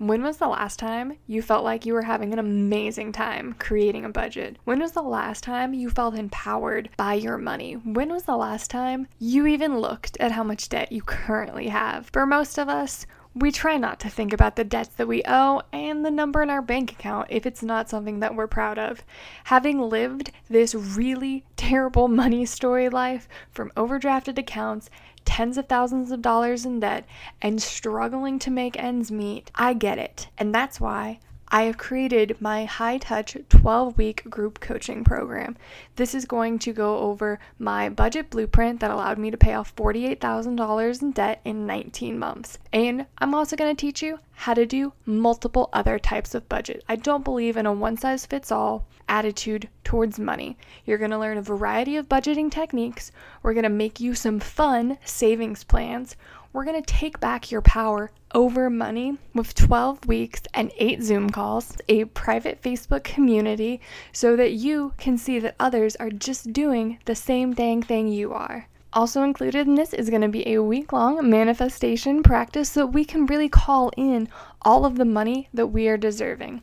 When 0.00 0.22
was 0.22 0.38
the 0.38 0.48
last 0.48 0.78
time 0.78 1.18
you 1.26 1.42
felt 1.42 1.62
like 1.62 1.84
you 1.84 1.92
were 1.92 2.00
having 2.00 2.32
an 2.32 2.38
amazing 2.38 3.12
time 3.12 3.54
creating 3.58 4.06
a 4.06 4.08
budget? 4.08 4.56
When 4.64 4.80
was 4.80 4.92
the 4.92 5.02
last 5.02 5.44
time 5.44 5.74
you 5.74 5.90
felt 5.90 6.14
empowered 6.14 6.88
by 6.96 7.12
your 7.12 7.36
money? 7.36 7.74
When 7.74 8.08
was 8.10 8.22
the 8.22 8.38
last 8.38 8.70
time 8.70 9.08
you 9.18 9.46
even 9.46 9.76
looked 9.76 10.16
at 10.18 10.32
how 10.32 10.42
much 10.42 10.70
debt 10.70 10.90
you 10.90 11.02
currently 11.02 11.68
have? 11.68 12.08
For 12.14 12.24
most 12.24 12.56
of 12.56 12.66
us, 12.66 13.04
we 13.34 13.52
try 13.52 13.76
not 13.76 14.00
to 14.00 14.08
think 14.08 14.32
about 14.32 14.56
the 14.56 14.64
debts 14.64 14.88
that 14.96 15.06
we 15.06 15.22
owe 15.28 15.60
and 15.70 16.02
the 16.02 16.10
number 16.10 16.42
in 16.42 16.50
our 16.50 16.62
bank 16.62 16.92
account 16.92 17.28
if 17.30 17.44
it's 17.44 17.62
not 17.62 17.90
something 17.90 18.20
that 18.20 18.34
we're 18.34 18.46
proud 18.46 18.78
of. 18.78 19.04
Having 19.44 19.80
lived 19.82 20.32
this 20.48 20.74
really 20.74 21.44
terrible 21.56 22.08
money 22.08 22.44
story 22.46 22.88
life 22.88 23.28
from 23.52 23.70
overdrafted 23.76 24.38
accounts, 24.38 24.88
tens 25.24 25.58
of 25.58 25.68
thousands 25.68 26.10
of 26.10 26.22
dollars 26.22 26.64
in 26.64 26.80
debt, 26.80 27.04
and 27.40 27.60
struggling 27.62 28.38
to 28.40 28.50
make 28.50 28.78
ends 28.78 29.10
meet, 29.10 29.50
I 29.54 29.74
get 29.74 29.98
it. 29.98 30.28
And 30.38 30.54
that's 30.54 30.80
why 30.80 31.20
I 31.52 31.62
have 31.62 31.78
created 31.78 32.40
my 32.40 32.64
high 32.64 32.98
touch 32.98 33.36
12 33.48 33.98
week 33.98 34.22
group 34.30 34.60
coaching 34.60 35.02
program. 35.02 35.56
This 35.96 36.14
is 36.14 36.24
going 36.24 36.60
to 36.60 36.72
go 36.72 36.98
over 36.98 37.40
my 37.58 37.88
budget 37.88 38.30
blueprint 38.30 38.78
that 38.78 38.92
allowed 38.92 39.18
me 39.18 39.32
to 39.32 39.36
pay 39.36 39.54
off 39.54 39.74
$48,000 39.74 41.02
in 41.02 41.10
debt 41.10 41.40
in 41.44 41.66
19 41.66 42.16
months. 42.16 42.58
And 42.72 43.04
I'm 43.18 43.34
also 43.34 43.56
going 43.56 43.74
to 43.74 43.80
teach 43.80 44.00
you 44.00 44.20
how 44.30 44.54
to 44.54 44.64
do 44.64 44.92
multiple 45.06 45.70
other 45.72 45.98
types 45.98 46.36
of 46.36 46.48
budget. 46.48 46.84
I 46.88 46.94
don't 46.94 47.24
believe 47.24 47.56
in 47.56 47.66
a 47.66 47.72
one 47.72 47.96
size 47.96 48.26
fits 48.26 48.52
all 48.52 48.86
attitude 49.08 49.68
towards 49.82 50.20
money. 50.20 50.56
You're 50.86 50.98
going 50.98 51.10
to 51.10 51.18
learn 51.18 51.36
a 51.36 51.42
variety 51.42 51.96
of 51.96 52.08
budgeting 52.08 52.48
techniques. 52.48 53.10
We're 53.42 53.54
going 53.54 53.64
to 53.64 53.68
make 53.68 53.98
you 53.98 54.14
some 54.14 54.38
fun 54.38 54.98
savings 55.04 55.64
plans 55.64 56.14
we're 56.52 56.64
going 56.64 56.82
to 56.82 56.94
take 56.94 57.20
back 57.20 57.50
your 57.50 57.62
power 57.62 58.10
over 58.34 58.68
money 58.68 59.16
with 59.34 59.54
12 59.54 60.06
weeks 60.06 60.42
and 60.52 60.72
8 60.78 61.02
Zoom 61.02 61.30
calls, 61.30 61.76
a 61.88 62.06
private 62.06 62.60
Facebook 62.60 63.04
community, 63.04 63.80
so 64.12 64.34
that 64.36 64.52
you 64.52 64.92
can 64.98 65.16
see 65.16 65.38
that 65.38 65.54
others 65.60 65.94
are 65.96 66.10
just 66.10 66.52
doing 66.52 66.98
the 67.04 67.14
same 67.14 67.54
dang 67.54 67.82
thing 67.82 68.08
you 68.08 68.32
are. 68.32 68.66
Also 68.92 69.22
included 69.22 69.68
in 69.68 69.76
this 69.76 69.94
is 69.94 70.10
going 70.10 70.22
to 70.22 70.28
be 70.28 70.48
a 70.48 70.62
week 70.62 70.92
long 70.92 71.30
manifestation 71.30 72.24
practice 72.24 72.68
so 72.68 72.84
we 72.84 73.04
can 73.04 73.26
really 73.26 73.48
call 73.48 73.92
in 73.96 74.28
all 74.62 74.84
of 74.84 74.96
the 74.96 75.04
money 75.04 75.48
that 75.54 75.68
we 75.68 75.86
are 75.86 75.96
deserving. 75.96 76.60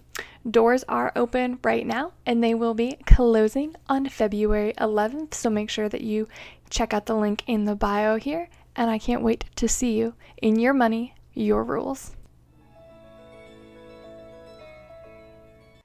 Doors 0.50 0.84
are 0.90 1.14
open 1.16 1.60
right 1.64 1.88
now 1.88 2.12
and 2.26 2.44
they 2.44 2.54
will 2.54 2.74
be 2.74 2.98
closing 3.06 3.76
on 3.88 4.10
February 4.10 4.74
11th, 4.78 5.34
so 5.34 5.50
make 5.50 5.70
sure 5.70 5.88
that 5.88 6.02
you 6.02 6.28
check 6.70 6.94
out 6.94 7.06
the 7.06 7.16
link 7.16 7.44
in 7.48 7.64
the 7.64 7.76
bio 7.76 8.18
here 8.18 8.50
and 8.78 8.92
I 8.92 9.00
can't 9.00 9.24
wait 9.24 9.46
to 9.56 9.68
see 9.68 9.98
you 9.98 10.14
in 10.42 10.60
your 10.60 10.74
money, 10.74 11.16
your 11.34 11.64
rules. 11.64 12.16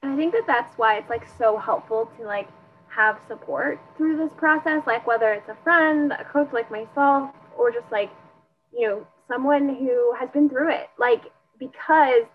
I 0.03 0.15
think 0.15 0.33
that 0.33 0.45
that's 0.45 0.77
why 0.77 0.97
it's 0.97 1.09
like 1.09 1.25
so 1.37 1.57
helpful 1.57 2.11
to 2.17 2.23
like 2.23 2.47
have 2.87 3.19
support 3.27 3.79
through 3.97 4.17
this 4.17 4.31
process, 4.37 4.83
like 4.85 5.07
whether 5.07 5.33
it's 5.33 5.49
a 5.49 5.57
friend, 5.63 6.11
a 6.11 6.23
coach 6.23 6.49
like 6.53 6.69
myself, 6.69 7.31
or 7.57 7.71
just 7.71 7.91
like, 7.91 8.11
you 8.71 8.87
know, 8.87 9.07
someone 9.27 9.69
who 9.69 10.13
has 10.19 10.29
been 10.29 10.47
through 10.47 10.71
it. 10.71 10.89
Like, 10.99 11.23
because 11.57 12.25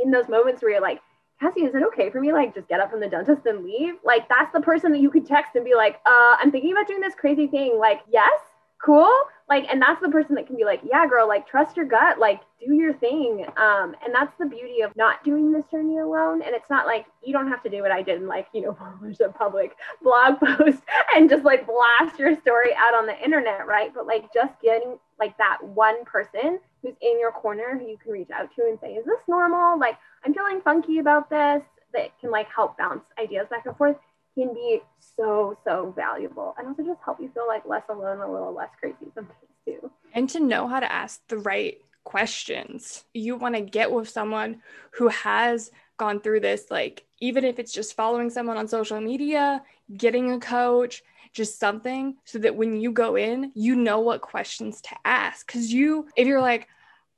in 0.00 0.12
those 0.12 0.28
moments 0.28 0.62
where 0.62 0.72
you're 0.72 0.80
like, 0.80 1.00
Cassie, 1.40 1.62
is 1.62 1.74
it 1.74 1.82
okay 1.82 2.10
for 2.10 2.20
me 2.20 2.32
like 2.32 2.54
just 2.54 2.68
get 2.68 2.78
up 2.78 2.90
from 2.90 3.00
the 3.00 3.08
dentist 3.08 3.44
and 3.46 3.64
leave? 3.64 3.94
Like 4.04 4.28
that's 4.28 4.52
the 4.52 4.60
person 4.60 4.92
that 4.92 5.00
you 5.00 5.10
could 5.10 5.26
text 5.26 5.56
and 5.56 5.64
be 5.64 5.74
like, 5.74 5.96
uh, 6.06 6.36
I'm 6.38 6.52
thinking 6.52 6.70
about 6.70 6.86
doing 6.86 7.00
this 7.00 7.14
crazy 7.16 7.48
thing. 7.48 7.78
Like, 7.78 8.00
yes, 8.08 8.38
cool. 8.84 9.12
Like 9.48 9.66
and 9.70 9.80
that's 9.80 10.00
the 10.00 10.08
person 10.08 10.34
that 10.36 10.46
can 10.46 10.56
be 10.56 10.64
like 10.64 10.80
yeah 10.88 11.06
girl 11.06 11.28
like 11.28 11.46
trust 11.46 11.76
your 11.76 11.84
gut 11.84 12.18
like 12.18 12.40
do 12.64 12.74
your 12.74 12.94
thing. 12.94 13.44
Um 13.56 13.94
and 14.02 14.14
that's 14.14 14.32
the 14.38 14.46
beauty 14.46 14.80
of 14.80 14.96
not 14.96 15.22
doing 15.22 15.52
this 15.52 15.64
journey 15.70 15.98
alone. 15.98 16.42
And 16.42 16.54
it's 16.54 16.70
not 16.70 16.86
like 16.86 17.06
you 17.22 17.32
don't 17.32 17.48
have 17.48 17.62
to 17.64 17.70
do 17.70 17.82
what 17.82 17.90
i 17.90 18.02
did 18.02 18.18
and 18.18 18.28
like 18.28 18.46
you 18.54 18.62
know 18.62 18.72
publish 19.00 19.20
a 19.20 19.28
public 19.28 19.76
blog 20.02 20.38
post 20.44 20.82
and 21.14 21.28
just 21.28 21.44
like 21.44 21.66
blast 21.66 22.18
your 22.18 22.38
story 22.40 22.70
out 22.76 22.94
on 22.94 23.06
the 23.06 23.22
internet 23.22 23.66
right? 23.66 23.92
But 23.94 24.06
like 24.06 24.32
just 24.32 24.54
getting 24.62 24.98
like 25.18 25.36
that 25.38 25.58
one 25.62 26.04
person 26.04 26.58
who's 26.82 26.94
in 27.00 27.20
your 27.20 27.32
corner 27.32 27.78
who 27.78 27.86
you 27.86 27.98
can 28.02 28.12
reach 28.12 28.30
out 28.30 28.48
to 28.56 28.62
and 28.62 28.78
say 28.80 28.94
is 28.94 29.04
this 29.04 29.20
normal? 29.28 29.78
Like 29.78 29.98
i'm 30.24 30.32
feeling 30.32 30.60
funky 30.62 30.98
about 30.98 31.28
this 31.28 31.62
that 31.92 32.18
can 32.20 32.30
like 32.30 32.48
help 32.54 32.76
bounce 32.78 33.04
ideas 33.18 33.46
back 33.50 33.66
and 33.66 33.76
forth 33.76 33.96
can 34.34 34.52
be 34.52 34.80
so 35.16 35.56
so 35.64 35.92
valuable 35.96 36.54
and 36.58 36.68
also 36.68 36.82
just 36.82 37.00
help 37.04 37.20
you 37.20 37.30
feel 37.34 37.46
like 37.46 37.64
less 37.66 37.84
alone 37.88 38.20
a 38.20 38.30
little 38.30 38.52
less 38.52 38.70
crazy 38.80 39.06
sometimes 39.14 39.38
too 39.64 39.90
and 40.12 40.28
to 40.28 40.40
know 40.40 40.66
how 40.66 40.80
to 40.80 40.90
ask 40.90 41.20
the 41.28 41.38
right 41.38 41.78
questions 42.04 43.04
you 43.14 43.36
want 43.36 43.54
to 43.54 43.60
get 43.60 43.90
with 43.90 44.08
someone 44.08 44.60
who 44.92 45.08
has 45.08 45.70
gone 45.96 46.20
through 46.20 46.40
this, 46.40 46.70
like, 46.70 47.04
even 47.20 47.44
if 47.44 47.58
it's 47.58 47.72
just 47.72 47.94
following 47.94 48.30
someone 48.30 48.56
on 48.56 48.68
social 48.68 49.00
media, 49.00 49.62
getting 49.96 50.32
a 50.32 50.40
coach, 50.40 51.02
just 51.32 51.58
something 51.58 52.16
so 52.24 52.38
that 52.38 52.56
when 52.56 52.80
you 52.80 52.92
go 52.92 53.16
in, 53.16 53.50
you 53.54 53.74
know 53.74 54.00
what 54.00 54.20
questions 54.20 54.80
to 54.82 54.90
ask. 55.04 55.46
Cause 55.46 55.68
you, 55.68 56.06
if 56.16 56.26
you're 56.26 56.40
like, 56.40 56.68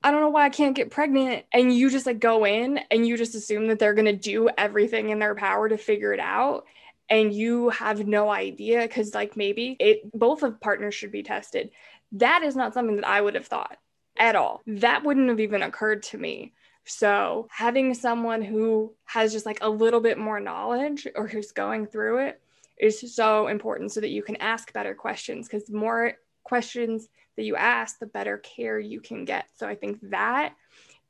I 0.02 0.10
don't 0.10 0.20
know 0.20 0.30
why 0.30 0.44
I 0.44 0.50
can't 0.50 0.76
get 0.76 0.90
pregnant, 0.90 1.46
and 1.52 1.74
you 1.74 1.90
just 1.90 2.06
like 2.06 2.20
go 2.20 2.46
in 2.46 2.78
and 2.90 3.06
you 3.06 3.16
just 3.16 3.34
assume 3.34 3.66
that 3.68 3.78
they're 3.78 3.94
gonna 3.94 4.12
do 4.12 4.48
everything 4.56 5.10
in 5.10 5.18
their 5.18 5.34
power 5.34 5.68
to 5.68 5.76
figure 5.76 6.12
it 6.12 6.20
out. 6.20 6.64
And 7.09 7.32
you 7.32 7.70
have 7.70 8.07
no 8.07 8.30
idea 8.30 8.80
because, 8.82 9.14
like, 9.14 9.36
maybe 9.36 9.76
it 9.78 10.11
both 10.12 10.42
of 10.42 10.61
partners 10.61 10.94
should 10.94 11.12
be 11.12 11.22
tested. 11.22 11.70
That 12.12 12.42
is 12.42 12.57
not 12.57 12.74
something 12.74 12.96
that 12.96 13.07
I 13.07 13.20
would 13.20 13.34
have 13.34 13.46
thought 13.46 13.78
at 14.18 14.36
all. 14.36 14.62
That 14.66 15.04
wouldn't 15.04 15.28
have 15.28 15.40
even 15.40 15.62
occurred 15.62 16.02
to 16.04 16.18
me. 16.18 16.52
So, 16.84 17.48
having 17.50 17.94
someone 17.94 18.42
who 18.42 18.94
has 19.04 19.32
just 19.32 19.46
like 19.46 19.59
a 19.61 19.68
little 19.68 20.00
bit 20.00 20.18
more 20.18 20.40
knowledge 20.40 21.07
or 21.16 21.26
who's 21.26 21.52
going 21.52 21.86
through 21.86 22.18
it 22.18 22.40
is 22.78 23.14
so 23.14 23.48
important 23.48 23.92
so 23.92 24.00
that 24.00 24.11
you 24.11 24.22
can 24.22 24.36
ask 24.36 24.72
better 24.72 24.94
questions 24.94 25.48
because 25.48 25.66
the 25.66 25.76
more 25.76 26.12
questions 26.44 27.09
that 27.36 27.44
you 27.44 27.57
ask, 27.57 27.98
the 27.98 28.07
better 28.07 28.38
care 28.38 28.78
you 28.78 29.00
can 29.00 29.24
get. 29.24 29.46
So, 29.57 29.66
I 29.66 29.74
think 29.74 29.98
that 30.11 30.54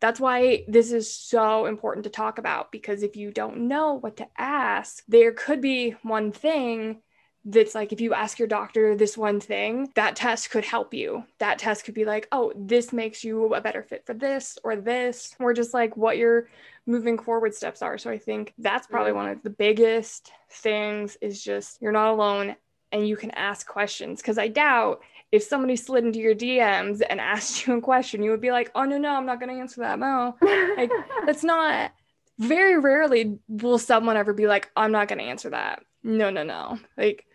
that's 0.01 0.21
why 0.21 0.65
this 0.69 0.93
is 0.93 1.13
so 1.13 1.67
important 1.67 2.05
to 2.05 2.11
talk 2.11 2.39
about 2.39 2.71
because 2.71 3.03
if 3.03 3.17
you 3.17 3.31
don't 3.31 3.69
know 3.69 3.95
what 3.95 4.19
to 4.19 4.27
ask, 4.37 5.03
there 5.09 5.33
could 5.33 5.61
be 5.61 5.93
one 6.03 6.33
thing 6.33 7.01
that's 7.49 7.77
like 7.77 7.93
if 7.93 8.01
you 8.01 8.13
ask 8.13 8.39
your 8.39 8.49
doctor 8.49 8.97
this 8.97 9.17
one 9.17 9.41
thing, 9.41 9.89
that 9.95 10.17
test 10.17 10.51
could 10.51 10.65
help 10.65 10.93
you. 10.93 11.25
That 11.39 11.59
test 11.59 11.85
could 11.85 11.95
be 11.95 12.05
like, 12.05 12.27
oh, 12.33 12.53
this 12.57 12.93
makes 12.93 13.23
you 13.23 13.55
a 13.55 13.61
better 13.61 13.85
fit 13.85 14.05
for 14.05 14.15
this 14.15 14.59
or 14.65 14.75
this, 14.77 15.35
or 15.39 15.55
just 15.55 15.73
like 15.73 15.97
what 15.97 16.19
your 16.19 16.49
moving 16.87 17.19
forward 17.19 17.55
steps 17.55 17.83
are. 17.83 17.99
So 17.99 18.11
I 18.11 18.19
think 18.19 18.53
that's 18.59 18.89
probably 18.89 19.13
mm. 19.13 19.17
one 19.17 19.29
of 19.29 19.43
the 19.43 19.51
biggest 19.51 20.33
things 20.51 21.17
is 21.21 21.43
just 21.43 21.81
you're 21.81 21.93
not 21.93 22.11
alone 22.11 22.57
and 22.93 23.07
you 23.09 23.17
can 23.17 23.31
ask 23.33 23.67
questions. 23.67 24.23
Cause 24.23 24.39
I 24.39 24.49
doubt 24.49 25.03
if 25.33 25.43
somebody 25.43 25.77
slid 25.77 26.05
into 26.05 26.19
your 26.19 26.35
DMs 26.35 27.03
and 27.09 27.21
asked 27.21 27.67
you 27.67 27.77
a 27.77 27.81
question, 27.81 28.23
you 28.23 28.31
would 28.31 28.41
be 28.41 28.53
like, 28.53 28.71
oh, 28.75 28.85
no, 28.85 28.99
no, 28.99 29.15
I'm 29.15 29.27
not 29.27 29.41
going 29.41 29.55
to 29.55 29.61
answer 29.61 29.81
that. 29.83 29.99
No, 29.99 30.37
like 30.77 30.91
that's 31.27 31.45
not 31.45 31.93
very 32.39 32.79
rarely 32.79 33.39
will 33.49 33.79
someone 33.79 34.17
ever 34.17 34.33
be 34.33 34.47
like, 34.47 34.71
I'm 34.77 34.93
not 34.93 35.09
going 35.09 35.19
to 35.19 35.25
answer 35.25 35.51
that. 35.51 35.83
No, 36.03 36.31
no, 36.31 36.45
no. 36.45 36.79
Like, 36.97 37.27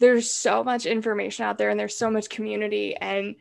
there's 0.00 0.30
so 0.30 0.64
much 0.64 0.86
information 0.86 1.44
out 1.44 1.58
there 1.58 1.70
and 1.70 1.78
there's 1.78 1.96
so 1.96 2.10
much 2.10 2.28
community 2.28 2.96
and 2.96 3.36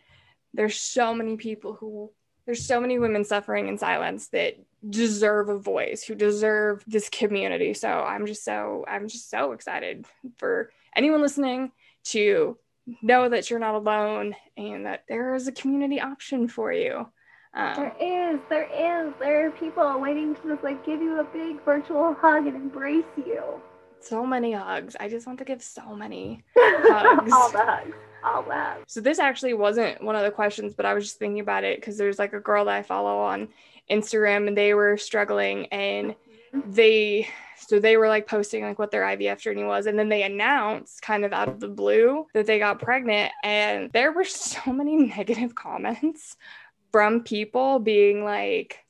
there's 0.54 0.80
so 0.80 1.14
many 1.14 1.36
people 1.36 1.74
who 1.74 2.12
there's 2.45 2.66
so 2.66 2.82
many 2.82 2.99
women 2.99 3.24
suffering 3.24 3.68
in 3.68 3.78
silence 3.78 4.28
that 4.30 4.56
deserve 4.88 5.49
a 5.49 5.58
voice 5.58 6.04
who 6.04 6.14
deserve 6.14 6.84
this 6.86 7.10
community 7.10 7.74
so 7.74 7.89
i'm 7.89 8.26
just 8.26 8.43
so 8.43 8.84
i'm 8.88 9.08
just 9.08 9.30
so 9.30 9.54
excited 9.54 10.06
for 10.38 10.70
anyone 10.96 11.22
listening 11.22 11.72
to 12.06 12.58
know 13.02 13.30
that 13.30 13.50
you're 13.50 13.60
not 13.60 13.76
alone 13.76 14.36
and 14.58 14.86
that 14.86 15.06
there 15.08 15.36
is 15.36 15.48
a 15.48 15.52
community 15.52 16.02
option 16.02 16.48
for 16.48 16.72
you 16.74 17.08
um, 17.54 17.76
there 17.76 17.96
is 18.02 18.39
there 18.50 19.08
is 19.08 19.14
there 19.20 19.48
are 19.48 19.52
people 19.52 20.00
waiting 20.00 20.36
to 20.36 20.41
just 20.50 20.64
like 20.64 20.86
give 20.86 21.02
you 21.02 21.20
a 21.20 21.24
big 21.24 21.64
virtual 21.64 22.14
hug 22.14 22.48
and 22.48 22.56
embrace 22.56 23.06
you 23.16 23.62
so 24.04 24.26
many 24.26 24.52
hugs. 24.52 24.96
I 25.00 25.08
just 25.08 25.26
want 25.26 25.39
to 25.39 25.46
give 25.46 25.64
so 25.64 25.96
many 25.96 26.44
hugs. 26.58 27.32
All 27.34 27.52
the 27.52 27.60
hugs. 27.60 27.96
All 28.24 28.44
the 28.44 28.54
hugs. 28.54 28.84
So 28.88 29.02
this 29.02 29.20
actually 29.20 29.54
wasn't 29.54 30.04
one 30.04 30.16
of 30.16 30.24
the 30.24 30.32
questions, 30.32 30.74
but 30.74 30.86
I 30.86 30.94
was 30.94 31.06
just 31.06 31.20
thinking 31.20 31.39
about 31.39 31.64
it 31.64 31.80
because 31.80 31.98
there's 31.98 32.20
like 32.20 32.34
a 32.34 32.39
girl 32.39 32.66
that 32.66 32.76
I 32.76 32.84
follow 32.84 33.20
on 33.20 33.50
Instagram 33.89 34.48
and 34.48 34.58
they 34.58 34.74
were 34.74 34.98
struggling 34.98 35.68
and. 35.68 36.16
They 36.54 37.28
so 37.58 37.80
they 37.80 37.97
were 37.97 38.10
like 38.10 38.28
posting 38.28 38.64
like 38.64 38.78
what 38.78 38.91
their 38.91 39.04
IVF 39.04 39.39
journey 39.39 39.64
was 39.64 39.86
and 39.86 39.97
then 39.97 40.10
they 40.10 40.24
announced 40.24 41.01
kind 41.01 41.26
of 41.26 41.34
out 41.34 41.49
of 41.49 41.60
the 41.60 41.68
blue 41.68 42.28
that 42.34 42.45
they 42.45 42.60
got 42.60 42.80
pregnant 42.80 43.32
and 43.43 43.91
there 43.91 44.12
were 44.12 44.24
so 44.24 44.72
many 44.72 44.95
negative 44.95 45.56
comments 45.56 46.38
from 46.91 47.24
people 47.24 47.80
being 47.80 48.24
like 48.24 48.86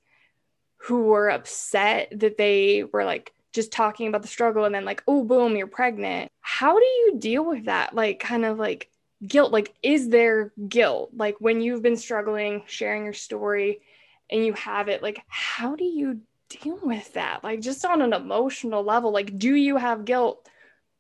who 0.78 1.04
were 1.04 1.30
upset 1.30 2.12
that 2.20 2.38
they 2.38 2.84
were 2.92 3.06
like 3.06 3.32
just 3.54 3.72
talking 3.72 4.08
about 4.08 4.22
the 4.22 4.28
struggle 4.28 4.66
and 4.66 4.76
then 4.76 4.84
like 4.84 5.04
oh 5.08 5.24
boom 5.24 5.56
you're 5.56 5.68
pregnant. 5.68 6.30
How 6.42 6.78
do 6.78 6.86
you 6.86 7.16
deal 7.18 7.46
with 7.46 7.66
that 7.66 7.96
like 7.96 8.20
kind 8.20 8.44
of 8.44 8.60
like 8.60 8.90
guilt? 9.26 9.54
Like 9.54 9.74
is 9.82 10.10
there 10.10 10.52
guilt? 10.68 11.12
Like 11.16 11.36
when 11.40 11.62
you've 11.62 11.82
been 11.82 11.96
struggling 11.96 12.64
sharing 12.66 13.06
your 13.06 13.14
story 13.14 13.82
and 14.30 14.46
you 14.46 14.54
have 14.54 14.90
it 14.90 15.02
like 15.02 15.22
how 15.28 15.76
do 15.76 15.86
you 15.86 16.20
deal 16.62 16.80
with 16.82 17.14
that 17.14 17.44
like 17.44 17.62
just 17.62 17.84
on 17.86 18.02
an 18.02 18.14
emotional 18.14 18.84
level 18.84 19.12
like 19.12 19.38
do 19.38 19.54
you 19.54 19.78
have 19.78 20.06
guilt 20.06 20.48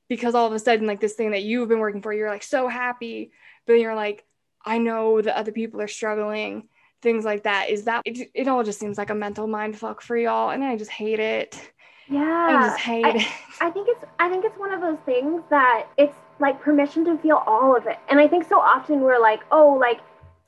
because 0.09 0.35
all 0.35 0.47
of 0.47 0.53
a 0.53 0.59
sudden 0.59 0.87
like 0.87 0.99
this 0.99 1.13
thing 1.13 1.31
that 1.31 1.43
you've 1.43 1.69
been 1.69 1.79
working 1.79 2.01
for 2.01 2.13
you're 2.13 2.29
like 2.29 2.43
so 2.43 2.67
happy 2.67 3.31
but 3.65 3.73
you're 3.73 3.95
like 3.95 4.25
i 4.65 4.77
know 4.77 5.21
that 5.21 5.37
other 5.37 5.51
people 5.51 5.81
are 5.81 5.87
struggling 5.87 6.67
things 7.01 7.25
like 7.25 7.43
that 7.43 7.69
is 7.69 7.83
that 7.83 8.01
it, 8.05 8.29
it 8.33 8.47
all 8.47 8.63
just 8.63 8.79
seems 8.79 8.97
like 8.97 9.09
a 9.09 9.15
mental 9.15 9.47
mind 9.47 9.77
fuck 9.77 10.01
for 10.01 10.17
y'all 10.17 10.49
and 10.49 10.63
i 10.63 10.75
just 10.75 10.91
hate 10.91 11.19
it 11.19 11.71
yeah. 12.09 12.47
I 12.49 12.67
just 12.67 12.79
hate 12.79 13.05
I, 13.05 13.09
it. 13.11 13.27
I 13.61 13.69
think 13.69 13.87
it's 13.89 14.03
I 14.19 14.29
think 14.29 14.43
it's 14.45 14.57
one 14.59 14.73
of 14.73 14.81
those 14.81 14.97
things 15.05 15.41
that 15.49 15.87
it's 15.97 16.15
like 16.39 16.61
permission 16.61 17.05
to 17.05 17.17
feel 17.17 17.43
all 17.47 17.75
of 17.75 17.87
it. 17.87 17.97
And 18.09 18.19
I 18.19 18.27
think 18.27 18.47
so 18.47 18.59
often 18.59 19.01
we're 19.01 19.19
like, 19.19 19.41
oh, 19.51 19.77
like, 19.79 19.99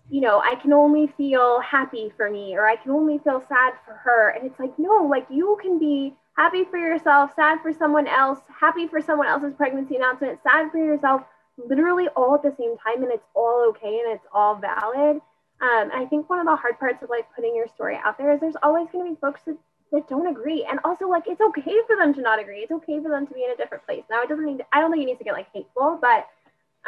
you 0.10 0.22
know, 0.22 0.40
I 0.40 0.56
can 0.56 0.72
only 0.72 1.08
feel 1.18 1.60
happy 1.62 2.12
for 2.16 2.30
me 2.30 2.56
or 2.56 2.68
I 2.68 2.76
can 2.76 2.92
only 2.92 3.18
feel 3.20 3.44
sad 3.48 3.74
for 3.86 3.94
her. 3.94 4.30
And 4.30 4.46
it's 4.46 4.60
like, 4.60 4.78
no, 4.78 5.08
like 5.10 5.26
you 5.30 5.58
can 5.62 5.80
be 5.80 6.14
happy 6.38 6.64
for 6.64 6.78
yourself, 6.78 7.32
sad 7.36 7.60
for 7.62 7.74
someone 7.74 8.08
else, 8.08 8.40
happy 8.60 8.88
for 8.88 9.02
someone 9.02 9.28
else's 9.28 9.54
pregnancy 9.56 9.96
announcement, 9.96 10.40
sad 10.44 10.72
for 10.72 10.78
yourself, 10.78 11.24
literally 11.58 12.08
all 12.16 12.36
at 12.36 12.44
the 12.44 12.54
same 12.58 12.78
time. 12.78 13.04
And 13.04 13.12
it's 13.12 13.26
all 13.34 13.66
okay 13.70 14.02
and 14.06 14.14
it's 14.14 14.26
all 14.34 14.56
valid. 14.56 15.22
Um, 15.62 15.90
I 15.94 16.06
think 16.10 16.30
one 16.30 16.40
of 16.40 16.46
the 16.46 16.56
hard 16.56 16.80
parts 16.80 17.02
of 17.02 17.10
like 17.10 17.26
putting 17.36 17.56
your 17.56 17.68
story 17.68 17.98
out 18.04 18.18
there 18.18 18.32
is 18.34 18.42
there's 18.42 18.58
always 18.62 18.88
going 18.92 19.06
to 19.06 19.16
be 19.16 19.20
folks 19.20 19.42
that 19.46 19.58
that 19.92 20.08
don't 20.08 20.28
agree. 20.28 20.66
And 20.70 20.80
also, 20.84 21.08
like, 21.08 21.24
it's 21.28 21.42
okay 21.42 21.78
for 21.88 21.96
them 21.96 22.14
to 22.16 22.22
not 22.22 22.40
agree. 22.40 22.60
It's 22.60 22.72
okay 22.72 23.02
for 23.02 23.10
them 23.10 23.28
to 23.28 23.34
be 23.34 23.44
in 23.44 23.52
a 23.52 23.56
different 23.56 23.86
place. 23.86 24.04
Now, 24.10 24.24
it 24.24 24.30
doesn't 24.30 24.46
need, 24.46 24.58
to, 24.58 24.66
I 24.74 24.82
don't 24.82 24.92
think 24.92 25.04
it 25.04 25.06
needs 25.06 25.20
to 25.20 25.24
get 25.24 25.34
like 25.34 25.48
hateful, 25.54 26.00
but 26.02 26.28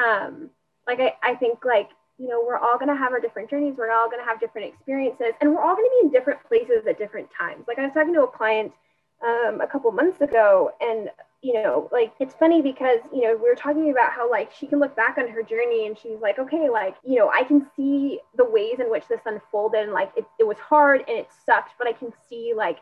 um, 0.03 0.49
like, 0.88 0.99
I, 0.99 1.13
I 1.24 1.36
think 1.36 1.63
like, 1.63 1.89
you 2.18 2.28
know, 2.28 2.43
we're 2.45 2.57
all 2.57 2.78
going 2.78 2.89
to 2.89 2.95
have 2.95 3.11
our 3.11 3.20
different 3.20 3.49
journeys. 3.49 3.76
We're 3.78 3.91
all 3.91 4.09
going 4.09 4.22
to 4.22 4.26
have 4.26 4.39
different 4.39 4.68
experiences, 4.68 5.34
and 5.39 5.53
we're 5.53 5.61
all 5.61 5.76
going 5.76 5.88
to 5.88 5.97
be 6.01 6.07
in 6.07 6.11
different 6.11 6.43
places 6.47 6.88
at 6.88 6.97
different 6.97 7.30
times. 7.38 7.65
Like, 7.68 7.80
I 7.80 7.84
was 7.84 7.93
talking 7.93 8.13
to 8.13 8.24
a 8.24 8.28
client 8.28 8.72
um, 9.24 9.61
a 9.61 9.68
couple 9.68 9.91
months 9.91 10.22
ago, 10.22 10.72
and 10.82 11.09
you 11.41 11.53
know, 11.53 11.88
like 11.91 12.13
it's 12.20 12.34
funny 12.34 12.61
because, 12.61 12.99
you 13.13 13.22
know, 13.22 13.36
we 13.36 13.47
were 13.47 13.55
talking 13.55 13.91
about 13.91 14.11
how 14.11 14.30
like 14.30 14.51
she 14.51 14.65
can 14.65 14.80
look 14.80 14.95
back 14.95 15.18
on 15.18 15.28
her 15.30 15.43
journey 15.43 15.86
and 15.86 15.97
she's 15.97 16.20
like, 16.20 16.39
okay, 16.39 16.70
like, 16.70 16.95
you 17.03 17.15
know, 17.15 17.30
I 17.30 17.43
can 17.43 17.65
see 17.76 18.20
the 18.36 18.45
ways 18.45 18.80
in 18.80 18.89
which 18.89 19.07
this 19.07 19.22
unfolded 19.26 19.84
and 19.84 19.93
like 19.93 20.11
it, 20.18 20.26
it 20.39 20.47
was 20.47 20.57
hard 20.57 21.03
and 21.07 21.18
it 21.18 21.30
sucked, 21.45 21.74
but 21.78 21.88
I 21.88 21.93
can 21.93 22.11
see 22.28 22.53
like 22.55 22.80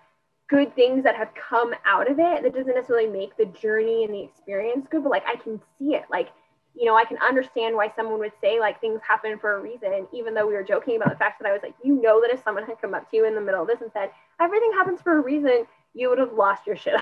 good 0.48 0.74
things 0.76 1.04
that 1.04 1.16
have 1.16 1.30
come 1.36 1.74
out 1.86 2.10
of 2.10 2.18
it. 2.18 2.44
That 2.44 2.54
doesn't 2.54 2.74
necessarily 2.74 3.10
make 3.10 3.36
the 3.36 3.46
journey 3.46 4.06
and 4.06 4.14
the 4.14 4.24
experience 4.24 4.88
good, 4.90 5.04
but 5.04 5.10
like 5.10 5.26
I 5.28 5.36
can 5.36 5.62
see 5.78 5.96
it. 5.96 6.06
Like, 6.10 6.30
you 6.78 6.86
know, 6.86 6.96
I 6.96 7.06
can 7.06 7.18
understand 7.18 7.76
why 7.76 7.92
someone 7.96 8.20
would 8.20 8.34
say 8.42 8.60
like 8.60 8.82
things 8.82 9.00
happen 9.08 9.40
for 9.40 9.58
a 9.58 9.62
reason, 9.62 10.08
even 10.14 10.34
though 10.34 10.46
we 10.46 10.54
were 10.54 10.64
joking 10.64 10.98
about 10.98 11.10
the 11.10 11.16
fact 11.16 11.42
that 11.42 11.48
I 11.48 11.54
was 11.54 11.62
like, 11.64 11.76
you 11.84 12.02
know, 12.02 12.22
that 12.22 12.32
if 12.32 12.44
someone 12.44 12.66
had 12.66 12.82
come 12.82 12.94
up 12.94 13.10
to 13.12 13.18
you 13.18 13.26
in 13.26 13.36
the 13.36 13.42
middle 13.42 13.62
of 13.62 13.68
this 13.68 13.82
and 13.82 13.92
said, 13.94 14.12
everything 14.42 14.72
happens 14.74 15.02
for 15.02 15.18
a 15.18 15.22
reason, 15.22 15.66
you 15.94 16.10
would 16.10 16.20
have 16.20 16.34
lost 16.34 16.68
your 16.68 16.76
shit. 16.76 16.96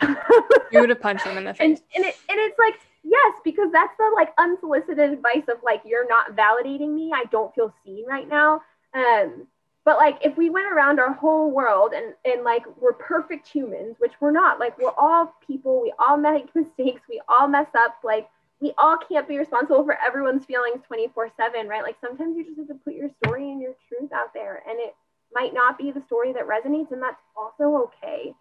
you 0.71 0.79
would 0.79 0.89
have 0.89 1.01
punched 1.01 1.25
them 1.25 1.37
in 1.37 1.45
the 1.45 1.53
face. 1.55 1.61
And, 1.61 1.81
and, 1.95 2.05
it, 2.05 2.15
and 2.29 2.39
it's 2.39 2.59
like, 2.59 2.79
yes, 3.03 3.35
because 3.43 3.71
that's 3.71 3.95
the 3.97 4.11
like 4.15 4.29
unsolicited 4.37 5.11
advice 5.11 5.45
of 5.49 5.57
like, 5.63 5.81
you're 5.85 6.07
not 6.07 6.35
validating 6.35 6.93
me. 6.93 7.11
I 7.13 7.23
don't 7.31 7.53
feel 7.55 7.73
seen 7.83 8.05
right 8.07 8.29
now. 8.29 8.61
Um, 8.93 9.47
but 9.85 9.97
like 9.97 10.17
if 10.23 10.37
we 10.37 10.49
went 10.49 10.67
around 10.67 10.99
our 10.99 11.13
whole 11.13 11.51
world 11.51 11.93
and 11.93 12.13
and 12.25 12.43
like 12.43 12.63
we're 12.79 12.93
perfect 12.93 13.47
humans 13.47 13.95
which 13.99 14.13
we're 14.19 14.31
not 14.31 14.59
like 14.59 14.77
we're 14.79 14.93
all 14.97 15.35
people 15.45 15.81
we 15.81 15.91
all 15.99 16.15
make 16.15 16.45
mistakes 16.55 17.01
we 17.09 17.21
all 17.27 17.47
mess 17.47 17.67
up 17.77 17.97
like 18.03 18.29
we 18.63 18.73
all 18.77 18.97
can't 18.97 19.27
be 19.27 19.37
responsible 19.37 19.83
for 19.83 19.97
everyone's 19.99 20.45
feelings 20.45 20.81
24 20.87 21.31
7 21.37 21.67
right 21.67 21.83
like 21.83 21.97
sometimes 22.01 22.37
you 22.37 22.45
just 22.45 22.57
have 22.57 22.67
to 22.67 22.75
put 22.75 22.95
your 22.95 23.09
story 23.23 23.51
and 23.51 23.61
your 23.61 23.75
truth 23.89 24.11
out 24.13 24.33
there 24.33 24.63
and 24.67 24.79
it 24.79 24.95
might 25.33 25.53
not 25.53 25.77
be 25.77 25.91
the 25.91 26.01
story 26.07 26.31
that 26.33 26.47
resonates 26.47 26.91
and 26.91 27.01
that's 27.01 27.21
also 27.35 27.89
okay 27.89 28.33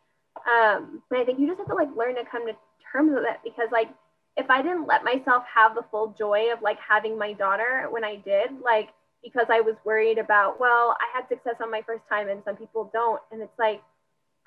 um 0.46 1.02
i 1.12 1.24
think 1.24 1.38
you 1.38 1.46
just 1.46 1.58
have 1.58 1.68
to 1.68 1.74
like 1.74 1.88
learn 1.96 2.14
to 2.14 2.24
come 2.30 2.46
to 2.46 2.54
terms 2.92 3.12
with 3.12 3.24
it 3.24 3.38
because 3.42 3.68
like 3.72 3.88
if 4.36 4.48
i 4.48 4.62
didn't 4.62 4.86
let 4.86 5.04
myself 5.04 5.42
have 5.52 5.74
the 5.74 5.84
full 5.90 6.14
joy 6.18 6.52
of 6.52 6.62
like 6.62 6.78
having 6.78 7.18
my 7.18 7.32
daughter 7.32 7.88
when 7.90 8.04
i 8.04 8.16
did 8.16 8.50
like 8.64 8.90
because 9.22 9.46
I 9.50 9.60
was 9.60 9.76
worried 9.84 10.18
about, 10.18 10.58
well, 10.58 10.96
I 11.00 11.06
had 11.16 11.28
success 11.28 11.54
on 11.62 11.70
my 11.70 11.82
first 11.82 12.02
time 12.08 12.28
and 12.28 12.42
some 12.44 12.56
people 12.56 12.90
don't. 12.92 13.22
And 13.30 13.40
it's 13.40 13.58
like, 13.58 13.82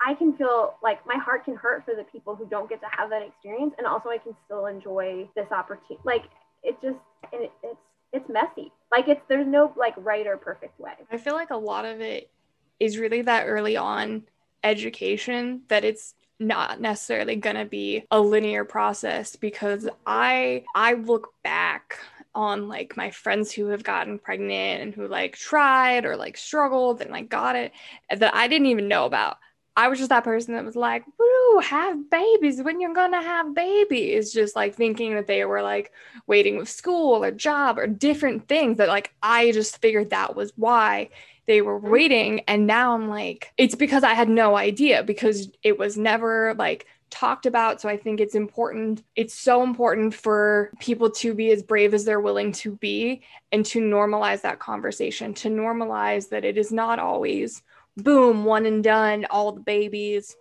I 0.04 0.14
can 0.14 0.36
feel 0.36 0.74
like 0.82 1.04
my 1.06 1.16
heart 1.16 1.44
can 1.44 1.56
hurt 1.56 1.84
for 1.84 1.94
the 1.94 2.04
people 2.04 2.34
who 2.34 2.46
don't 2.46 2.68
get 2.68 2.80
to 2.80 2.86
have 2.90 3.10
that 3.10 3.22
experience. 3.22 3.74
And 3.78 3.86
also 3.86 4.10
I 4.10 4.18
can 4.18 4.34
still 4.44 4.66
enjoy 4.66 5.28
this 5.34 5.50
opportunity. 5.50 5.98
Like 6.04 6.24
it 6.62 6.76
just, 6.82 6.96
it, 7.32 7.50
it's, 7.62 7.78
it's 8.12 8.28
messy. 8.28 8.72
Like 8.92 9.08
it's, 9.08 9.20
there's 9.28 9.46
no 9.46 9.72
like 9.76 9.94
right 9.96 10.26
or 10.26 10.36
perfect 10.36 10.78
way. 10.78 10.92
I 11.10 11.16
feel 11.16 11.34
like 11.34 11.50
a 11.50 11.56
lot 11.56 11.84
of 11.84 12.00
it 12.00 12.30
is 12.78 12.98
really 12.98 13.22
that 13.22 13.46
early 13.46 13.76
on 13.76 14.24
education 14.62 15.62
that 15.68 15.84
it's 15.84 16.14
not 16.38 16.80
necessarily 16.80 17.36
going 17.36 17.56
to 17.56 17.64
be 17.64 18.04
a 18.10 18.20
linear 18.20 18.64
process 18.64 19.36
because 19.36 19.88
I 20.06 20.64
I 20.74 20.94
look 20.94 21.32
back 21.42 21.98
on 22.34 22.68
like 22.68 22.96
my 22.96 23.10
friends 23.10 23.50
who 23.50 23.68
have 23.68 23.82
gotten 23.82 24.18
pregnant 24.18 24.82
and 24.82 24.94
who 24.94 25.08
like 25.08 25.34
tried 25.34 26.04
or 26.04 26.16
like 26.16 26.36
struggled 26.36 27.00
and 27.00 27.10
like 27.10 27.30
got 27.30 27.56
it 27.56 27.72
that 28.14 28.34
I 28.34 28.48
didn't 28.48 28.66
even 28.66 28.88
know 28.88 29.06
about. 29.06 29.38
I 29.76 29.88
was 29.88 29.98
just 29.98 30.08
that 30.08 30.24
person 30.24 30.54
that 30.54 30.64
was 30.64 30.74
like, 30.74 31.04
woo, 31.18 31.60
have 31.60 32.10
babies 32.10 32.62
when 32.62 32.80
you're 32.80 32.94
gonna 32.94 33.22
have 33.22 33.54
babies. 33.54 34.32
Just 34.32 34.56
like 34.56 34.74
thinking 34.74 35.14
that 35.14 35.26
they 35.26 35.44
were 35.44 35.62
like 35.62 35.92
waiting 36.26 36.56
with 36.56 36.68
school 36.68 37.22
or 37.22 37.30
job 37.30 37.78
or 37.78 37.86
different 37.86 38.48
things 38.48 38.78
that 38.78 38.88
like 38.88 39.12
I 39.22 39.52
just 39.52 39.80
figured 39.82 40.10
that 40.10 40.34
was 40.34 40.52
why 40.56 41.10
they 41.46 41.60
were 41.62 41.78
waiting. 41.78 42.40
And 42.48 42.66
now 42.66 42.94
I'm 42.94 43.08
like, 43.08 43.52
it's 43.56 43.74
because 43.74 44.02
I 44.02 44.14
had 44.14 44.28
no 44.28 44.56
idea 44.56 45.02
because 45.02 45.50
it 45.62 45.78
was 45.78 45.96
never 45.96 46.54
like 46.54 46.86
talked 47.10 47.46
about. 47.46 47.80
So 47.80 47.88
I 47.88 47.96
think 47.96 48.20
it's 48.20 48.34
important. 48.34 49.02
It's 49.14 49.34
so 49.34 49.62
important 49.62 50.14
for 50.14 50.72
people 50.80 51.10
to 51.10 51.34
be 51.34 51.50
as 51.52 51.62
brave 51.62 51.94
as 51.94 52.04
they're 52.04 52.20
willing 52.20 52.52
to 52.52 52.72
be 52.72 53.22
and 53.52 53.64
to 53.66 53.80
normalize 53.80 54.40
that 54.40 54.58
conversation, 54.58 55.34
to 55.34 55.48
normalize 55.48 56.30
that 56.30 56.44
it 56.44 56.58
is 56.58 56.72
not 56.72 56.98
always 56.98 57.62
boom, 57.96 58.44
one 58.44 58.66
and 58.66 58.82
done, 58.84 59.26
all 59.30 59.52
the 59.52 59.60
babies. 59.60 60.36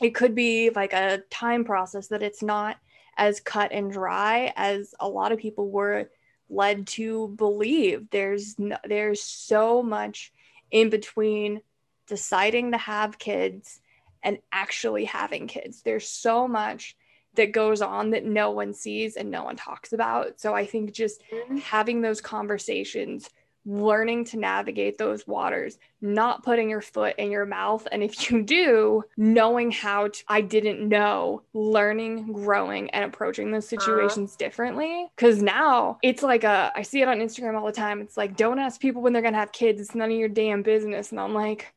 It 0.00 0.14
could 0.14 0.34
be 0.34 0.70
like 0.70 0.92
a 0.92 1.22
time 1.30 1.64
process 1.64 2.08
that 2.08 2.22
it's 2.22 2.42
not 2.42 2.76
as 3.16 3.40
cut 3.40 3.72
and 3.72 3.90
dry 3.90 4.52
as 4.56 4.94
a 5.00 5.08
lot 5.08 5.32
of 5.32 5.38
people 5.38 5.70
were 5.70 6.10
led 6.48 6.86
to 6.86 7.28
believe. 7.28 8.08
There's 8.10 8.58
no, 8.58 8.76
there's 8.84 9.22
so 9.22 9.82
much 9.82 10.32
in 10.70 10.90
between 10.90 11.60
deciding 12.06 12.72
to 12.72 12.78
have 12.78 13.18
kids 13.18 13.80
and 14.22 14.38
actually 14.52 15.04
having 15.04 15.46
kids. 15.46 15.82
There's 15.82 16.08
so 16.08 16.48
much 16.48 16.96
that 17.34 17.52
goes 17.52 17.82
on 17.82 18.10
that 18.10 18.24
no 18.24 18.50
one 18.50 18.74
sees 18.74 19.16
and 19.16 19.30
no 19.30 19.44
one 19.44 19.56
talks 19.56 19.92
about. 19.92 20.40
So 20.40 20.54
I 20.54 20.66
think 20.66 20.92
just 20.92 21.22
mm-hmm. 21.32 21.58
having 21.58 22.00
those 22.00 22.20
conversations, 22.20 23.28
learning 23.68 24.24
to 24.24 24.38
navigate 24.38 24.96
those 24.96 25.26
waters, 25.26 25.78
not 26.00 26.42
putting 26.42 26.70
your 26.70 26.80
foot 26.80 27.14
in 27.18 27.30
your 27.30 27.44
mouth. 27.44 27.86
And 27.92 28.02
if 28.02 28.30
you 28.30 28.42
do, 28.42 29.04
knowing 29.16 29.70
how 29.70 30.08
to, 30.08 30.24
I 30.26 30.40
didn't 30.40 30.88
know, 30.88 31.42
learning, 31.52 32.32
growing, 32.32 32.88
and 32.90 33.04
approaching 33.04 33.50
those 33.50 33.70
uh-huh. 33.70 33.80
situations 33.80 34.30
uh-huh. 34.30 34.38
differently. 34.38 35.06
Cause 35.16 35.42
now 35.42 35.98
it's 36.02 36.22
like 36.22 36.44
a, 36.44 36.72
I 36.74 36.82
see 36.82 37.02
it 37.02 37.08
on 37.08 37.18
Instagram 37.18 37.58
all 37.58 37.66
the 37.66 37.72
time. 37.72 38.00
It's 38.00 38.16
like, 38.16 38.36
don't 38.36 38.58
ask 38.58 38.80
people 38.80 39.02
when 39.02 39.12
they're 39.12 39.22
going 39.22 39.34
to 39.34 39.40
have 39.40 39.52
kids. 39.52 39.80
It's 39.80 39.94
none 39.94 40.10
of 40.10 40.16
your 40.16 40.28
damn 40.28 40.62
business. 40.62 41.10
And 41.10 41.20
I'm 41.20 41.34
like, 41.34 41.74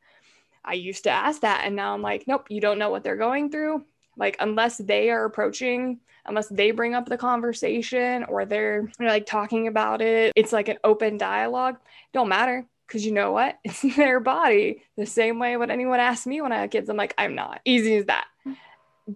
I 0.64 0.74
used 0.74 1.04
to 1.04 1.10
ask 1.10 1.42
that. 1.42 1.62
And 1.64 1.76
now 1.76 1.92
I'm 1.92 2.02
like, 2.02 2.24
nope, 2.26 2.46
you 2.48 2.60
don't 2.60 2.78
know 2.78 2.90
what 2.90 3.04
they're 3.04 3.16
going 3.16 3.50
through. 3.50 3.84
Like, 4.16 4.36
unless 4.40 4.78
they 4.78 5.10
are 5.10 5.24
approaching, 5.24 6.00
unless 6.26 6.48
they 6.48 6.70
bring 6.70 6.94
up 6.94 7.06
the 7.06 7.18
conversation 7.18 8.24
or 8.24 8.44
they're, 8.44 8.90
like 9.00 9.26
talking 9.26 9.66
about 9.66 10.00
it, 10.00 10.32
it's 10.36 10.52
like 10.52 10.68
an 10.68 10.78
open 10.84 11.18
dialogue. 11.18 11.76
Don't 12.12 12.28
matter 12.28 12.66
because 12.86 13.04
you 13.04 13.12
know 13.12 13.32
what? 13.32 13.58
It's 13.64 13.80
their 13.96 14.20
body. 14.20 14.82
The 14.96 15.06
same 15.06 15.38
way 15.38 15.56
when 15.56 15.70
anyone 15.70 16.00
asks 16.00 16.26
me 16.26 16.40
when 16.40 16.52
I 16.52 16.60
have 16.60 16.70
kids, 16.70 16.88
I'm 16.88 16.96
like, 16.96 17.14
I'm 17.18 17.34
not. 17.34 17.60
Easy 17.64 17.96
as 17.96 18.06
that. 18.06 18.26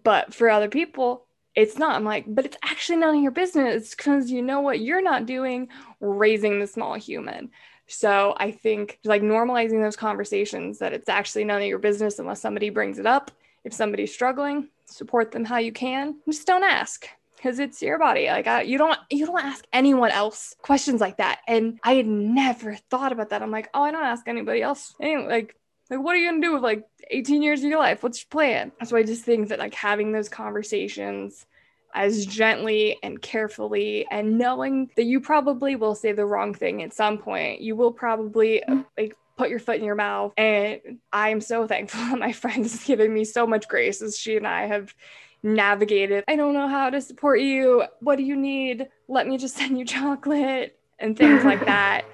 But 0.03 0.35
for 0.35 0.51
other 0.51 0.69
people, 0.69 1.27
it's 1.55 1.79
not. 1.79 1.97
I'm 1.97 2.05
like, 2.05 2.25
but 2.27 2.45
it's 2.45 2.59
actually 2.63 2.99
none 2.99 3.17
of 3.17 3.23
your 3.23 3.33
business 3.33 3.95
because 3.95 4.31
you 4.31 4.43
know 4.43 4.61
what 4.61 4.81
you're 4.81 5.03
not 5.03 5.27
doing, 5.27 5.69
raising 6.01 6.61
the 6.61 6.67
small 6.67 6.95
human. 6.95 7.51
So 7.87 8.35
I 8.37 8.51
think 8.51 8.99
like 9.05 9.23
normalizing 9.23 9.83
those 9.83 9.97
conversations 9.97 10.79
that 10.79 10.93
it's 10.93 11.09
actually 11.09 11.45
none 11.45 11.63
of 11.63 11.69
your 11.69 11.79
business 11.79 12.19
unless 12.19 12.41
somebody 12.41 12.71
brings 12.71 12.99
it 12.99 13.07
up. 13.07 13.31
If 13.65 13.73
somebody's 13.73 14.13
struggling, 14.13 14.69
support 14.87 15.33
them 15.33 15.45
how 15.45 15.59
you 15.59 15.73
can. 15.73 16.17
Just 16.27 16.47
don't 16.47 16.65
ask 16.65 17.07
because 17.37 17.59
it's 17.59 17.83
your 17.83 17.99
body. 17.99 18.27
Like 18.27 18.47
I, 18.47 18.63
you 18.63 18.79
don't 18.79 18.99
you 19.11 19.27
don't 19.27 19.43
ask 19.43 19.65
anyone 19.73 20.11
else 20.11 20.55
questions 20.63 21.01
like 21.01 21.19
that. 21.19 21.41
And 21.47 21.79
I 21.83 21.95
had 21.95 22.07
never 22.07 22.77
thought 22.91 23.13
about 23.13 23.31
that. 23.31 23.43
I'm 23.43 23.51
like, 23.51 23.69
oh, 23.75 23.83
I 23.83 23.91
don't 23.91 24.05
ask 24.05 24.27
anybody 24.27 24.63
else. 24.63 24.95
Anyway, 25.01 25.27
like 25.27 25.57
like 25.91 26.01
what 26.01 26.15
are 26.15 26.19
you 26.19 26.31
gonna 26.31 26.43
do 26.43 26.55
with 26.55 26.63
like 26.63 26.85
18 27.11 27.43
years 27.43 27.63
of 27.63 27.71
your 27.71 27.79
life? 27.79 28.03
What's 28.03 28.23
your 28.23 28.29
plan? 28.31 28.73
So 28.85 28.97
I 28.97 29.03
just 29.03 29.25
think 29.25 29.49
that 29.49 29.59
like 29.59 29.75
having 29.75 30.13
those 30.13 30.29
conversations 30.29 31.47
as 31.95 32.27
gently 32.27 32.99
and 33.03 33.21
carefully 33.23 34.07
and 34.11 34.37
knowing 34.39 34.91
that 34.97 35.05
you 35.05 35.21
probably 35.21 35.77
will 35.77 35.95
say 35.95 36.13
the 36.13 36.27
wrong 36.27 36.53
thing 36.53 36.83
at 36.83 36.93
some 36.93 37.19
point. 37.19 37.61
You 37.61 37.75
will 37.77 37.93
probably 37.93 38.63
like 38.99 39.17
put 39.37 39.51
your 39.51 39.59
foot 39.59 39.77
in 39.77 39.85
your 39.85 39.95
mouth. 39.95 40.33
And 40.37 40.99
I'm 41.13 41.41
so 41.41 41.67
thankful 41.67 42.01
that 42.11 42.19
my 42.19 42.33
friend 42.33 42.63
has 42.63 42.85
given 42.85 43.13
me 43.13 43.25
so 43.25 43.47
much 43.47 43.69
grace 43.69 44.03
as 44.03 44.19
she 44.19 44.37
and 44.37 44.47
I 44.47 44.67
have 44.67 44.95
navigated. 45.43 46.25
I 46.27 46.37
don't 46.37 46.55
know 46.55 46.69
how 46.69 46.91
to 46.91 47.01
support 47.01 47.41
you. 47.41 47.85
What 48.01 48.17
do 48.17 48.25
you 48.25 48.37
need? 48.37 48.89
Let 49.09 49.27
me 49.27 49.39
just 49.39 49.57
send 49.59 49.79
you 49.79 49.85
chocolate 49.85 50.79
and 50.99 51.17
things 51.17 51.45
like 51.45 51.65
that. 51.67 52.05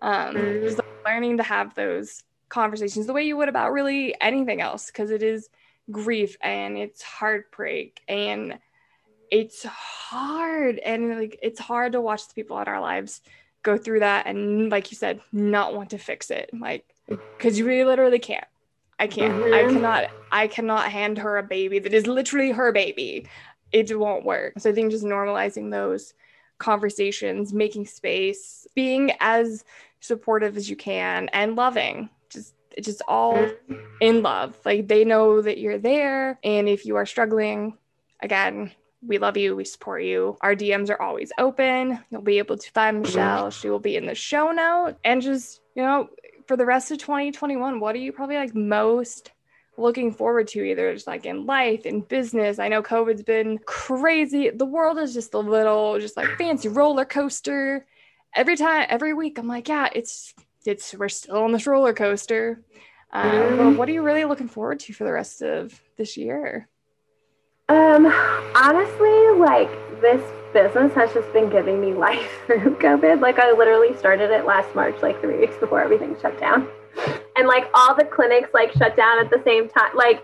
Um, 0.00 0.34
just 0.62 0.80
learning 1.04 1.36
to 1.36 1.42
have 1.42 1.74
those 1.74 2.24
conversations 2.48 3.06
the 3.06 3.12
way 3.12 3.22
you 3.22 3.36
would 3.36 3.48
about 3.48 3.72
really 3.72 4.14
anything 4.20 4.60
else 4.60 4.86
because 4.86 5.10
it 5.10 5.22
is 5.22 5.48
grief 5.90 6.36
and 6.42 6.76
it's 6.76 7.02
heartbreak 7.02 8.02
and 8.08 8.58
it's 9.30 9.64
hard 9.64 10.78
and 10.80 11.18
like 11.18 11.38
it's 11.42 11.58
hard 11.58 11.92
to 11.92 12.00
watch 12.00 12.28
the 12.28 12.34
people 12.34 12.58
in 12.60 12.68
our 12.68 12.80
lives 12.80 13.22
go 13.62 13.76
through 13.76 14.00
that 14.00 14.26
and 14.26 14.70
like 14.70 14.90
you 14.90 14.96
said 14.96 15.20
not 15.32 15.74
want 15.74 15.90
to 15.90 15.98
fix 15.98 16.30
it. 16.30 16.50
Like 16.52 16.84
because 17.08 17.58
you 17.58 17.66
really 17.66 17.84
literally 17.84 18.18
can't. 18.18 18.44
I 18.98 19.06
can't. 19.06 19.32
Mm-hmm. 19.32 19.54
i 19.54 19.72
cannot 19.72 20.10
i 20.30 20.46
cannot 20.46 20.90
hand 20.90 21.18
her 21.18 21.38
a 21.38 21.42
baby 21.42 21.78
that 21.78 21.94
is 21.94 22.06
literally 22.06 22.50
her 22.52 22.72
baby. 22.72 23.26
It 23.72 23.96
won't 23.98 24.24
work. 24.24 24.54
So 24.58 24.70
i 24.70 24.72
think 24.72 24.90
just 24.90 25.04
normalizing 25.04 25.70
those 25.70 26.14
conversations 26.58 27.52
making 27.52 27.86
space 27.86 28.66
being 28.74 29.10
as 29.18 29.64
supportive 30.00 30.56
as 30.56 30.68
you 30.70 30.76
can 30.76 31.28
and 31.32 31.56
loving. 31.56 32.10
Just 32.30 32.54
just 32.80 33.02
all 33.08 33.34
mm-hmm. 33.34 33.74
in 34.00 34.22
love. 34.22 34.56
Like 34.64 34.88
they 34.88 35.04
know 35.04 35.42
that 35.42 35.58
you're 35.58 35.78
there. 35.78 36.38
And 36.44 36.68
if 36.68 36.86
you 36.86 36.96
are 36.96 37.06
struggling 37.06 37.76
again 38.20 38.72
we 39.04 39.18
love 39.18 39.36
you. 39.36 39.56
We 39.56 39.64
support 39.64 40.04
you. 40.04 40.36
Our 40.40 40.54
DMs 40.54 40.90
are 40.90 41.00
always 41.00 41.32
open. 41.38 41.98
You'll 42.10 42.22
be 42.22 42.38
able 42.38 42.56
to 42.56 42.70
find 42.70 43.00
Michelle. 43.00 43.50
She 43.50 43.68
will 43.68 43.80
be 43.80 43.96
in 43.96 44.06
the 44.06 44.14
show 44.14 44.52
note. 44.52 44.96
And 45.04 45.20
just, 45.20 45.60
you 45.74 45.82
know, 45.82 46.08
for 46.46 46.56
the 46.56 46.66
rest 46.66 46.90
of 46.90 46.98
2021, 46.98 47.80
what 47.80 47.94
are 47.94 47.98
you 47.98 48.12
probably 48.12 48.36
like 48.36 48.54
most 48.54 49.32
looking 49.76 50.12
forward 50.12 50.48
to 50.48 50.62
either 50.62 50.92
just 50.92 51.06
like 51.06 51.24
in 51.24 51.46
life 51.46 51.86
in 51.86 52.00
business 52.02 52.58
i 52.58 52.68
know 52.68 52.82
covid's 52.82 53.22
been 53.22 53.58
crazy 53.64 54.50
the 54.50 54.66
world 54.66 54.98
is 54.98 55.14
just 55.14 55.32
a 55.32 55.38
little 55.38 55.98
just 55.98 56.16
like 56.16 56.28
fancy 56.36 56.68
roller 56.68 57.06
coaster 57.06 57.86
every 58.34 58.56
time 58.56 58.86
every 58.90 59.14
week 59.14 59.38
i'm 59.38 59.48
like 59.48 59.68
yeah 59.68 59.88
it's 59.94 60.34
it's 60.66 60.94
we're 60.94 61.08
still 61.08 61.38
on 61.38 61.52
this 61.52 61.66
roller 61.66 61.94
coaster 61.94 62.62
um, 63.14 63.30
mm-hmm. 63.30 63.76
what 63.76 63.88
are 63.88 63.92
you 63.92 64.02
really 64.02 64.24
looking 64.24 64.48
forward 64.48 64.78
to 64.78 64.92
for 64.92 65.04
the 65.04 65.12
rest 65.12 65.40
of 65.40 65.80
this 65.96 66.16
year 66.16 66.68
um, 67.72 68.06
honestly, 68.54 69.30
like 69.38 69.70
this 70.00 70.22
business 70.52 70.92
has 70.94 71.12
just 71.14 71.32
been 71.32 71.48
giving 71.48 71.80
me 71.80 71.94
life 71.94 72.30
through 72.46 72.76
COVID. 72.76 73.20
Like 73.20 73.38
I 73.38 73.52
literally 73.52 73.96
started 73.96 74.30
it 74.30 74.44
last 74.44 74.74
March, 74.74 74.96
like 75.02 75.20
three 75.20 75.38
weeks 75.38 75.56
before 75.56 75.80
everything 75.80 76.16
shut 76.20 76.38
down. 76.38 76.68
And 77.36 77.48
like 77.48 77.70
all 77.72 77.94
the 77.94 78.04
clinics 78.04 78.50
like 78.52 78.72
shut 78.72 78.96
down 78.96 79.18
at 79.18 79.30
the 79.30 79.42
same 79.44 79.68
time. 79.68 79.96
Like 79.96 80.22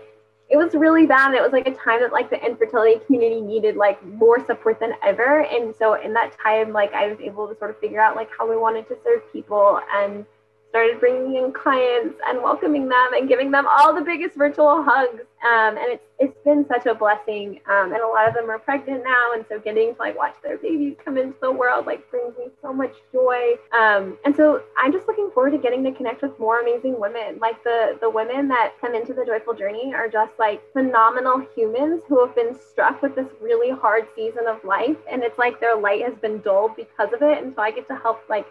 it 0.49 0.57
was 0.57 0.73
really 0.75 1.07
bad. 1.07 1.27
And 1.27 1.35
It 1.35 1.41
was 1.41 1.51
like 1.51 1.67
a 1.67 1.73
time 1.73 2.01
that 2.01 2.11
like 2.11 2.29
the 2.29 2.43
infertility 2.45 3.03
community 3.05 3.41
needed 3.41 3.75
like 3.75 4.03
more 4.05 4.45
support 4.45 4.79
than 4.79 4.93
ever. 5.03 5.41
And 5.41 5.73
so 5.75 5.95
in 5.95 6.13
that 6.13 6.37
time, 6.39 6.71
like 6.71 6.93
I 6.93 7.07
was 7.07 7.19
able 7.19 7.47
to 7.47 7.57
sort 7.57 7.71
of 7.71 7.79
figure 7.79 7.99
out 7.99 8.15
like 8.15 8.29
how 8.37 8.47
we 8.47 8.57
wanted 8.57 8.87
to 8.89 8.97
serve 9.03 9.21
people 9.33 9.79
and 9.91 10.25
started 10.69 10.99
bringing 10.99 11.35
in 11.35 11.51
clients 11.51 12.15
and 12.27 12.41
welcoming 12.41 12.87
them 12.87 13.13
and 13.13 13.27
giving 13.27 13.51
them 13.51 13.65
all 13.67 13.93
the 13.93 14.01
biggest 14.01 14.35
virtual 14.35 14.83
hugs. 14.83 15.21
Um, 15.41 15.77
and 15.77 15.93
it's, 15.93 16.03
it's 16.19 16.37
been 16.43 16.65
such 16.67 16.85
a 16.85 16.93
blessing. 16.93 17.59
Um, 17.65 17.93
and 17.93 18.01
a 18.01 18.07
lot 18.07 18.27
of 18.27 18.33
them 18.35 18.49
are 18.49 18.59
pregnant 18.59 19.03
now. 19.03 19.33
And 19.33 19.45
so 19.49 19.57
getting 19.59 19.95
to 19.95 19.99
like 19.99 20.17
watch 20.17 20.35
their 20.43 20.57
babies 20.57 20.95
come 21.03 21.17
into 21.17 21.35
the 21.41 21.51
world 21.51 21.85
like 21.85 22.09
brings 22.11 22.37
me 22.37 22.45
so 22.61 22.71
much 22.71 22.93
joy. 23.11 23.53
Um, 23.77 24.17
and 24.25 24.35
so 24.35 24.61
I'm 24.77 24.91
just 24.91 25.07
looking 25.07 25.31
forward 25.33 25.51
to 25.51 25.57
getting 25.57 25.83
to 25.85 25.91
connect 25.91 26.21
with 26.21 26.37
more 26.39 26.59
amazing 26.59 26.99
women. 26.99 27.39
Like 27.39 27.63
the, 27.63 27.97
the 28.01 28.09
women 28.09 28.47
that 28.49 28.73
come 28.79 28.93
into 28.93 29.13
the 29.13 29.25
joyful 29.25 29.53
journey 29.53 29.93
are 29.93 30.09
just 30.09 30.33
like 30.37 30.61
phenomenal 30.73 31.41
humans 31.55 32.03
who 32.07 32.23
have 32.23 32.35
been 32.35 32.55
struck 32.59 33.01
with 33.01 33.15
this 33.15 33.27
really 33.41 33.71
hard 33.71 34.07
season 34.15 34.45
of 34.47 34.63
life. 34.63 34.97
And 35.09 35.23
it's 35.23 35.39
like 35.39 35.59
their 35.59 35.77
light 35.77 36.03
has 36.03 36.15
been 36.15 36.39
dulled 36.39 36.75
because 36.75 37.11
of 37.13 37.23
it. 37.23 37.41
And 37.41 37.55
so 37.55 37.61
I 37.61 37.71
get 37.71 37.87
to 37.87 37.95
help 37.95 38.21
like 38.29 38.45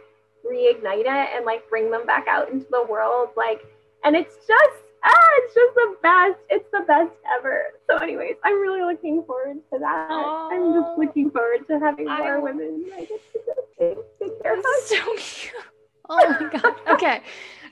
reignite 0.45 1.07
it 1.07 1.29
and 1.35 1.45
like 1.45 1.69
bring 1.69 1.91
them 1.91 2.07
back 2.07 2.27
out 2.29 2.51
into 2.51 2.67
the 2.71 2.87
world. 2.89 3.31
Like, 3.37 3.61
and 4.05 4.17
it's 4.17 4.35
just, 4.47 4.83
ah, 5.05 5.29
it's 5.39 5.55
just 5.55 5.75
the 5.75 5.97
best. 6.03 6.39
It's 6.51 6.69
the 6.73 6.85
best 6.87 7.13
ever. 7.39 7.67
So, 7.89 7.97
anyways, 7.99 8.37
I'm 8.45 8.61
really 8.61 8.83
looking 8.83 9.23
forward 9.25 9.59
to 9.73 9.79
that. 9.79 10.11
Aww. 10.11 10.53
I'm 10.53 10.73
just 10.83 10.99
looking 10.99 11.31
forward 11.31 11.67
to 11.69 11.79
having 11.79 12.07
more 12.07 12.37
I... 12.37 12.39
women. 12.39 12.85
I 12.95 13.01
get 13.01 13.09
to 13.09 13.41
take, 13.79 13.99
take 14.21 14.43
care 14.43 14.59
of. 14.59 14.65
So 14.87 14.97
cute. 15.17 15.55
Oh 16.09 16.37
my 16.41 16.59
god. 16.61 16.75
Okay, 16.95 17.23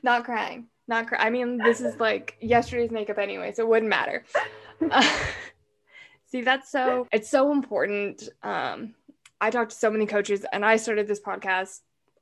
not 0.03 0.25
crying. 0.25 0.67
not. 0.89 1.09
Cr- 1.09 1.17
I 1.17 1.31
mean, 1.31 1.59
this 1.59 1.81
is 1.81 1.99
like 1.99 2.37
yesterday's 2.41 2.91
makeup 2.91 3.19
anyway, 3.19 3.53
so 3.53 3.62
it 3.62 3.69
wouldn't 3.69 3.89
matter. 3.89 4.25
Uh, 4.91 5.19
see, 6.27 6.43
that's 6.43 6.71
so. 6.71 7.07
It's 7.12 7.31
so 7.31 7.51
important. 7.53 8.29
Um, 8.43 8.95
I 9.41 9.51
talked 9.51 9.71
to 9.71 9.77
so 9.77 9.91
many 9.91 10.07
coaches, 10.07 10.45
and 10.53 10.64
I 10.64 10.77
started 10.77 11.09
this 11.09 11.21
podcast 11.21 11.81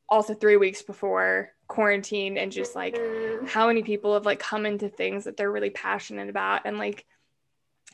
also 0.08 0.34
three 0.34 0.56
weeks 0.56 0.82
before 0.82 1.50
quarantine, 1.66 2.36
and 2.36 2.52
just 2.52 2.74
like 2.74 2.98
how 3.46 3.66
many 3.66 3.82
people 3.82 4.14
have 4.14 4.26
like 4.26 4.38
come 4.38 4.66
into 4.66 4.88
things 4.88 5.24
that 5.24 5.36
they're 5.36 5.50
really 5.50 5.70
passionate 5.70 6.28
about, 6.28 6.62
and 6.66 6.78
like 6.78 7.06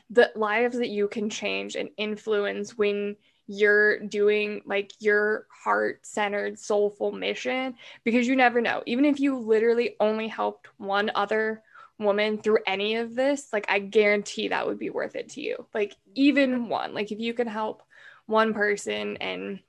the 0.09 0.31
lives 0.35 0.77
that 0.77 0.89
you 0.89 1.07
can 1.07 1.29
change 1.29 1.75
and 1.75 1.89
influence 1.97 2.77
when 2.77 3.15
you're 3.47 3.99
doing 3.99 4.61
like 4.65 4.91
your 4.99 5.47
heart 5.63 6.05
centered, 6.05 6.59
soulful 6.59 7.11
mission 7.11 7.75
because 8.03 8.27
you 8.27 8.35
never 8.35 8.61
know. 8.61 8.83
Even 8.85 9.05
if 9.05 9.19
you 9.19 9.37
literally 9.39 9.95
only 9.99 10.27
helped 10.27 10.67
one 10.77 11.11
other 11.15 11.61
woman 11.97 12.37
through 12.37 12.59
any 12.67 12.95
of 12.95 13.15
this, 13.15 13.53
like 13.53 13.65
I 13.69 13.79
guarantee 13.79 14.49
that 14.49 14.67
would 14.67 14.79
be 14.79 14.89
worth 14.89 15.15
it 15.15 15.29
to 15.29 15.41
you. 15.41 15.65
Like, 15.73 15.95
even 16.13 16.67
one, 16.67 16.93
like 16.93 17.11
if 17.11 17.19
you 17.19 17.33
can 17.33 17.47
help 17.47 17.83
one 18.25 18.53
person, 18.53 19.17
and 19.17 19.59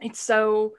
it's 0.00 0.20
so. 0.20 0.74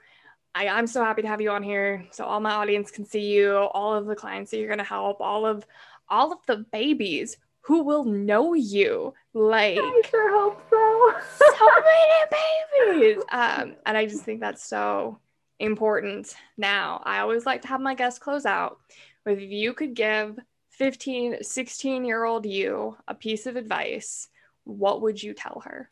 I, 0.56 0.70
I'm 0.70 0.88
so 0.88 1.04
happy 1.04 1.22
to 1.22 1.28
have 1.28 1.42
you 1.42 1.52
on 1.52 1.62
here 1.62 2.06
so 2.12 2.24
all 2.24 2.40
my 2.40 2.52
audience 2.52 2.90
can 2.90 3.06
see 3.06 3.34
you, 3.34 3.56
all 3.56 3.94
of 3.94 4.06
the 4.06 4.16
clients 4.16 4.52
that 4.52 4.58
you're 4.58 4.70
gonna 4.70 4.84
help, 4.84 5.20
all 5.20 5.46
of 5.46 5.66
all 6.10 6.32
of 6.32 6.40
the 6.48 6.66
babies 6.72 7.38
who 7.62 7.84
will 7.84 8.06
know 8.06 8.54
you. 8.54 9.14
Like 9.34 9.78
I 9.82 10.02
sure 10.10 10.32
hope 10.32 10.62
so. 10.70 11.14
so 11.46 11.68
many 12.88 13.02
babies. 13.02 13.24
Um, 13.32 13.76
and 13.86 13.98
I 13.98 14.06
just 14.06 14.24
think 14.24 14.40
that's 14.40 14.64
so 14.64 15.20
important 15.60 16.34
now. 16.58 17.02
I 17.06 17.20
always 17.20 17.46
like 17.46 17.62
to 17.64 17.68
have 17.68 17.82
my 17.82 17.94
guests 17.94 18.20
close 18.20 18.46
out 18.46 18.80
with 19.26 19.40
if 19.40 19.52
you 19.52 19.74
could 19.74 19.94
give 19.94 20.40
15, 20.72 21.44
16 21.44 22.06
year 22.06 22.24
old 22.24 22.46
you 22.46 22.96
a 23.08 23.14
piece 23.14 23.46
of 23.46 23.58
advice, 23.58 24.30
what 24.64 25.02
would 25.02 25.22
you 25.22 25.34
tell 25.34 25.62
her? 25.66 25.90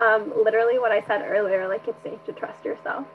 um, 0.00 0.32
literally 0.44 0.78
what 0.78 0.92
I 0.92 1.04
said 1.06 1.22
earlier, 1.22 1.68
like 1.68 1.86
it's 1.86 2.02
safe 2.02 2.24
to 2.26 2.32
trust 2.32 2.64
yourself. 2.64 3.06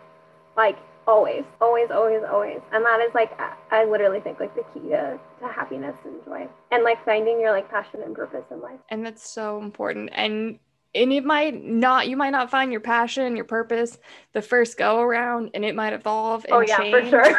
Like 0.57 0.77
always, 1.07 1.43
always, 1.61 1.91
always, 1.91 2.21
always. 2.23 2.59
And 2.71 2.83
that 2.85 3.01
is 3.01 3.13
like 3.13 3.37
I, 3.71 3.85
literally 3.85 4.19
think 4.19 4.39
like 4.39 4.55
the 4.55 4.63
key 4.73 4.89
to, 4.89 5.19
to 5.41 5.47
happiness 5.47 5.95
and 6.03 6.23
joy. 6.25 6.47
And 6.71 6.83
like 6.83 7.03
finding 7.05 7.39
your 7.39 7.51
like 7.51 7.69
passion 7.69 8.01
and 8.01 8.15
purpose 8.15 8.45
in 8.51 8.61
life. 8.61 8.79
And 8.89 9.05
that's 9.05 9.27
so 9.27 9.61
important. 9.61 10.09
And 10.13 10.59
and 10.93 11.11
it 11.11 11.25
might 11.25 11.63
not 11.63 12.07
you 12.07 12.17
might 12.17 12.31
not 12.31 12.49
find 12.49 12.71
your 12.71 12.81
passion, 12.81 13.35
your 13.35 13.45
purpose 13.45 13.97
the 14.33 14.41
first 14.41 14.77
go 14.77 14.99
around, 14.99 15.51
and 15.53 15.65
it 15.65 15.75
might 15.75 15.93
evolve 15.93 16.45
and 16.45 16.53
oh 16.53 16.61
yeah, 16.61 16.77
for 16.89 17.05
sure. 17.09 17.37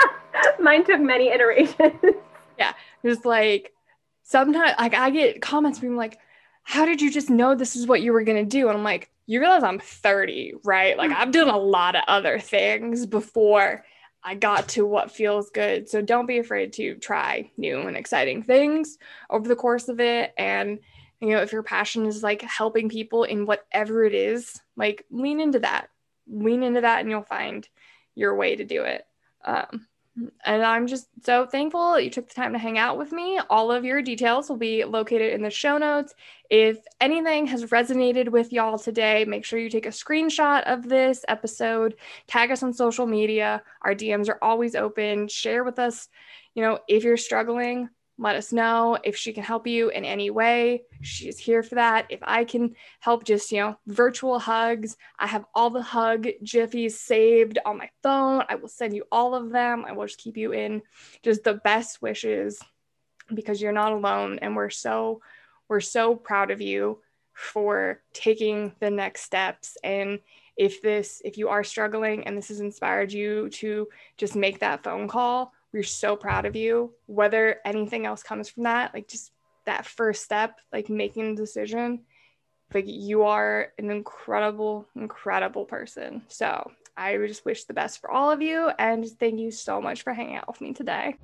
Mine 0.60 0.84
took 0.84 1.00
many 1.00 1.28
iterations. 1.28 2.16
Yeah. 2.58 2.72
Just 3.04 3.24
like 3.24 3.72
sometimes, 4.22 4.74
like 4.78 4.94
I 4.94 5.10
get 5.10 5.40
comments 5.40 5.78
being 5.78 5.96
like, 5.96 6.18
"How 6.68 6.84
did 6.84 7.00
you 7.00 7.10
just 7.10 7.30
know 7.30 7.54
this 7.54 7.74
is 7.74 7.86
what 7.86 8.02
you 8.02 8.12
were 8.12 8.22
gonna 8.22 8.44
do?" 8.44 8.68
And 8.68 8.76
I'm 8.76 8.84
like, 8.84 9.10
"You 9.24 9.40
realize 9.40 9.62
I'm 9.62 9.78
30, 9.78 10.52
right? 10.64 10.98
Like 10.98 11.10
I've 11.12 11.30
done 11.32 11.48
a 11.48 11.56
lot 11.56 11.96
of 11.96 12.02
other 12.06 12.38
things 12.38 13.06
before 13.06 13.86
I 14.22 14.34
got 14.34 14.68
to 14.70 14.84
what 14.84 15.10
feels 15.10 15.48
good. 15.48 15.88
So 15.88 16.02
don't 16.02 16.26
be 16.26 16.36
afraid 16.38 16.74
to 16.74 16.96
try 16.96 17.50
new 17.56 17.80
and 17.80 17.96
exciting 17.96 18.42
things 18.42 18.98
over 19.30 19.48
the 19.48 19.56
course 19.56 19.88
of 19.88 19.98
it. 19.98 20.34
And 20.36 20.80
you 21.20 21.30
know, 21.30 21.40
if 21.40 21.52
your 21.52 21.62
passion 21.62 22.04
is 22.04 22.22
like 22.22 22.42
helping 22.42 22.90
people 22.90 23.24
in 23.24 23.46
whatever 23.46 24.04
it 24.04 24.14
is, 24.14 24.60
like 24.76 25.06
lean 25.10 25.40
into 25.40 25.60
that, 25.60 25.88
lean 26.26 26.62
into 26.62 26.82
that, 26.82 27.00
and 27.00 27.08
you'll 27.10 27.22
find 27.22 27.66
your 28.14 28.36
way 28.36 28.56
to 28.56 28.64
do 28.64 28.82
it." 28.82 29.06
Um, 29.42 29.88
and 30.44 30.62
I'm 30.62 30.86
just 30.86 31.08
so 31.24 31.46
thankful 31.46 31.92
that 31.92 32.04
you 32.04 32.10
took 32.10 32.28
the 32.28 32.34
time 32.34 32.52
to 32.52 32.58
hang 32.58 32.78
out 32.78 32.98
with 32.98 33.12
me. 33.12 33.40
All 33.50 33.70
of 33.70 33.84
your 33.84 34.02
details 34.02 34.48
will 34.48 34.56
be 34.56 34.84
located 34.84 35.32
in 35.32 35.42
the 35.42 35.50
show 35.50 35.78
notes. 35.78 36.14
If 36.50 36.78
anything 37.00 37.46
has 37.46 37.64
resonated 37.64 38.30
with 38.30 38.52
y'all 38.52 38.78
today, 38.78 39.24
make 39.24 39.44
sure 39.44 39.58
you 39.58 39.70
take 39.70 39.86
a 39.86 39.90
screenshot 39.90 40.62
of 40.64 40.88
this 40.88 41.24
episode, 41.28 41.96
tag 42.26 42.50
us 42.50 42.62
on 42.62 42.72
social 42.72 43.06
media. 43.06 43.62
Our 43.82 43.94
DMs 43.94 44.28
are 44.28 44.38
always 44.42 44.74
open. 44.74 45.28
Share 45.28 45.64
with 45.64 45.78
us, 45.78 46.08
you 46.54 46.62
know, 46.62 46.78
if 46.88 47.04
you're 47.04 47.16
struggling, 47.16 47.88
let 48.18 48.34
us 48.34 48.52
know 48.52 48.98
if 49.04 49.16
she 49.16 49.32
can 49.32 49.44
help 49.44 49.66
you 49.66 49.90
in 49.90 50.04
any 50.04 50.28
way. 50.30 50.82
She's 51.02 51.38
here 51.38 51.62
for 51.62 51.76
that. 51.76 52.06
If 52.08 52.18
I 52.22 52.44
can 52.44 52.74
help, 52.98 53.22
just, 53.22 53.52
you 53.52 53.60
know, 53.60 53.78
virtual 53.86 54.40
hugs. 54.40 54.96
I 55.18 55.28
have 55.28 55.44
all 55.54 55.70
the 55.70 55.82
hug 55.82 56.26
jiffies 56.42 56.92
saved 56.92 57.58
on 57.64 57.78
my 57.78 57.90
phone. 58.02 58.42
I 58.48 58.56
will 58.56 58.68
send 58.68 58.94
you 58.94 59.04
all 59.12 59.36
of 59.36 59.50
them. 59.50 59.84
I 59.86 59.92
will 59.92 60.06
just 60.06 60.18
keep 60.18 60.36
you 60.36 60.52
in 60.52 60.82
just 61.22 61.44
the 61.44 61.54
best 61.54 62.02
wishes 62.02 62.60
because 63.32 63.62
you're 63.62 63.72
not 63.72 63.92
alone. 63.92 64.40
And 64.42 64.56
we're 64.56 64.70
so, 64.70 65.22
we're 65.68 65.80
so 65.80 66.16
proud 66.16 66.50
of 66.50 66.60
you 66.60 66.98
for 67.32 68.02
taking 68.12 68.72
the 68.80 68.90
next 68.90 69.22
steps. 69.22 69.78
And 69.84 70.18
if 70.56 70.82
this, 70.82 71.22
if 71.24 71.38
you 71.38 71.50
are 71.50 71.62
struggling 71.62 72.26
and 72.26 72.36
this 72.36 72.48
has 72.48 72.58
inspired 72.58 73.12
you 73.12 73.48
to 73.50 73.86
just 74.16 74.34
make 74.34 74.58
that 74.58 74.82
phone 74.82 75.06
call, 75.06 75.52
we're 75.72 75.82
so 75.82 76.16
proud 76.16 76.46
of 76.46 76.56
you. 76.56 76.94
Whether 77.06 77.56
anything 77.64 78.06
else 78.06 78.22
comes 78.22 78.48
from 78.48 78.64
that, 78.64 78.94
like 78.94 79.08
just 79.08 79.32
that 79.66 79.86
first 79.86 80.24
step, 80.24 80.58
like 80.72 80.88
making 80.88 81.34
the 81.34 81.42
decision, 81.42 82.04
like 82.72 82.86
you 82.86 83.24
are 83.24 83.68
an 83.78 83.90
incredible, 83.90 84.86
incredible 84.94 85.64
person. 85.64 86.22
So 86.28 86.70
I 86.96 87.16
just 87.18 87.44
wish 87.44 87.64
the 87.64 87.74
best 87.74 88.00
for 88.00 88.10
all 88.10 88.30
of 88.30 88.42
you 88.42 88.70
and 88.78 89.06
thank 89.18 89.38
you 89.38 89.50
so 89.50 89.80
much 89.80 90.02
for 90.02 90.12
hanging 90.12 90.36
out 90.36 90.48
with 90.48 90.60
me 90.60 90.72
today. 90.72 91.16